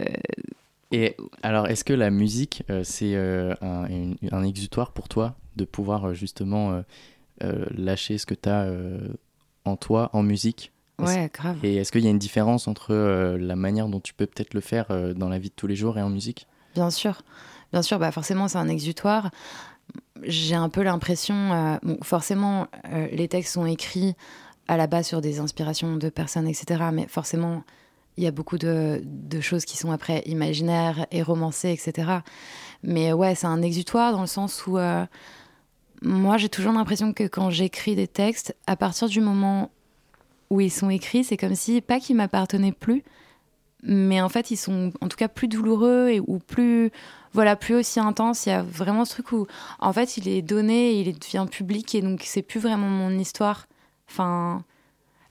Et 0.91 1.15
alors, 1.41 1.67
est-ce 1.67 1.83
que 1.83 1.93
la 1.93 2.09
musique, 2.09 2.63
euh, 2.69 2.83
c'est 2.83 3.15
euh, 3.15 3.53
un, 3.61 4.43
exutoire 4.43 4.91
pour 4.91 5.09
toi 5.09 5.35
de 5.55 5.65
pouvoir 5.65 6.13
justement 6.13 6.83
lâcher 7.41 8.17
ce 8.17 8.25
que 8.25 8.33
tu 8.33 8.49
as 8.49 8.67
en 9.65 9.75
toi, 9.75 10.09
en 10.13 10.23
musique? 10.23 10.71
Ouais, 10.99 11.29
grave. 11.33 11.57
Et 11.63 11.75
est-ce 11.75 11.91
qu'il 11.91 12.03
y 12.03 12.07
a 12.07 12.11
une 12.11 12.19
différence 12.19 12.67
entre 12.67 12.93
la 13.37 13.55
manière 13.55 13.87
dont 13.87 13.99
tu 13.99 14.13
peux 14.13 14.25
peut-être 14.25 14.53
le 14.53 14.61
faire 14.61 14.87
dans 15.15 15.29
la 15.29 15.39
vie 15.39 15.49
de 15.49 15.55
tous 15.55 15.67
les 15.67 15.75
jours 15.75 15.97
et 15.97 16.01
en 16.01 16.09
musique? 16.09 16.47
Bien 16.73 16.89
sûr, 16.89 17.21
bien 17.71 17.81
sûr, 17.81 17.99
bah 17.99 18.11
forcément 18.11 18.47
c'est 18.47 18.57
un 18.57 18.67
exutoire. 18.67 19.29
J'ai 20.23 20.55
un 20.55 20.69
peu 20.69 20.83
l'impression, 20.83 21.53
euh, 21.53 21.77
bon, 21.83 21.97
forcément 22.01 22.67
euh, 22.91 23.07
les 23.11 23.27
textes 23.27 23.53
sont 23.53 23.65
écrits 23.65 24.15
à 24.67 24.77
la 24.77 24.87
base 24.87 25.07
sur 25.07 25.21
des 25.21 25.39
inspirations 25.39 25.97
de 25.97 26.09
personnes, 26.09 26.47
etc. 26.47 26.85
Mais 26.93 27.07
forcément 27.07 27.63
il 28.17 28.23
y 28.23 28.27
a 28.27 28.31
beaucoup 28.31 28.57
de, 28.57 29.01
choses 29.41 29.65
qui 29.65 29.77
sont 29.77 29.91
après 29.91 30.21
imaginaires 30.25 31.05
et 31.11 31.21
romancées, 31.21 31.71
etc. 31.71 32.19
Mais 32.83 33.13
ouais, 33.13 33.35
c'est 33.35 33.47
un 33.47 33.61
exutoire 33.61 34.11
dans 34.11 34.21
le 34.21 34.27
sens 34.27 34.67
où 34.67 34.77
euh, 34.77 35.05
moi 36.01 36.37
j'ai 36.37 36.49
toujours 36.49 36.73
l'impression 36.73 37.13
que 37.13 37.23
quand 37.23 37.49
j'écris 37.49 37.95
des 37.95 38.07
textes, 38.07 38.55
à 38.67 38.75
partir 38.75 39.07
du 39.07 39.21
moment 39.21 39.71
où 40.49 40.61
ils 40.61 40.71
sont 40.71 40.89
écrits, 40.89 41.23
c'est 41.23 41.37
comme 41.37 41.55
si, 41.55 41.81
pas 41.81 41.99
qu'ils 41.99 42.15
m'appartenaient 42.15 42.71
plus, 42.71 43.03
mais 43.83 44.21
en 44.21 44.29
fait 44.29 44.51
ils 44.51 44.57
sont 44.57 44.93
en 45.01 45.07
tout 45.07 45.17
cas 45.17 45.27
plus 45.27 45.47
douloureux 45.47 46.09
et 46.09 46.19
ou 46.19 46.39
plus 46.39 46.91
voilà 47.33 47.55
plus 47.55 47.75
aussi 47.75 47.99
intenses 47.99 48.45
il 48.45 48.49
y 48.49 48.53
a 48.53 48.61
vraiment 48.61 49.03
ce 49.03 49.11
truc 49.11 49.31
où 49.33 49.45
en 49.79 49.91
fait 49.91 50.15
il 50.15 50.29
est 50.29 50.41
donné 50.41 50.93
il 50.93 51.19
devient 51.19 51.45
public 51.51 51.93
et 51.93 52.01
donc 52.01 52.21
c'est 52.23 52.41
plus 52.41 52.61
vraiment 52.61 52.87
mon 52.87 53.11
histoire 53.11 53.67
enfin 54.09 54.63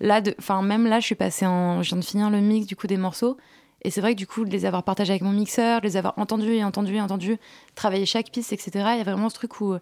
là 0.03 0.21
enfin 0.39 0.61
même 0.61 0.87
là 0.87 1.01
je 1.01 1.07
suis 1.07 1.15
passée 1.15 1.47
en 1.47 1.83
je 1.83 1.89
viens 1.89 1.99
de 1.99 2.05
finir 2.05 2.29
le 2.29 2.41
mix 2.41 2.67
du 2.67 2.77
coup 2.77 2.87
des 2.87 2.99
morceaux 2.99 3.39
et 3.81 3.91
c'est 3.91 4.03
vrai 4.03 4.13
que 4.13 4.19
du 4.19 4.27
coup 4.27 4.45
de 4.45 4.51
les 4.51 4.67
avoir 4.67 4.83
partagés 4.83 5.13
avec 5.13 5.23
mon 5.23 5.33
mixeur 5.33 5.81
de 5.81 5.87
les 5.87 5.97
avoir 5.97 6.19
entendus 6.19 6.53
et 6.53 6.65
entendus 6.65 6.97
et 6.97 7.01
entendus 7.01 7.39
travailler 7.75 8.05
chaque 8.05 8.31
piste 8.31 8.53
etc 8.53 8.71
il 8.75 8.99
y 8.99 9.01
a 9.01 9.05
vraiment 9.05 9.31
ce 9.31 9.35
truc 9.35 9.61
où 9.61 9.77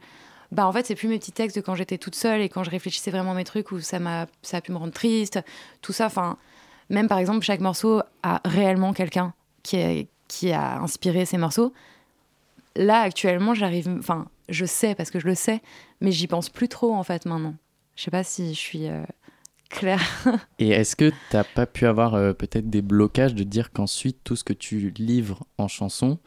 bah 0.52 0.66
en 0.66 0.72
fait 0.72 0.86
c'est 0.86 0.94
plus 0.94 1.08
mes 1.08 1.18
petits 1.18 1.32
textes 1.32 1.56
de 1.56 1.60
quand 1.60 1.74
j'étais 1.74 1.98
toute 1.98 2.14
seule 2.14 2.40
et 2.40 2.48
quand 2.48 2.62
je 2.62 2.70
réfléchissais 2.70 3.10
vraiment 3.10 3.32
à 3.32 3.34
mes 3.34 3.44
trucs 3.44 3.72
où 3.72 3.80
ça 3.80 3.98
m'a 3.98 4.26
ça 4.42 4.58
a 4.58 4.60
pu 4.60 4.70
me 4.70 4.76
rendre 4.78 4.92
triste 4.92 5.40
tout 5.82 5.92
ça 5.92 6.06
enfin 6.06 6.38
même 6.90 7.06
par 7.06 7.18
exemple, 7.18 7.44
chaque 7.44 7.60
morceau 7.60 8.02
a 8.22 8.40
réellement 8.44 8.92
quelqu'un 8.92 9.32
qui, 9.62 10.08
qui 10.28 10.52
a 10.52 10.80
inspiré 10.80 11.24
ces 11.24 11.38
morceaux. 11.38 11.72
Là, 12.76 13.00
actuellement, 13.00 13.54
j'arrive. 13.54 13.88
Enfin, 13.98 14.26
je 14.48 14.66
sais 14.66 14.94
parce 14.96 15.10
que 15.10 15.20
je 15.20 15.26
le 15.26 15.36
sais, 15.36 15.62
mais 16.00 16.10
j'y 16.10 16.26
pense 16.26 16.50
plus 16.50 16.68
trop 16.68 16.92
en 16.94 17.04
fait 17.04 17.24
maintenant. 17.26 17.54
Je 17.94 18.02
sais 18.02 18.10
pas 18.10 18.24
si 18.24 18.54
je 18.54 18.58
suis 18.58 18.88
euh, 18.88 19.02
claire. 19.70 20.02
Et 20.58 20.68
est-ce 20.68 20.96
que 20.96 21.10
t'as 21.30 21.44
pas 21.44 21.64
pu 21.64 21.86
avoir 21.86 22.14
euh, 22.14 22.34
peut-être 22.34 22.68
des 22.68 22.82
blocages 22.82 23.34
de 23.34 23.44
dire 23.44 23.72
qu'ensuite 23.72 24.18
tout 24.22 24.36
ce 24.36 24.44
que 24.44 24.52
tu 24.52 24.92
livres 24.98 25.46
en 25.56 25.68
chanson, 25.68 26.18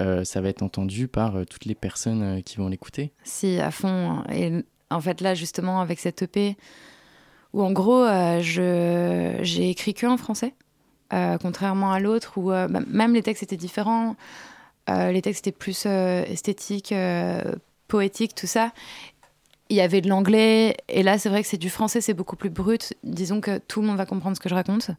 euh, 0.00 0.24
ça 0.24 0.40
va 0.40 0.48
être 0.48 0.62
entendu 0.62 1.06
par 1.06 1.36
euh, 1.36 1.44
toutes 1.44 1.66
les 1.66 1.76
personnes 1.76 2.42
qui 2.42 2.56
vont 2.56 2.68
l'écouter? 2.68 3.12
Si, 3.22 3.60
à 3.60 3.70
fond. 3.70 4.24
Et 4.32 4.64
en 4.90 5.00
fait, 5.00 5.20
là, 5.20 5.34
justement, 5.34 5.80
avec 5.80 6.00
cette 6.00 6.22
EP, 6.22 6.56
où 7.52 7.62
en 7.62 7.72
gros, 7.72 8.04
je 8.40 9.38
j'ai 9.40 9.70
écrit 9.70 9.94
que 9.94 10.06
en 10.06 10.16
français, 10.16 10.54
contrairement 11.40 11.92
à 11.92 12.00
l'autre 12.00 12.36
où 12.36 12.48
bah, 12.48 12.68
même 12.68 13.14
les 13.14 13.22
textes 13.22 13.42
étaient 13.42 13.56
différents. 13.56 14.16
Les 14.88 15.22
textes 15.22 15.46
étaient 15.46 15.56
plus 15.56 15.86
esthétiques, 15.86 16.92
poétiques, 17.88 18.34
tout 18.34 18.46
ça. 18.46 18.72
Il 19.68 19.76
y 19.76 19.80
avait 19.80 20.00
de 20.00 20.08
l'anglais, 20.08 20.76
et 20.88 21.02
là, 21.02 21.18
c'est 21.18 21.28
vrai 21.28 21.42
que 21.42 21.48
c'est 21.48 21.56
du 21.56 21.70
français, 21.70 22.00
c'est 22.00 22.14
beaucoup 22.14 22.36
plus 22.36 22.50
brut. 22.50 22.94
Disons 23.02 23.40
que 23.40 23.58
tout 23.58 23.80
le 23.80 23.88
monde 23.88 23.96
va 23.96 24.06
comprendre 24.06 24.36
ce 24.36 24.40
que 24.40 24.48
je 24.48 24.54
raconte. 24.54 24.90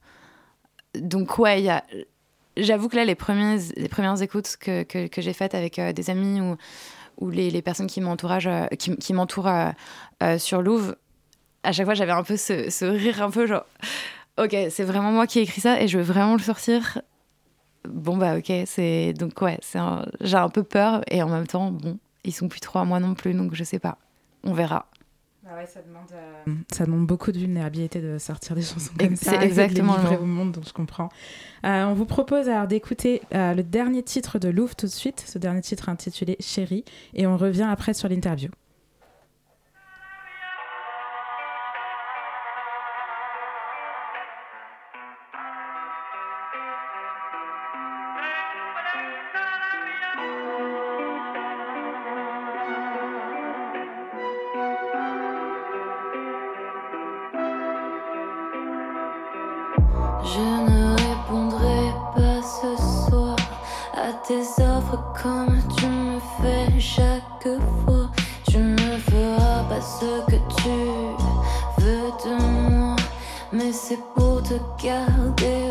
Donc, 0.96 1.38
ouais. 1.40 1.66
J'avoue 2.58 2.90
que 2.90 2.96
là, 2.96 3.06
les 3.06 3.16
premières, 3.16 3.60
les 3.76 3.88
premières 3.88 4.22
écoutes 4.22 4.58
que, 4.60 4.84
que, 4.84 5.22
j'ai 5.22 5.34
faites 5.34 5.54
avec 5.54 5.78
euh, 5.78 5.94
des 5.94 6.10
amis 6.10 6.42
ou, 6.42 6.58
ou 7.20 7.30
les, 7.30 7.52
les 7.52 7.62
personnes 7.62 7.88
qui 7.88 8.02
m'entourent 8.02 8.32
euh, 8.32 8.66
qui, 8.80 8.96
qui 8.98 9.14
m'entourent 9.14 9.48
euh, 10.24 10.38
sur 10.40 10.62
Louvre, 10.64 10.96
à 11.64 11.72
chaque 11.72 11.86
fois, 11.86 11.94
j'avais 11.94 12.12
un 12.14 12.24
peu 12.24 12.38
ce, 12.38 12.86
rire 12.86 13.22
un 13.22 13.30
peu 13.30 13.46
genre, 13.46 13.66
ok, 14.40 14.56
c'est 14.70 14.84
vraiment 14.84 15.12
moi 15.12 15.28
qui 15.28 15.40
ai 15.40 15.44
écrit 15.44 15.62
ça 15.62 15.82
et 15.82 15.88
je 15.88 15.98
veux 15.98 16.04
vraiment 16.04 16.34
le 16.34 16.42
sortir. 16.42 17.02
Bon, 17.88 18.18
bah, 18.18 18.38
ok, 18.38 18.52
c'est. 18.66 19.14
Donc, 19.14 19.42
ouais, 19.42 19.60
un- 19.76 20.06
j'ai 20.22 20.38
un 20.38 20.50
peu 20.50 20.64
peur 20.64 21.02
et 21.10 21.22
en 21.24 21.30
même 21.30 21.48
temps, 21.48 21.72
bon, 21.72 22.00
ils 22.24 22.34
sont 22.34 22.48
plus 22.48 22.60
trop 22.60 22.80
à 22.80 22.86
moi 22.86 23.00
non 23.00 23.14
plus, 23.14 23.34
donc 23.34 23.54
je 23.54 23.64
sais 23.64 23.80
pas. 23.80 23.98
On 24.48 24.54
verra. 24.54 24.86
ça, 25.44 25.82
demande, 25.82 26.04
euh, 26.14 26.54
ça 26.72 26.86
demande 26.86 27.06
beaucoup 27.06 27.32
de 27.32 27.38
vulnérabilité 27.38 28.02
de 28.02 28.18
sortir 28.18 28.56
des 28.56 28.62
chansons 28.62 28.94
comme 28.98 29.16
ça. 29.16 29.32
c'est 29.32 29.36
et 29.36 29.40
de 29.40 29.44
les 29.44 29.48
exactement 29.50 29.98
au 30.20 30.26
monde, 30.26 30.54
donc 30.54 30.66
je 30.66 30.74
comprends. 30.74 31.10
Euh, 31.66 31.86
on 31.86 31.94
vous 31.94 32.06
propose 32.06 32.48
alors 32.48 32.68
d'écouter 32.68 33.22
euh, 33.34 33.54
le 33.54 33.64
dernier 33.64 34.04
titre 34.04 34.40
de 34.40 34.48
Louvre 34.48 34.76
tout 34.76 34.86
de 34.86 34.92
suite, 34.92 35.24
ce 35.28 35.38
dernier 35.38 35.62
titre 35.62 35.90
intitulé 35.90 36.38
Chérie, 36.40 36.86
et 37.14 37.28
on 37.28 37.38
revient 37.38 37.68
après 37.70 37.94
sur 37.94 38.08
l'interview. 38.08 38.50
Pour 74.80 75.36
te 75.36 75.67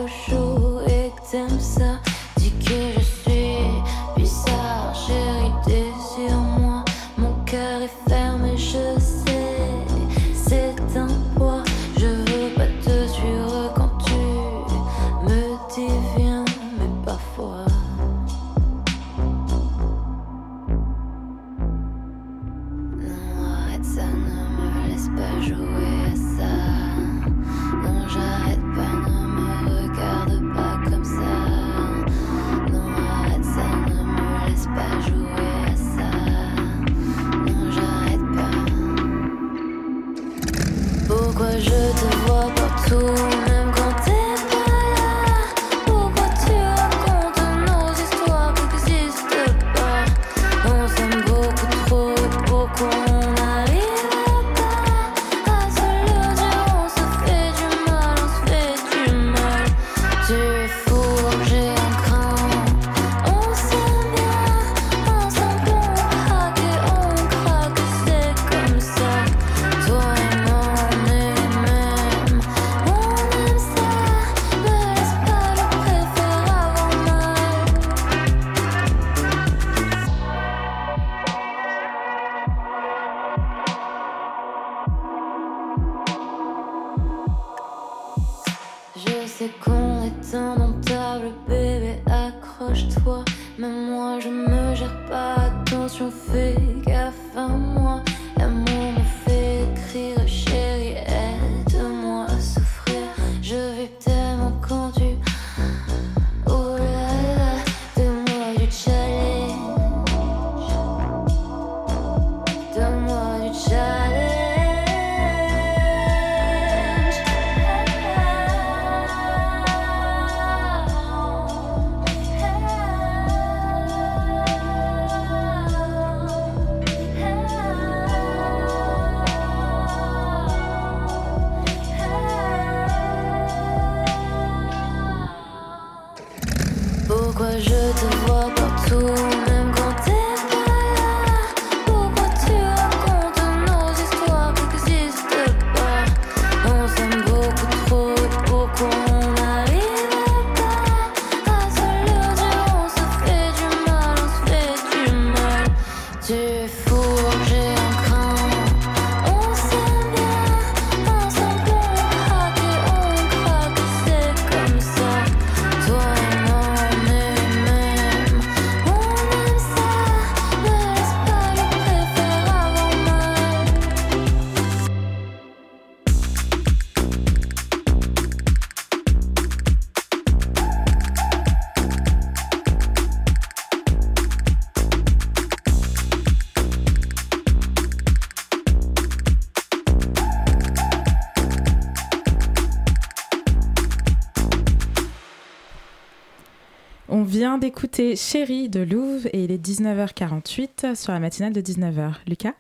d'écouter 197.97 198.17
Chérie 198.17 198.69
de 198.69 198.81
Louvre 198.81 199.27
et 199.33 199.45
il 199.45 199.51
est 199.51 199.65
19h48 199.65 200.95
sur 200.97 201.13
la 201.15 201.19
matinale 201.21 201.55
de 201.55 201.63
19h. 201.63 202.13
Lucas 202.29 202.53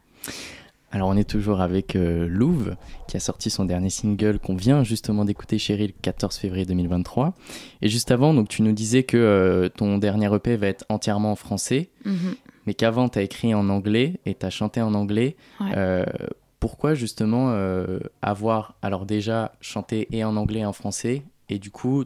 Alors 0.92 1.08
on 1.08 1.16
est 1.16 1.28
toujours 1.28 1.60
avec 1.60 1.94
euh, 1.94 2.26
Louve 2.26 2.74
qui 3.06 3.18
a 3.18 3.20
sorti 3.20 3.50
son 3.50 3.66
dernier 3.66 3.90
single 3.90 4.38
qu'on 4.38 4.54
vient 4.56 4.82
justement 4.82 5.26
d'écouter 5.26 5.58
Chérie 5.58 5.88
le 5.88 5.92
14 6.00 6.36
février 6.36 6.64
2023. 6.64 7.34
Et 7.82 7.88
juste 7.88 8.10
avant, 8.12 8.32
donc 8.32 8.48
tu 8.48 8.62
nous 8.62 8.72
disais 8.72 9.02
que 9.02 9.18
euh, 9.18 9.68
ton 9.68 9.98
dernier 9.98 10.34
EP 10.34 10.56
va 10.56 10.68
être 10.68 10.86
entièrement 10.88 11.32
en 11.32 11.36
français, 11.36 11.90
Mhm. 12.06 12.34
mais 12.66 12.72
qu'avant 12.72 13.10
tu 13.10 13.18
as 13.18 13.22
écrit 13.22 13.54
en 13.54 13.68
anglais 13.68 14.14
et 14.24 14.34
tu 14.34 14.46
as 14.46 14.50
chanté 14.50 14.80
en 14.80 14.94
anglais. 14.94 15.36
Ouais. 15.60 15.72
Euh, 15.76 16.04
pourquoi 16.60 16.94
justement 16.94 17.50
euh, 17.50 17.98
avoir 18.22 18.74
alors 18.80 19.04
déjà 19.04 19.52
chanté 19.60 20.08
et 20.12 20.24
en 20.24 20.34
anglais 20.36 20.60
et 20.60 20.66
en 20.66 20.72
français 20.72 21.24
et 21.50 21.58
du 21.58 21.70
coup 21.70 22.04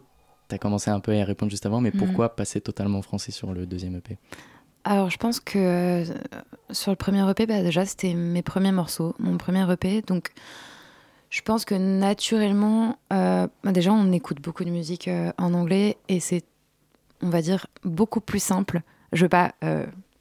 tu 0.51 0.55
as 0.55 0.59
commencé 0.59 0.91
un 0.91 1.01
peu 1.01 1.13
à 1.13 1.17
y 1.17 1.23
répondre 1.25 1.51
juste 1.51 1.65
avant, 1.67 1.81
mais 1.81 1.91
Mhm. 1.95 1.99
pourquoi 1.99 2.37
passer 2.37 2.61
totalement 2.61 2.99
en 2.99 3.03
français 3.03 3.33
sur 3.33 3.53
le 3.55 3.65
deuxième 3.67 3.97
EP 3.97 4.19
Alors, 4.85 5.11
je 5.11 5.17
pense 5.19 5.41
que 5.41 5.59
euh, 5.59 6.05
sur 6.71 6.91
le 6.93 6.97
premier 6.97 7.29
EP, 7.31 7.47
bah, 7.47 7.63
déjà, 7.63 7.85
c'était 7.87 8.15
mes 8.15 8.43
premiers 8.43 8.73
morceaux, 8.73 9.15
mon 9.19 9.37
premier 9.39 9.71
EP. 9.73 10.03
Donc, 10.03 10.31
je 11.31 11.43
pense 11.43 11.65
que 11.65 11.75
naturellement, 11.75 12.99
euh, 13.13 13.47
bah, 13.63 13.73
déjà, 13.73 13.93
on 13.93 14.11
écoute 14.13 14.41
beaucoup 14.41 14.65
de 14.65 14.71
musique 14.71 15.07
euh, 15.09 15.33
en 15.39 15.55
anglais 15.55 15.97
et 16.09 16.19
c'est, 16.21 16.45
on 17.23 17.29
va 17.29 17.43
dire, 17.43 17.67
beaucoup 17.85 18.21
plus 18.21 18.43
simple. 18.43 18.81
Je 19.13 19.23
veux 19.25 19.29
pas 19.29 19.53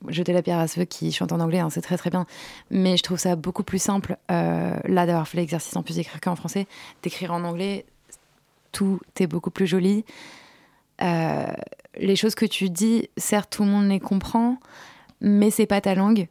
jeter 0.07 0.32
la 0.34 0.41
pierre 0.41 0.59
à 0.59 0.67
ceux 0.69 0.86
qui 0.86 1.11
chantent 1.11 1.34
en 1.34 1.39
anglais, 1.41 1.59
hein, 1.59 1.69
c'est 1.69 1.82
très 1.82 1.97
très 1.97 2.09
bien. 2.09 2.25
Mais 2.71 2.95
je 2.97 3.03
trouve 3.03 3.19
ça 3.19 3.36
beaucoup 3.36 3.63
plus 3.63 3.82
simple, 3.82 4.17
là, 4.30 5.05
d'avoir 5.05 5.27
fait 5.27 5.38
l'exercice 5.38 5.75
en 5.75 5.84
plus 5.84 5.95
d'écrire 5.95 6.19
qu'en 6.21 6.36
français, 6.36 6.67
d'écrire 7.03 7.34
en 7.34 7.43
anglais. 7.43 7.86
Tout 8.72 8.99
est 9.20 9.28
beaucoup 9.28 9.51
plus 9.51 9.67
joli. 9.67 10.05
Euh, 11.01 11.51
les 11.97 12.15
choses 12.15 12.36
que 12.36 12.45
tu 12.45 12.70
dis, 12.70 13.09
certes, 13.17 13.49
tout 13.51 13.63
le 13.63 13.70
monde 13.70 13.88
les 13.88 13.99
comprend, 13.99 14.57
mais 15.22 15.49
c'est 15.49 15.65
pas 15.65 15.82
ta 15.82 15.95
langue. 15.95 16.28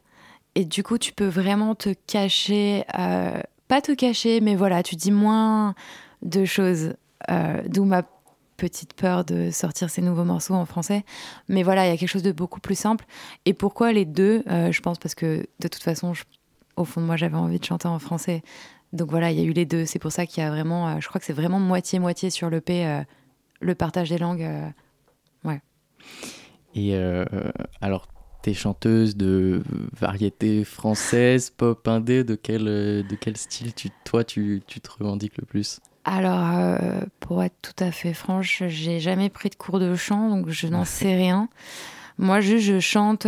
Et 0.55 0.65
du 0.65 0.83
coup, 0.83 0.97
tu 0.97 1.13
peux 1.13 1.27
vraiment 1.27 1.75
te 1.75 1.93
cacher, 2.07 2.83
euh, 2.97 3.39
pas 3.67 3.81
te 3.81 3.91
cacher, 3.91 4.41
mais 4.41 4.55
voilà, 4.55 4.83
tu 4.83 4.95
dis 4.95 5.11
moins 5.11 5.75
de 6.21 6.45
choses. 6.45 6.93
Euh, 7.29 7.61
D'où 7.67 7.85
ma 7.85 8.03
petite 8.57 8.93
peur 8.93 9.23
de 9.23 9.51
sortir 9.51 9.89
ces 9.89 10.01
nouveaux 10.01 10.25
morceaux 10.25 10.53
en 10.53 10.65
français. 10.65 11.05
Mais 11.47 11.63
voilà, 11.63 11.85
il 11.85 11.89
y 11.89 11.93
a 11.93 11.97
quelque 11.97 12.09
chose 12.09 12.23
de 12.23 12.33
beaucoup 12.33 12.59
plus 12.59 12.77
simple. 12.77 13.05
Et 13.45 13.53
pourquoi 13.53 13.93
les 13.93 14.03
deux? 14.03 14.43
Je 14.47 14.81
pense 14.81 14.97
parce 14.97 15.15
que 15.15 15.47
de 15.61 15.67
toute 15.69 15.81
façon, 15.81 16.11
au 16.75 16.83
fond 16.83 16.99
de 16.99 17.05
moi, 17.05 17.15
j'avais 17.15 17.37
envie 17.37 17.57
de 17.59 17.63
chanter 17.63 17.87
en 17.87 17.99
français. 17.99 18.43
Donc 18.93 19.11
voilà, 19.11 19.31
il 19.31 19.37
y 19.39 19.41
a 19.41 19.43
eu 19.45 19.53
les 19.53 19.65
deux. 19.65 19.85
C'est 19.85 19.99
pour 19.99 20.11
ça 20.11 20.25
qu'il 20.25 20.43
y 20.43 20.45
a 20.45 20.49
vraiment, 20.49 20.87
euh, 20.87 20.95
je 20.99 21.07
crois 21.07 21.19
que 21.19 21.25
c'est 21.25 21.33
vraiment 21.33 21.59
moitié-moitié 21.59 22.29
sur 22.29 22.49
l'EP, 22.49 22.85
euh, 22.85 23.03
le 23.61 23.75
partage 23.75 24.09
des 24.09 24.17
langues. 24.17 24.43
euh, 24.43 24.67
ouais. 25.43 25.61
Et 26.75 26.95
euh, 26.95 27.25
alors, 27.81 28.07
t'es 28.41 28.53
chanteuse 28.53 29.15
de 29.15 29.61
variété 29.99 30.63
française, 30.63 31.49
pop 31.51 31.87
indé, 31.87 32.23
de 32.23 32.35
quel, 32.35 32.63
de 32.65 33.15
quel 33.19 33.37
style 33.37 33.73
tu, 33.73 33.89
toi 34.05 34.23
tu, 34.23 34.61
tu 34.65 34.81
te 34.81 34.89
revendiques 34.91 35.37
le 35.37 35.45
plus? 35.45 35.79
Alors, 36.05 36.79
pour 37.19 37.43
être 37.43 37.57
tout 37.61 37.83
à 37.83 37.91
fait 37.91 38.13
franche, 38.13 38.63
j'ai 38.67 38.99
jamais 38.99 39.29
pris 39.29 39.49
de 39.49 39.55
cours 39.55 39.79
de 39.79 39.93
chant, 39.95 40.29
donc 40.29 40.49
je 40.49 40.67
n'en 40.67 40.85
sais 40.85 41.13
rien. 41.15 41.49
Moi, 42.17 42.39
juste, 42.41 42.65
je 42.65 42.79
chante. 42.79 43.27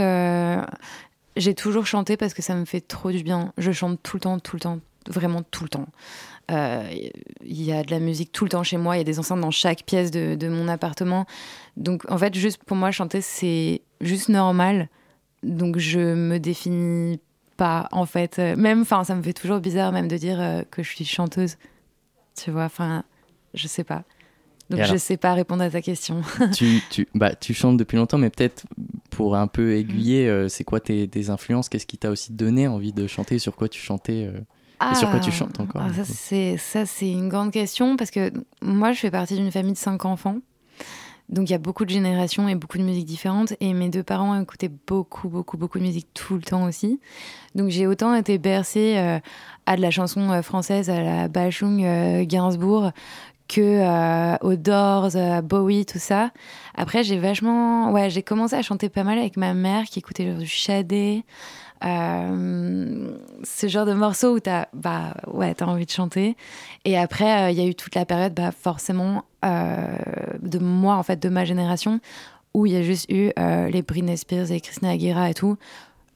j'ai 1.36 1.53
toujours 1.55 1.86
chanté 1.86 2.18
parce 2.18 2.34
que 2.34 2.41
ça 2.41 2.55
me 2.55 2.66
fait 2.66 2.82
trop 2.82 3.12
du 3.12 3.22
bien. 3.24 3.53
Je 3.57 3.72
chante 3.72 3.99
tout 4.01 4.16
le 4.18 4.22
temps, 4.22 4.39
tout 4.39 4.55
le 4.55 4.62
temps, 4.62 4.80
vraiment 5.10 5.41
tout 5.43 5.64
le 5.64 5.70
temps. 5.70 5.88
Euh, 6.52 6.84
Il 7.43 7.62
y 7.64 7.72
a 7.72 7.84
de 7.84 7.91
la 7.91 7.99
musique 7.99 8.32
tout 8.32 8.43
le 8.45 8.49
temps 8.49 8.64
chez 8.64 8.78
moi, 8.78 8.95
il 8.95 8.99
y 8.99 9.02
a 9.02 9.06
des 9.06 9.20
enceintes 9.20 9.41
dans 9.41 9.52
chaque 9.52 9.84
pièce 9.84 10.12
de, 10.12 10.36
de 10.36 10.47
mon 10.49 10.68
appartement. 10.68 11.26
Donc, 11.78 12.10
en 12.10 12.18
fait, 12.18 12.36
juste 12.36 12.64
pour 12.64 12.76
moi, 12.78 12.91
chanter, 12.91 13.22
c'est 13.22 13.82
juste 14.02 14.30
normal. 14.30 14.89
Donc, 15.43 15.78
je 15.78 15.99
me 15.99 16.39
définis 16.39 17.20
pas, 17.58 17.88
en 17.91 18.06
fait. 18.06 18.39
Euh, 18.39 18.56
Même, 18.56 18.82
enfin, 18.82 19.04
ça 19.04 19.16
me 19.16 19.22
fait 19.22 19.34
toujours 19.34 19.60
bizarre, 19.60 19.91
même 19.91 20.08
de 20.08 20.18
dire 20.18 20.39
euh, 20.41 20.62
que 20.70 20.84
je 20.84 20.89
suis 20.89 21.06
chanteuse. 21.06 21.58
Tu 22.41 22.52
vois, 22.52 22.66
enfin, 22.66 23.04
je 23.54 23.68
sais 23.68 23.84
pas. 23.84 24.04
Donc, 24.70 24.80
Et 24.80 24.84
je 24.84 24.89
alors 24.89 25.02
sais 25.02 25.18
pas 25.18 25.34
répondre 25.34 25.64
à 25.64 25.70
ta 25.70 25.82
question. 25.82 26.22
tu, 26.54 26.82
tu, 26.89 27.08
bah, 27.14 27.36
tu 27.36 27.54
chantes 27.54 27.78
depuis 27.78 27.97
longtemps, 27.97 28.18
mais 28.18 28.30
peut-être 28.30 28.66
pour 29.10 29.36
un 29.36 29.47
peu 29.47 29.76
aiguiller, 29.76 30.28
euh, 30.30 30.47
c'est 30.47 30.64
quoi 30.64 30.80
tes, 30.80 31.08
tes 31.08 31.30
influences? 31.30 31.68
Qu'est-ce 31.70 31.86
qui 31.86 31.97
t'a 31.97 32.10
aussi 32.10 32.32
donné 32.34 32.68
envie 32.68 32.93
de 32.93 33.06
chanter? 33.08 33.38
Sur 33.38 33.56
quoi 33.56 33.68
tu 33.68 33.82
chantais 33.82 34.32
Et 34.92 34.96
sur 34.96 35.10
quoi 35.10 35.20
tu 35.20 35.32
chantes 35.32 35.60
encore 35.60 35.84
ah, 35.84 36.04
c'est, 36.04 36.58
ça, 36.58 36.86
c'est 36.86 37.12
une 37.12 37.30
grande 37.30 37.52
question 37.52 37.98
parce 37.98 38.12
que 38.12 38.32
moi, 38.62 38.94
je 38.94 39.00
fais 39.00 39.12
partie 39.12 39.36
d'une 39.36 39.52
famille 39.52 39.74
de 39.74 39.78
cinq 39.78 40.06
enfants. 40.06 40.38
Donc, 41.32 41.50
il 41.50 41.54
y 41.54 41.56
a 41.56 41.60
beaucoup 41.60 41.86
de 41.86 41.90
générations 41.90 42.50
et 42.50 42.56
beaucoup 42.56 42.78
de 42.78 42.84
musiques 42.84 43.06
différentes. 43.06 43.54
Et 43.62 43.74
mes 43.74 43.90
deux 43.90 44.04
parents 44.04 44.40
écoutaient 44.40 44.72
beaucoup, 44.88 45.30
beaucoup, 45.30 45.58
beaucoup 45.58 45.80
de 45.80 45.84
musique 45.84 46.08
tout 46.14 46.36
le 46.36 46.42
temps 46.42 46.66
aussi. 46.66 47.00
Donc, 47.56 47.70
j'ai 47.70 47.88
autant 47.88 48.14
été 48.14 48.38
bercée 48.38 48.96
euh, 48.98 49.20
à 49.66 49.78
de 49.78 49.82
la 49.82 49.92
chanson 49.92 50.30
euh, 50.30 50.42
française, 50.42 50.90
à 50.90 51.02
la 51.02 51.28
Bachung, 51.30 51.84
euh, 51.84 52.26
Gainsbourg, 52.26 52.92
que 53.52 53.62
euh, 53.62 54.38
aux 54.41 54.56
Doors, 54.56 55.16
à 55.18 55.41
Bowie, 55.41 55.86
tout 55.86 55.99
ça. 55.99 56.32
Après, 56.74 57.04
j'ai 57.04 57.20
vachement. 57.20 57.91
Ouais, 57.91 58.10
j'ai 58.10 58.24
commencé 58.24 58.56
à 58.56 58.62
chanter 58.62 58.88
pas 58.88 59.04
mal 59.04 59.18
avec 59.18 59.36
ma 59.36 59.54
mère 59.54 59.84
qui 59.86 59.99
écoutait 59.99 60.34
du 60.34 60.47
Shadé. 60.47 61.26
Euh, 61.84 63.18
ce 63.43 63.68
genre 63.68 63.88
de 63.88 63.93
morceaux 63.93 64.36
où 64.36 64.39
t'as 64.39 64.68
bah 64.72 65.16
ouais 65.26 65.56
envie 65.64 65.88
de 65.88 65.91
chanter 65.91 66.38
et 66.86 66.95
après 66.95 67.47
euh, 67.47 67.49
il 67.49 67.58
y 67.58 67.62
a 67.62 67.66
eu 67.66 67.74
toute 67.74 67.95
la 67.95 68.06
période 68.06 68.36
bah 68.36 68.52
forcément 68.52 69.26
euh, 69.43 69.97
de 70.43 70.60
moi 70.60 70.93
en 70.93 71.02
fait 71.02 71.20
de 71.20 71.28
ma 71.28 71.43
génération 71.43 71.99
où 72.54 72.68
il 72.68 72.74
y 72.74 72.76
a 72.76 72.84
juste 72.84 73.10
eu 73.10 73.32
euh, 73.39 73.68
les 73.70 73.82
Britney 73.82 74.16
Spears 74.16 74.52
et 74.52 74.62
Christina 74.62 74.91
Aguilera 74.91 75.32
et 75.32 75.34
tout 75.34 75.58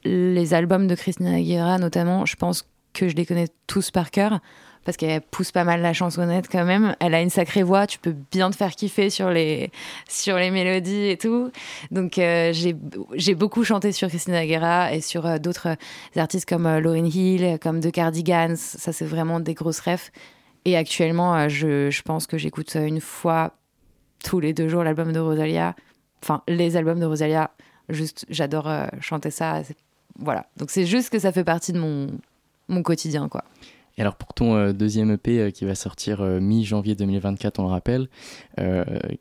les 0.03 0.53
albums 0.53 0.85
de 0.85 0.93
Christina 0.93 1.33
Aguilera 1.33 1.79
notamment 1.79 2.27
je 2.27 2.35
pense 2.35 2.67
que 2.93 3.09
je 3.09 3.15
les 3.15 3.25
connais 3.25 3.47
tous 3.65 3.89
par 3.89 4.11
cœur 4.11 4.41
parce 4.85 4.95
qu'elle 4.95 5.19
pousse 5.19 5.51
pas 5.51 5.63
mal 5.63 5.81
la 5.81 5.91
chansonnette 5.93 6.47
quand 6.49 6.63
même. 6.63 6.95
Elle 6.99 7.13
a 7.13 7.21
une 7.21 7.29
sacrée 7.29 7.63
voix, 7.63 7.87
tu 7.87 7.99
peux 7.99 8.15
bien 8.31 8.49
te 8.51 8.55
faire 8.55 8.71
kiffer 8.71 9.09
sur 9.09 9.31
les, 9.31 9.71
sur 10.07 10.37
les 10.37 10.51
mélodies 10.51 11.09
et 11.09 11.17
tout. 11.17 11.51
Donc 11.91 12.17
euh, 12.17 12.53
j'ai 12.53 13.35
beaucoup 13.35 13.63
chanté 13.63 13.91
sur 13.91 14.07
Christina 14.07 14.39
Aguilera 14.39 14.93
et 14.93 15.01
sur 15.01 15.25
euh, 15.25 15.37
d'autres 15.39 15.75
artistes 16.15 16.47
comme 16.47 16.67
euh, 16.67 16.79
Lauryn 16.79 17.05
Hill, 17.05 17.57
comme 17.59 17.81
The 17.81 17.91
Cardigans. 17.91 18.55
Ça, 18.55 18.93
c'est 18.93 19.05
vraiment 19.05 19.39
des 19.39 19.55
grosses 19.55 19.81
refs. 19.81 20.11
Et 20.65 20.77
actuellement, 20.77 21.35
euh, 21.35 21.49
je, 21.49 21.89
je 21.89 22.01
pense 22.01 22.27
que 22.27 22.37
j'écoute 22.37 22.75
une 22.75 23.01
fois 23.01 23.53
tous 24.23 24.39
les 24.39 24.53
deux 24.53 24.67
jours 24.67 24.83
l'album 24.83 25.11
de 25.11 25.19
Rosalia. 25.19 25.75
Enfin, 26.23 26.41
les 26.47 26.77
albums 26.77 26.99
de 26.99 27.05
Rosalia. 27.05 27.51
Juste, 27.89 28.25
j'adore 28.29 28.67
euh, 28.67 28.87
chanter 28.99 29.29
ça. 29.29 29.61
Voilà. 30.17 30.47
Donc 30.57 30.71
c'est 30.71 30.85
juste 30.85 31.11
que 31.11 31.19
ça 31.19 31.31
fait 31.31 31.43
partie 31.43 31.71
de 31.71 31.79
mon, 31.79 32.07
mon 32.67 32.81
quotidien, 32.81 33.29
quoi. 33.29 33.43
Et 33.97 34.01
alors 34.01 34.15
pour 34.15 34.33
ton 34.33 34.55
euh, 34.55 34.73
deuxième 34.73 35.11
EP 35.11 35.39
euh, 35.39 35.51
qui 35.51 35.63
va 35.65 35.73
sortir 35.75 36.21
euh, 36.21 36.39
mi-janvier 36.39 36.95
2024, 36.95 37.59
on 37.59 37.63
le 37.63 37.69
rappelle, 37.69 38.09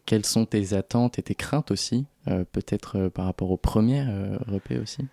quelles 0.06 0.26
sont 0.26 0.46
tes 0.46 0.72
attentes 0.74 1.18
et 1.18 1.22
tes 1.22 1.34
craintes 1.34 1.70
aussi, 1.70 2.06
peut-être 2.52 3.08
par 3.08 3.26
rapport 3.26 3.50
au 3.50 3.56
premier 3.56 4.04
EP 4.52 4.78
aussi? 4.78 5.06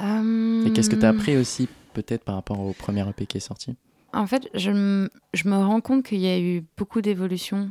Et 0.00 0.72
qu'est-ce 0.72 0.90
que 0.90 0.96
tu 0.96 1.04
as 1.04 1.08
appris 1.08 1.36
aussi 1.36 1.68
peut-être 1.94 2.22
par 2.24 2.36
rapport 2.36 2.60
au 2.60 2.72
premier 2.72 3.08
EP 3.08 3.26
qui 3.26 3.38
est 3.38 3.40
sorti? 3.40 3.74
En 4.12 4.26
fait, 4.26 4.48
je, 4.54 4.70
me- 4.70 5.10
je 5.34 5.48
me 5.48 5.56
rends 5.56 5.80
compte 5.80 6.04
qu'il 6.04 6.20
y 6.20 6.28
a 6.28 6.38
eu 6.38 6.64
beaucoup 6.76 7.00
d'évolutions 7.00 7.68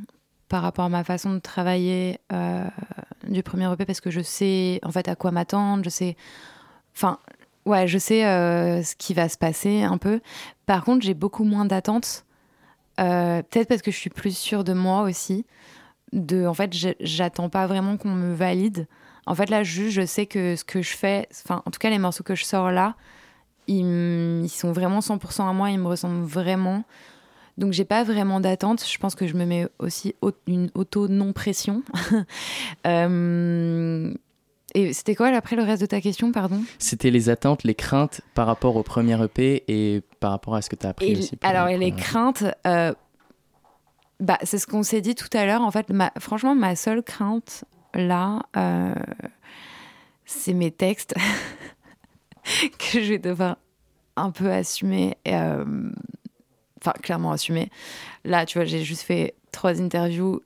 par 0.50 0.62
rapport 0.62 0.86
à 0.86 0.90
ma 0.90 1.04
façon 1.04 1.34
de 1.34 1.40
travailler 1.40 2.20
euh, 2.34 2.64
du 3.28 3.44
premier 3.44 3.72
EP 3.72 3.86
parce 3.86 4.02
que 4.02 4.12
je 4.12 4.22
sais 4.22 4.80
en 4.84 4.92
fait 4.92 5.08
à 5.08 5.16
quoi 5.16 5.32
m'attendre, 5.32 5.84
je 5.84 5.90
sais, 5.90 6.16
enfin, 6.96 7.20
ouais, 7.68 7.88
je 7.88 7.98
sais 7.98 8.26
euh, 8.26 8.82
ce 8.82 8.96
qui 8.96 9.14
va 9.14 9.30
se 9.30 9.38
passer 9.38 9.84
un 9.84 9.98
peu. 9.98 10.22
Par 10.66 10.84
contre, 10.84 11.06
j'ai 11.06 11.14
beaucoup 11.14 11.44
moins 11.44 11.66
d'attentes, 11.66 12.26
euh, 13.00 13.42
peut-être 13.44 13.68
parce 13.68 13.82
que 13.82 13.92
je 13.92 13.98
suis 13.98 14.10
plus 14.10 14.36
sûre 14.36 14.64
de 14.64 14.74
moi 14.74 15.04
aussi. 15.04 15.46
De, 16.14 16.46
en 16.46 16.54
fait, 16.54 16.74
j'attends 17.02 17.50
pas 17.50 17.68
vraiment 17.68 17.98
qu'on 17.98 18.10
me 18.12 18.34
valide. 18.34 18.88
En 19.26 19.36
fait, 19.36 19.50
là, 19.50 19.64
juste, 19.64 19.92
je 19.96 20.06
sais 20.06 20.26
que 20.26 20.56
ce 20.56 20.64
que 20.64 20.82
je 20.82 20.96
fais, 20.96 21.28
enfin, 21.46 21.62
en 21.66 21.72
tout 21.72 21.80
cas, 21.80 21.90
les 21.90 22.00
morceaux 22.00 22.24
que 22.24 22.36
je 22.36 22.46
sors 22.46 22.72
là, 22.72 22.96
ils, 23.68 24.48
sont 24.50 24.72
vraiment 24.72 25.02
100% 25.02 25.50
à 25.50 25.54
moi, 25.54 25.70
ils 25.70 25.80
me 25.80 25.88
ressemblent 25.88 26.26
vraiment. 26.26 26.84
Donc 27.58 27.74
j'ai 27.74 27.86
pas 27.86 28.04
vraiment 28.04 28.40
d'attente. 28.40 28.86
Je 28.88 28.98
pense 29.00 29.16
que 29.16 29.28
je 29.28 29.34
me 29.34 29.44
mets 29.46 29.68
aussi 29.80 30.16
au- 30.22 30.32
une 30.48 30.70
auto-non-pression. 30.76 31.84
Euh, 32.86 34.14
et 34.76 34.94
c'était 34.94 35.16
quoi 35.16 35.28
après 35.28 35.56
le 35.56 35.64
reste 35.64 35.82
de 35.82 35.88
ta 35.88 36.02
question, 36.02 36.32
pardon? 36.32 36.62
C'était 36.80 37.10
les 37.12 37.30
attentes, 37.30 37.64
les 37.64 37.76
craintes 37.76 38.22
par 38.34 38.48
rapport 38.48 38.76
au 38.76 38.84
premier 38.84 39.22
EP 39.24 39.64
et 39.68 40.02
par 40.20 40.32
rapport 40.32 40.56
à 40.56 40.62
ce 40.62 40.70
que 40.70 40.76
tu 40.76 40.86
as 40.86 40.90
appris 40.90 41.12
Et- 41.14 41.18
aussi. 41.18 41.38
alors, 41.42 41.68
et 41.70 41.78
les 41.78 41.92
premier. 41.92 42.04
craintes, 42.04 42.44
euh, 42.66 42.94
bah, 44.20 44.38
c'est 44.44 44.58
ce 44.58 44.68
qu'on 44.68 44.84
s'est 44.84 45.02
dit 45.02 45.16
tout 45.16 45.30
à 45.34 45.46
l'heure. 45.46 45.62
En 45.62 45.72
fait, 45.72 45.90
ma- 45.90 46.12
franchement, 46.20 46.54
ma 46.56 46.76
seule 46.76 47.04
crainte, 47.04 47.64
là, 47.94 48.42
euh, 48.58 48.94
c'est 50.26 50.54
mes 50.54 50.72
textes 50.72 51.14
que 52.80 53.02
je 53.02 53.10
vais 53.14 53.20
devoir 53.20 53.58
un 54.16 54.32
peu 54.32 54.52
assumer. 54.52 55.18
euh, 55.28 55.66
Enfin, 56.80 56.94
clairement 57.02 57.32
assumer. 57.32 57.70
Là, 58.24 58.46
tu 58.46 58.60
vois, 58.60 58.66
j'ai 58.66 58.84
juste 58.84 59.02
fait 59.02 59.34
trois 59.52 59.82
interviews 59.82 60.42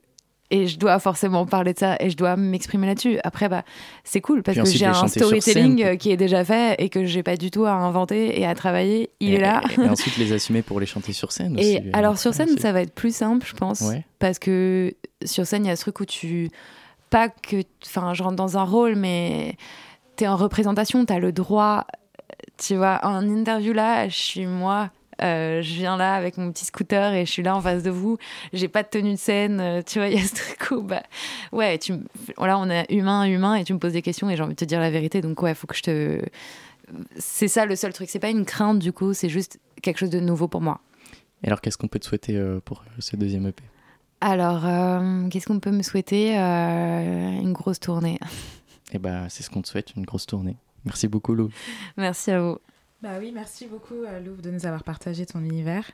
et 0.51 0.67
je 0.67 0.77
dois 0.77 0.99
forcément 0.99 1.45
parler 1.45 1.73
de 1.73 1.79
ça 1.79 1.95
et 1.99 2.09
je 2.09 2.17
dois 2.17 2.35
m'exprimer 2.35 2.85
là-dessus. 2.85 3.17
Après, 3.23 3.49
bah, 3.49 3.63
c'est 4.03 4.21
cool 4.21 4.43
parce 4.43 4.57
Puis 4.57 4.71
que 4.71 4.77
j'ai 4.77 4.85
un 4.85 5.07
storytelling 5.07 5.83
euh, 5.83 5.95
qui 5.95 6.11
est 6.11 6.17
déjà 6.17 6.43
fait 6.43 6.75
et 6.77 6.89
que 6.89 7.05
j'ai 7.05 7.23
pas 7.23 7.37
du 7.37 7.49
tout 7.49 7.65
à 7.65 7.71
inventer 7.71 8.39
et 8.39 8.45
à 8.45 8.53
travailler. 8.53 9.09
Il 9.21 9.31
et, 9.31 9.35
est 9.35 9.39
là. 9.39 9.61
Et, 9.77 9.81
et 9.81 9.89
ensuite 9.89 10.17
les 10.17 10.33
assumer 10.33 10.61
pour 10.61 10.79
les 10.79 10.85
chanter 10.85 11.13
sur 11.13 11.31
scène 11.31 11.57
aussi. 11.57 11.75
Et 11.75 11.77
euh, 11.79 11.89
alors 11.93 12.19
sur 12.19 12.33
scène, 12.33 12.57
ça 12.57 12.73
va 12.73 12.81
être 12.81 12.93
plus 12.93 13.15
simple, 13.15 13.47
je 13.47 13.53
pense, 13.53 13.81
Ouais. 13.81 14.05
parce 14.19 14.37
que 14.39 14.93
sur 15.23 15.47
scène, 15.47 15.65
il 15.65 15.69
y 15.69 15.71
a 15.71 15.75
ce 15.75 15.81
truc 15.81 15.99
où 16.01 16.05
tu 16.05 16.49
pas 17.09 17.29
que, 17.29 17.57
enfin, 17.85 18.13
je 18.13 18.21
rentre 18.23 18.35
dans 18.35 18.57
un 18.57 18.63
rôle, 18.63 18.95
mais 18.95 19.55
t'es 20.17 20.27
en 20.27 20.35
représentation, 20.35 21.05
t'as 21.05 21.19
le 21.19 21.31
droit, 21.31 21.85
tu 22.57 22.75
vois, 22.75 22.99
en 23.03 23.27
interview 23.27 23.73
là, 23.73 24.07
je 24.09 24.17
suis 24.17 24.45
moi. 24.45 24.89
Euh, 25.23 25.61
je 25.61 25.73
viens 25.73 25.97
là 25.97 26.15
avec 26.15 26.37
mon 26.37 26.51
petit 26.51 26.65
scooter 26.65 27.13
et 27.13 27.25
je 27.25 27.31
suis 27.31 27.43
là 27.43 27.55
en 27.55 27.61
face 27.61 27.83
de 27.83 27.89
vous. 27.89 28.17
J'ai 28.53 28.67
pas 28.67 28.83
de 28.83 28.87
tenue 28.87 29.13
de 29.13 29.19
scène, 29.19 29.59
euh, 29.59 29.81
tu 29.81 29.99
vois. 29.99 30.07
Il 30.09 30.19
y 30.19 30.21
a 30.21 30.25
ce 30.25 30.35
truc 30.35 30.71
où, 30.71 30.81
bah, 30.81 31.03
ouais, 31.51 31.77
tu, 31.77 31.93
là, 32.37 32.57
on 32.57 32.69
est 32.69 32.85
humain, 32.91 33.25
humain, 33.25 33.55
et 33.55 33.63
tu 33.63 33.73
me 33.73 33.79
poses 33.79 33.93
des 33.93 34.01
questions 34.01 34.29
et 34.29 34.35
j'ai 34.35 34.43
envie 34.43 34.55
de 34.55 34.59
te 34.59 34.65
dire 34.65 34.79
la 34.79 34.89
vérité. 34.89 35.21
Donc, 35.21 35.41
ouais, 35.41 35.53
faut 35.53 35.67
que 35.67 35.75
je 35.75 35.83
te. 35.83 36.21
C'est 37.17 37.47
ça 37.47 37.65
le 37.65 37.75
seul 37.75 37.93
truc. 37.93 38.09
C'est 38.09 38.19
pas 38.19 38.29
une 38.29 38.45
crainte, 38.45 38.79
du 38.79 38.91
coup, 38.91 39.13
c'est 39.13 39.29
juste 39.29 39.59
quelque 39.81 39.97
chose 39.97 40.09
de 40.09 40.19
nouveau 40.19 40.47
pour 40.47 40.61
moi. 40.61 40.81
Et 41.43 41.47
alors 41.47 41.61
qu'est-ce 41.61 41.77
qu'on 41.77 41.87
peut 41.87 41.99
te 41.99 42.05
souhaiter 42.05 42.35
euh, 42.37 42.59
pour 42.63 42.83
ce 42.99 43.15
deuxième 43.15 43.47
EP 43.47 43.63
Alors, 44.19 44.65
euh, 44.65 45.27
qu'est-ce 45.29 45.47
qu'on 45.47 45.59
peut 45.59 45.71
me 45.71 45.81
souhaiter? 45.81 46.35
Une 46.35 47.53
grosse 47.53 47.79
tournée. 47.79 48.19
Et 48.93 48.99
bah 48.99 49.27
c'est 49.29 49.41
ce 49.41 49.49
qu'on 49.49 49.61
te 49.61 49.67
souhaite, 49.67 49.95
une 49.95 50.05
grosse 50.05 50.25
tournée. 50.25 50.57
Merci 50.85 51.07
beaucoup 51.07 51.33
Lou. 51.33 51.49
Merci 51.97 52.31
à 52.31 52.41
vous. 52.41 52.57
Bah 53.01 53.17
oui, 53.19 53.31
merci 53.33 53.65
beaucoup 53.65 53.95
euh, 53.95 54.19
Louvre 54.19 54.43
de 54.43 54.51
nous 54.51 54.67
avoir 54.67 54.83
partagé 54.83 55.25
ton 55.25 55.39
univers. 55.39 55.89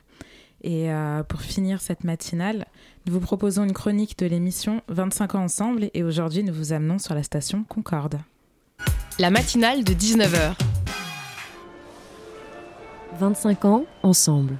Et 0.62 0.92
euh, 0.92 1.22
pour 1.22 1.40
finir 1.40 1.80
cette 1.80 2.04
matinale, 2.04 2.66
nous 3.06 3.14
vous 3.14 3.20
proposons 3.20 3.64
une 3.64 3.72
chronique 3.72 4.18
de 4.18 4.26
l'émission 4.26 4.82
25 4.88 5.36
ans 5.36 5.44
ensemble 5.44 5.88
et 5.94 6.02
aujourd'hui 6.02 6.42
nous 6.42 6.52
vous 6.52 6.72
amenons 6.72 6.98
sur 6.98 7.14
la 7.14 7.22
station 7.22 7.64
Concorde. 7.64 8.18
La 9.18 9.30
matinale 9.30 9.84
de 9.84 9.94
19h. 9.94 10.54
25 13.18 13.64
ans 13.64 13.84
ensemble. 14.02 14.58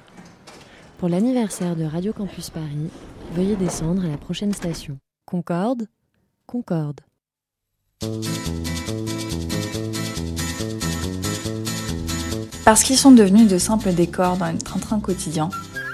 Pour 0.97 1.07
l'anniversaire 1.07 1.75
de 1.75 1.83
Radio 1.83 2.13
Campus 2.13 2.49
Paris, 2.49 2.89
veuillez 3.33 3.55
descendre 3.57 4.03
à 4.03 4.07
la 4.07 4.17
prochaine 4.17 4.53
station. 4.53 4.97
Concorde 5.25 5.87
Concorde. 6.47 7.01
Parce 12.65 12.83
qu'ils 12.83 12.97
sont 12.97 13.11
devenus 13.11 13.47
de 13.47 13.57
simples 13.57 13.93
décors 13.93 14.37
dans 14.37 14.51
le 14.51 14.57
train-train 14.57 14.99
quotidien, 14.99 15.49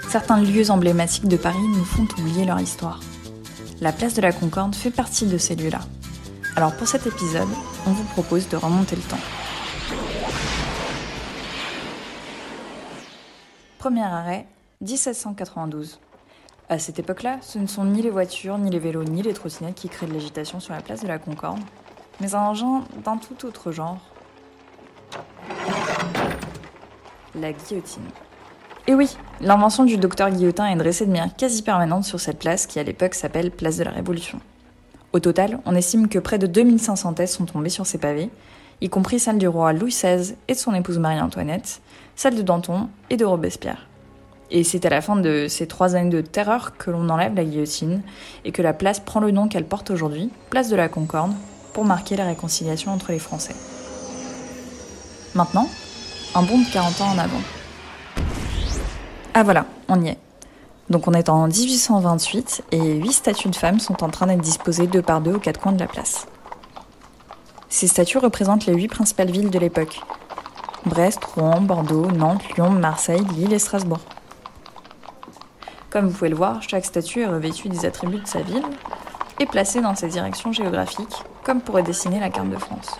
certains 0.08 0.40
lieux 0.40 0.70
emblématiques 0.70 1.28
de 1.28 1.36
Paris 1.36 1.56
nous 1.74 1.84
font 1.84 2.06
oublier 2.18 2.44
leur 2.44 2.60
histoire. 2.60 3.00
La 3.80 3.92
place 3.92 4.14
de 4.14 4.22
la 4.22 4.32
Concorde 4.32 4.74
fait 4.74 4.90
partie 4.90 5.26
de 5.26 5.38
ces 5.38 5.54
lieux-là. 5.54 5.80
Alors 6.54 6.76
pour 6.76 6.88
cet 6.88 7.06
épisode, 7.06 7.48
on 7.86 7.90
vous 7.90 8.04
propose 8.04 8.48
de 8.48 8.56
remonter 8.56 8.96
le 8.96 9.02
temps. 9.02 9.18
Premier 13.78 14.02
arrêt, 14.02 14.46
1792. 14.80 16.00
À 16.68 16.78
cette 16.78 16.98
époque-là, 16.98 17.38
ce 17.42 17.58
ne 17.58 17.66
sont 17.66 17.84
ni 17.84 18.02
les 18.02 18.10
voitures, 18.10 18.58
ni 18.58 18.70
les 18.70 18.78
vélos, 18.78 19.04
ni 19.04 19.22
les 19.22 19.32
trottinettes 19.32 19.76
qui 19.76 19.88
créent 19.88 20.06
de 20.08 20.14
l'agitation 20.14 20.58
sur 20.58 20.74
la 20.74 20.80
place 20.80 21.02
de 21.02 21.06
la 21.06 21.18
Concorde, 21.18 21.60
mais 22.20 22.34
un 22.34 22.40
engin 22.40 22.82
d'un 23.04 23.18
tout 23.18 23.46
autre 23.46 23.70
genre. 23.70 24.00
La 27.40 27.52
guillotine. 27.52 28.02
Et 28.86 28.94
oui, 28.94 29.16
l'invention 29.40 29.84
du 29.84 29.96
docteur 29.96 30.30
Guillotin 30.30 30.66
est 30.66 30.76
dressée 30.76 31.06
de 31.06 31.10
manière 31.10 31.34
quasi 31.36 31.62
permanente 31.62 32.04
sur 32.04 32.20
cette 32.20 32.38
place 32.38 32.66
qui 32.66 32.78
à 32.78 32.82
l'époque 32.82 33.14
s'appelle 33.14 33.50
Place 33.50 33.76
de 33.76 33.84
la 33.84 33.90
Révolution. 33.90 34.40
Au 35.12 35.20
total, 35.20 35.58
on 35.66 35.74
estime 35.74 36.08
que 36.08 36.18
près 36.18 36.38
de 36.38 36.46
2500 36.46 37.14
thèses 37.14 37.32
sont 37.32 37.46
tombées 37.46 37.68
sur 37.68 37.86
ces 37.86 37.98
pavés, 37.98 38.30
y 38.80 38.88
compris 38.88 39.18
celle 39.18 39.38
du 39.38 39.48
roi 39.48 39.72
Louis 39.72 39.90
XVI 39.90 40.34
et 40.46 40.52
de 40.52 40.58
son 40.58 40.74
épouse 40.74 40.98
Marie-Antoinette, 40.98 41.80
celle 42.14 42.36
de 42.36 42.42
Danton 42.42 42.88
et 43.10 43.16
de 43.16 43.24
Robespierre. 43.24 43.86
Et 44.50 44.62
c'est 44.62 44.86
à 44.86 44.90
la 44.90 45.00
fin 45.00 45.16
de 45.16 45.46
ces 45.48 45.66
trois 45.66 45.96
années 45.96 46.10
de 46.10 46.20
terreur 46.20 46.76
que 46.76 46.90
l'on 46.90 47.08
enlève 47.08 47.34
la 47.34 47.44
guillotine 47.44 48.02
et 48.44 48.52
que 48.52 48.62
la 48.62 48.72
place 48.72 49.00
prend 49.00 49.20
le 49.20 49.32
nom 49.32 49.48
qu'elle 49.48 49.66
porte 49.66 49.90
aujourd'hui, 49.90 50.30
place 50.50 50.68
de 50.68 50.76
la 50.76 50.88
Concorde, 50.88 51.32
pour 51.72 51.84
marquer 51.84 52.16
la 52.16 52.26
réconciliation 52.26 52.92
entre 52.92 53.10
les 53.10 53.18
Français. 53.18 53.56
Maintenant, 55.34 55.68
un 56.36 56.42
bond 56.42 56.58
de 56.58 56.70
40 56.70 57.00
ans 57.00 57.08
en 57.14 57.18
avant. 57.18 57.40
Ah 59.32 59.42
voilà, 59.42 59.64
on 59.88 60.02
y 60.02 60.08
est. 60.08 60.18
Donc 60.90 61.08
on 61.08 61.14
est 61.14 61.30
en 61.30 61.46
1828 61.46 62.64
et 62.72 62.96
huit 62.96 63.12
statues 63.12 63.48
de 63.48 63.56
femmes 63.56 63.80
sont 63.80 64.04
en 64.04 64.10
train 64.10 64.26
d'être 64.26 64.42
disposées 64.42 64.86
deux 64.86 65.00
par 65.00 65.22
deux 65.22 65.34
aux 65.34 65.38
quatre 65.38 65.58
coins 65.58 65.72
de 65.72 65.80
la 65.80 65.86
place. 65.86 66.26
Ces 67.70 67.86
statues 67.86 68.18
représentent 68.18 68.66
les 68.66 68.74
huit 68.74 68.88
principales 68.88 69.30
villes 69.30 69.50
de 69.50 69.58
l'époque. 69.58 70.00
Brest, 70.84 71.24
Rouen, 71.24 71.62
Bordeaux, 71.62 72.10
Nantes, 72.10 72.44
Lyon, 72.54 72.70
Marseille, 72.70 73.24
Lille 73.34 73.54
et 73.54 73.58
Strasbourg. 73.58 74.00
Comme 75.88 76.08
vous 76.08 76.12
pouvez 76.12 76.30
le 76.30 76.36
voir, 76.36 76.62
chaque 76.62 76.84
statue 76.84 77.22
est 77.22 77.26
revêtue 77.26 77.70
des 77.70 77.86
attributs 77.86 78.20
de 78.20 78.26
sa 78.26 78.42
ville 78.42 78.62
et 79.40 79.46
placée 79.46 79.80
dans 79.80 79.94
ses 79.94 80.08
directions 80.08 80.52
géographiques, 80.52 81.24
comme 81.44 81.62
pourrait 81.62 81.82
dessiner 81.82 82.20
la 82.20 82.28
carte 82.28 82.50
de 82.50 82.58
France. 82.58 82.98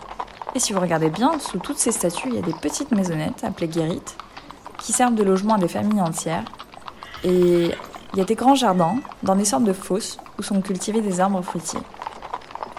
Et 0.56 0.58
si 0.58 0.72
vous 0.72 0.80
regardez 0.80 1.10
bien, 1.10 1.38
sous 1.38 1.58
toutes 1.58 1.76
ces 1.76 1.92
statues, 1.92 2.28
il 2.30 2.34
y 2.34 2.38
a 2.38 2.40
des 2.40 2.54
petites 2.54 2.90
maisonnettes 2.90 3.44
appelées 3.44 3.68
guérites 3.68 4.16
qui 4.78 4.94
servent 4.94 5.14
de 5.14 5.22
logement 5.22 5.56
à 5.56 5.58
des 5.58 5.68
familles 5.68 6.00
entières. 6.00 6.46
Et 7.24 7.72
il 8.14 8.18
y 8.18 8.22
a 8.22 8.24
des 8.24 8.36
grands 8.36 8.54
jardins 8.54 8.96
dans 9.22 9.36
des 9.36 9.44
sortes 9.44 9.64
de 9.64 9.74
fosses 9.74 10.16
où 10.38 10.42
sont 10.42 10.62
cultivés 10.62 11.02
des 11.02 11.20
arbres 11.20 11.42
fruitiers. 11.42 11.80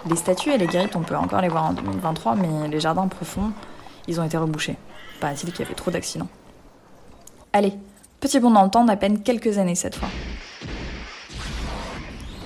Les 0.10 0.16
statues 0.16 0.50
et 0.50 0.58
les 0.58 0.66
guérites, 0.66 0.96
on 0.96 1.04
peut 1.04 1.16
encore 1.16 1.40
les 1.40 1.50
voir 1.50 1.66
en 1.66 1.74
2023, 1.74 2.34
mais 2.34 2.68
les 2.68 2.80
jardins 2.80 3.08
profonds, 3.08 3.52
ils 4.08 4.20
ont 4.20 4.24
été 4.24 4.40
rebouchés. 4.40 4.78
Paraît-il 5.22 5.52
qu'il 5.52 5.60
y 5.60 5.68
avait 5.68 5.76
trop 5.76 5.92
d'accidents. 5.92 6.30
Allez, 7.54 7.74
petit 8.20 8.40
bond 8.40 8.50
dans 8.50 8.64
le 8.64 8.72
temps 8.72 8.86
d'à 8.86 8.98
peine 8.98 9.22
quelques 9.22 9.60
années 9.60 9.76
cette 9.76 9.98
fois. 9.98 10.10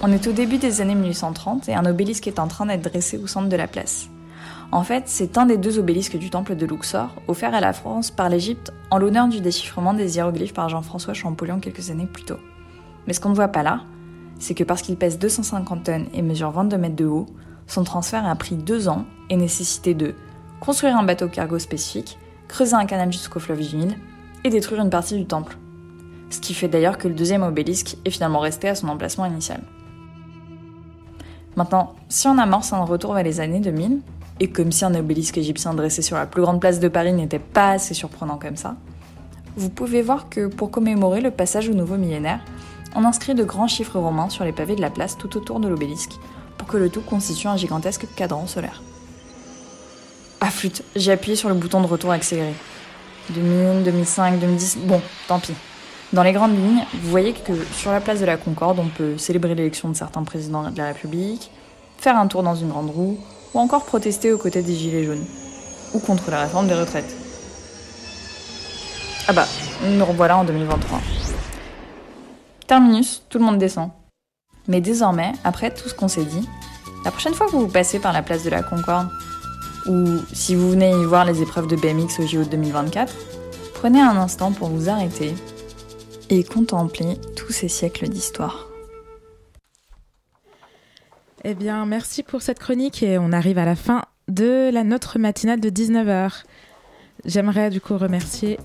On 0.02 0.12
est 0.12 0.28
au 0.28 0.34
début 0.34 0.58
des 0.58 0.82
années 0.82 0.96
1830 0.96 1.70
et 1.70 1.76
un 1.76 1.86
obélisque 1.86 2.28
est 2.28 2.38
en 2.38 2.50
train 2.50 2.66
d'être 2.66 2.82
dressé 2.82 3.18
au 3.18 3.28
centre 3.28 3.48
de 3.48 3.56
la 3.56 3.70
place. 3.70 4.10
En 4.74 4.84
fait, 4.84 5.04
c'est 5.08 5.38
un 5.38 5.46
des 5.46 5.58
deux 5.58 5.80
obélisques 5.80 6.18
du 6.18 6.30
temple 6.30 6.56
de 6.56 6.66
Luxor, 6.66 7.10
offert 7.28 7.54
à 7.54 7.60
la 7.60 7.74
France 7.74 8.10
par 8.10 8.30
l'Égypte 8.30 8.72
en 8.90 9.00
l'honneur 9.00 9.28
du 9.28 9.42
déchiffrement 9.42 9.94
des 9.94 10.16
hiéroglyphes 10.16 10.54
par 10.54 10.70
Jean-François 10.70 11.14
Champollion 11.14 11.60
quelques 11.60 11.90
années 11.90 12.06
plus 12.06 12.24
tôt. 12.24 12.38
Mais 13.06 13.12
ce 13.12 13.20
qu'on 13.20 13.30
ne 13.30 13.36
voit 13.36 13.50
pas 13.50 13.64
là, 13.64 13.82
c'est 14.40 14.54
que 14.54 14.64
parce 14.64 14.82
qu'il 14.82 14.96
pèse 14.96 15.20
250 15.20 15.84
tonnes 15.84 16.06
et 16.14 16.22
mesure 16.22 16.52
22 16.52 16.78
mètres 16.78 16.96
de 16.96 17.06
haut, 17.06 17.26
son 17.68 17.84
transfert 17.84 18.26
a 18.26 18.36
pris 18.36 18.56
deux 18.56 18.88
ans 18.88 19.06
et 19.30 19.36
nécessité 19.36 19.94
de 19.94 20.16
construire 20.62 20.96
un 20.96 21.04
bateau 21.04 21.28
cargo 21.28 21.60
spécifique, 21.60 22.18
creuser 22.48 22.76
un 22.76 22.86
canal 22.86 23.12
jusqu'au 23.12 23.42
fleuve 23.42 23.60
Nil 23.76 23.98
et 24.46 24.50
détruire 24.50 24.82
une 24.82 24.90
partie 24.90 25.18
du 25.18 25.26
temple. 25.26 25.58
Ce 26.30 26.40
qui 26.40 26.54
fait 26.54 26.70
d'ailleurs 26.70 26.98
que 26.98 27.10
le 27.10 27.14
deuxième 27.14 27.44
obélisque 27.44 27.98
est 28.06 28.10
finalement 28.10 28.40
resté 28.40 28.70
à 28.70 28.76
son 28.76 28.88
emplacement 28.88 29.26
initial. 29.26 29.62
Maintenant, 31.58 31.94
si 32.08 32.30
on 32.30 32.38
amorce 32.38 32.72
un 32.72 32.84
retour 32.86 33.14
vers 33.14 33.24
les 33.24 33.42
années 33.42 33.60
2000, 33.60 34.00
et 34.42 34.48
comme 34.48 34.72
si 34.72 34.84
un 34.84 34.96
obélisque 34.96 35.38
égyptien 35.38 35.76
dressé 35.76 36.02
sur 36.02 36.18
la 36.18 36.26
plus 36.26 36.42
grande 36.42 36.60
place 36.60 36.80
de 36.80 36.88
Paris 36.88 37.14
n'était 37.14 37.38
pas 37.38 37.74
assez 37.74 37.94
surprenant 37.94 38.40
comme 38.40 38.56
ça, 38.56 38.76
vous 39.56 39.70
pouvez 39.70 40.02
voir 40.02 40.30
que 40.30 40.48
pour 40.48 40.72
commémorer 40.72 41.22
le 41.22 41.30
passage 41.30 41.70
au 41.70 41.74
nouveau 41.74 41.96
millénaire, 41.96 42.40
on 42.96 43.06
inscrit 43.06 43.36
de 43.36 43.44
grands 43.44 43.68
chiffres 43.68 44.00
romains 44.00 44.30
sur 44.30 44.44
les 44.44 44.52
pavés 44.52 44.76
de 44.76 44.82
la 44.82 44.90
place 44.90 45.16
tout 45.16 45.38
autour 45.38 45.60
de 45.60 45.68
l'obélisque, 45.68 46.14
pour 46.58 46.68
que 46.68 46.78
le 46.78 46.90
tout 46.90 47.02
constitue 47.02 47.50
un 47.50 47.56
gigantesque 47.56 48.08
cadran 48.16 48.48
solaire. 48.48 48.82
Ah 50.40 50.50
flûte, 50.50 50.84
j'ai 50.96 51.12
appuyé 51.12 51.36
sur 51.36 51.48
le 51.48 51.54
bouton 51.54 51.80
de 51.80 51.88
retour 51.88 52.10
accéléré. 52.10 52.56
2000, 53.30 53.84
2005, 53.84 54.40
2010, 54.40 54.80
bon, 54.86 55.02
tant 55.28 55.38
pis. 55.38 55.54
Dans 56.14 56.24
les 56.24 56.34
grandes 56.34 56.58
lignes, 56.58 56.84
vous 57.04 57.12
voyez 57.12 57.34
que 57.34 57.54
sur 57.76 57.92
la 57.92 58.02
place 58.02 58.20
de 58.20 58.26
la 58.26 58.38
Concorde, 58.38 58.80
on 58.80 58.88
peut 58.88 59.20
célébrer 59.20 59.54
l'élection 59.54 59.88
de 59.88 59.94
certains 59.94 60.24
présidents 60.24 60.72
de 60.72 60.78
la 60.80 60.88
République, 60.88 61.52
faire 62.00 62.18
un 62.18 62.26
tour 62.26 62.42
dans 62.42 62.56
une 62.56 62.70
grande 62.70 62.90
roue, 62.90 63.20
ou 63.54 63.60
encore 63.60 63.86
protester 63.86 64.32
aux 64.32 64.38
côtés 64.38 64.62
des 64.62 64.76
Gilets 64.76 65.04
jaunes, 65.04 65.26
ou 65.94 66.00
contre 66.00 66.32
la 66.32 66.44
réforme 66.44 66.68
des 66.68 66.74
retraites. 66.74 67.16
Ah 69.28 69.34
bah, 69.34 69.48
nous 69.84 70.06
revoilà 70.06 70.38
en 70.38 70.44
2023. 70.44 71.00
Terminus, 72.68 73.24
tout 73.30 73.38
le 73.38 73.46
monde 73.46 73.58
descend. 73.58 73.90
Mais 74.68 74.82
désormais, 74.82 75.34
après 75.44 75.74
tout 75.74 75.90
ce 75.90 75.94
qu'on 75.94 76.08
s'est 76.08 76.26
dit, 76.26 76.48
la 77.04 77.12
prochaine 77.12 77.34
fois 77.34 77.48
que 77.48 77.52
vous 77.52 77.68
passez 77.68 78.00
par 78.00 78.14
la 78.14 78.22
place 78.22 78.44
de 78.44 78.50
la 78.50 78.64
Concorde, 78.64 79.10
ou 79.88 80.20
si 80.32 80.56
vous 80.56 80.70
venez 80.70 80.92
y 80.92 81.06
voir 81.06 81.26
les 81.26 81.42
épreuves 81.42 81.68
de 81.68 81.76
BMX 81.76 82.20
au 82.20 82.28
JO 82.28 82.44
2024, 82.44 83.14
prenez 83.74 84.00
un 84.00 84.16
instant 84.18 84.52
pour 84.52 84.70
vous 84.70 84.90
arrêter 84.90 85.34
et 86.30 86.44
contempler 86.44 87.18
tous 87.36 87.52
ces 87.52 87.68
siècles 87.68 88.08
d'histoire. 88.08 88.71
Eh 91.44 91.56
bien, 91.56 91.88
merci 91.88 92.22
pour 92.22 92.44
cette 92.44 92.60
chronique 92.60 93.02
et 93.02 93.18
on 93.18 93.32
arrive 93.32 93.58
à 93.58 93.66
la 93.66 93.76
fin 93.76 94.04
de 94.28 94.70
la 94.72 94.84
notre 94.84 95.18
matinale 95.18 95.60
de 95.60 95.72
19h. 95.72 96.44
J'aimerais 97.26 97.72
du 97.72 97.82
coup 97.82 97.98
remercier 97.98 98.60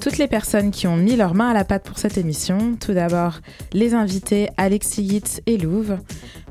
toutes 0.00 0.16
les 0.16 0.28
personnes 0.28 0.70
qui 0.70 0.86
ont 0.86 0.96
mis 0.96 1.16
leurs 1.16 1.34
mains 1.34 1.50
à 1.50 1.54
la 1.54 1.64
pâte 1.64 1.84
pour 1.84 1.98
cette 1.98 2.18
émission. 2.18 2.76
Tout 2.76 2.92
d'abord, 2.92 3.40
les 3.72 3.94
invités 3.94 4.48
Alexis 4.56 5.02
Yitz 5.02 5.40
et 5.46 5.58
Louve. 5.58 5.98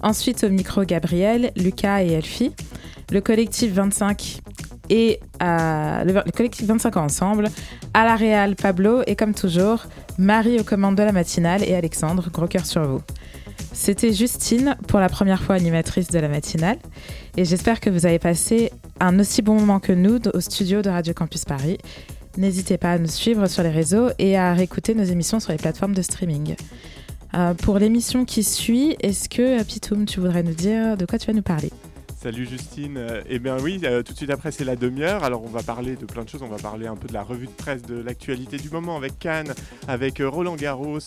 Ensuite, 0.04 0.44
au 0.44 0.50
micro, 0.50 0.84
Gabriel, 0.84 1.52
Lucas 1.56 2.04
et 2.04 2.12
Elfie. 2.12 2.54
Le 3.10 3.22
collectif 3.22 3.72
25 3.72 4.42
et 4.90 5.22
euh, 5.42 6.04
le, 6.04 6.14
le 6.14 6.32
collectif 6.32 6.68
25 6.68 6.98
ans 6.98 7.06
ensemble. 7.06 7.48
À 7.94 8.04
la 8.04 8.18
Réal, 8.18 8.58
Pablo 8.58 9.02
et 9.08 9.16
comme 9.16 9.34
toujours, 9.34 9.86
Marie 10.18 10.60
aux 10.60 10.66
commandes 10.66 10.96
de 10.96 11.04
la 11.04 11.14
matinale 11.14 11.64
et 11.64 11.74
Alexandre, 11.74 12.30
gros 12.32 12.48
cœur 12.48 12.66
sur 12.66 12.86
vous. 12.86 13.02
C'était 13.74 14.14
Justine, 14.14 14.76
pour 14.88 15.00
la 15.00 15.10
première 15.10 15.42
fois 15.42 15.56
animatrice 15.56 16.10
de 16.10 16.20
la 16.20 16.28
matinale, 16.28 16.78
et 17.38 17.46
j'espère 17.46 17.80
que 17.80 17.90
vous 17.90 18.06
avez 18.06 18.20
passé 18.20 18.72
un 19.00 19.20
aussi 19.20 19.42
bon 19.42 19.56
moment 19.56 19.80
que 19.80 19.94
nous 19.94 20.20
au 20.34 20.40
studio 20.40 20.82
de 20.82 20.90
Radio 20.90 21.14
Campus 21.14 21.46
Paris. 21.46 21.78
N'hésitez 22.38 22.78
pas 22.78 22.92
à 22.92 22.98
nous 22.98 23.08
suivre 23.08 23.48
sur 23.48 23.64
les 23.64 23.70
réseaux 23.70 24.10
et 24.20 24.38
à 24.38 24.54
réécouter 24.54 24.96
nos 24.96 25.04
émissions 25.04 25.40
sur 25.40 25.52
les 25.52 25.58
plateformes 25.58 25.94
de 25.94 26.02
streaming. 26.02 26.56
Euh, 27.36 27.54
pour 27.54 27.80
l'émission 27.80 28.26
qui 28.26 28.44
suit, 28.44 28.96
est-ce 29.02 29.30
que 29.30 29.62
Pitoum, 29.64 30.06
tu 30.06 30.20
voudrais 30.20 30.44
nous 30.44 30.54
dire 30.54 30.98
de 30.98 31.06
quoi 31.06 31.20
tu 31.20 31.28
vas 31.28 31.34
nous 31.34 31.42
parler? 31.42 31.72
Salut 32.22 32.46
Justine. 32.46 32.98
Euh, 32.98 33.22
eh 33.30 33.40
bien 33.40 33.58
oui, 33.62 33.80
euh, 33.86 34.04
tout 34.04 34.12
de 34.12 34.18
suite 34.18 34.30
après 34.30 34.52
c'est 34.52 34.66
la 34.66 34.76
demi-heure. 34.76 35.24
Alors 35.24 35.42
on 35.42 35.48
va 35.48 35.64
parler 35.64 35.96
de 35.96 36.06
plein 36.06 36.26
de 36.26 36.28
choses. 36.28 36.42
On 36.44 36.50
va 36.50 36.58
parler 36.58 36.86
un 36.86 36.98
peu 36.98 37.08
de 37.08 37.14
la 37.14 37.24
revue 37.24 37.46
de 37.46 37.52
presse 37.52 37.82
de 37.82 37.98
l'actualité 37.98 38.58
du 38.58 38.70
moment 38.70 38.98
avec 38.98 39.18
Cannes, 39.20 39.54
avec 39.88 40.20
euh, 40.20 40.28
Roland 40.28 40.58
Garros 40.58 41.00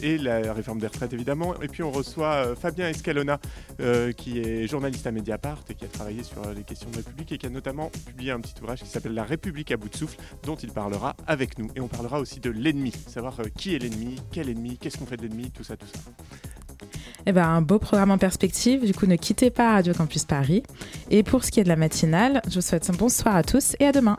et 0.00 0.16
la 0.16 0.52
réforme 0.52 0.78
des 0.78 0.86
retraites 0.86 1.12
évidemment. 1.12 1.60
Et 1.60 1.66
puis 1.66 1.82
on 1.82 1.90
reçoit 1.90 2.54
Fabien 2.54 2.88
Escalona 2.88 3.40
qui 4.16 4.38
est 4.38 4.68
journaliste 4.68 5.04
à 5.08 5.10
Mediapart 5.10 5.64
et 5.70 5.74
qui 5.74 5.86
a 5.86 5.88
travaillé 5.88 6.22
sur 6.22 6.40
les 6.54 6.62
questions 6.62 6.88
de 6.88 6.98
République 6.98 7.32
et 7.32 7.38
qui 7.38 7.46
a 7.46 7.50
notamment 7.50 7.90
publié 8.06 8.30
un 8.30 8.40
petit 8.40 8.54
ouvrage 8.62 8.80
qui 8.80 8.88
s'appelle 8.88 9.14
La 9.14 9.24
République 9.24 9.72
à 9.72 9.76
bout 9.76 9.88
de 9.88 9.96
souffle 9.96 10.18
dont 10.44 10.54
il 10.54 10.70
parlera 10.70 11.16
avec 11.26 11.58
nous. 11.58 11.66
Et 11.74 11.80
on 11.80 11.88
parlera 11.88 12.20
aussi 12.20 12.38
de 12.38 12.50
l'ennemi, 12.50 12.92
savoir 13.08 13.36
qui 13.56 13.74
est 13.74 13.80
l'ennemi, 13.80 14.22
quel 14.30 14.48
ennemi, 14.48 14.78
qu'est-ce 14.78 14.98
qu'on 14.98 15.06
fait 15.06 15.16
de 15.16 15.22
l'ennemi, 15.22 15.50
tout 15.50 15.64
ça, 15.64 15.76
tout 15.76 15.88
ça. 15.92 15.98
Eh 17.26 17.32
ben, 17.32 17.46
un 17.46 17.62
beau 17.62 17.78
programme 17.78 18.10
en 18.10 18.18
perspective. 18.18 18.84
Du 18.84 18.94
coup, 18.94 19.06
ne 19.06 19.16
quittez 19.16 19.50
pas 19.50 19.72
Radio 19.72 19.94
Campus 19.94 20.24
Paris. 20.24 20.62
Et 21.10 21.22
pour 21.22 21.44
ce 21.44 21.50
qui 21.50 21.60
est 21.60 21.64
de 21.64 21.68
la 21.68 21.76
matinale, 21.76 22.42
je 22.48 22.56
vous 22.56 22.60
souhaite 22.60 22.88
un 22.90 22.94
bonsoir 22.94 23.36
à 23.36 23.42
tous 23.42 23.76
et 23.80 23.86
à 23.86 23.92
demain. 23.92 24.16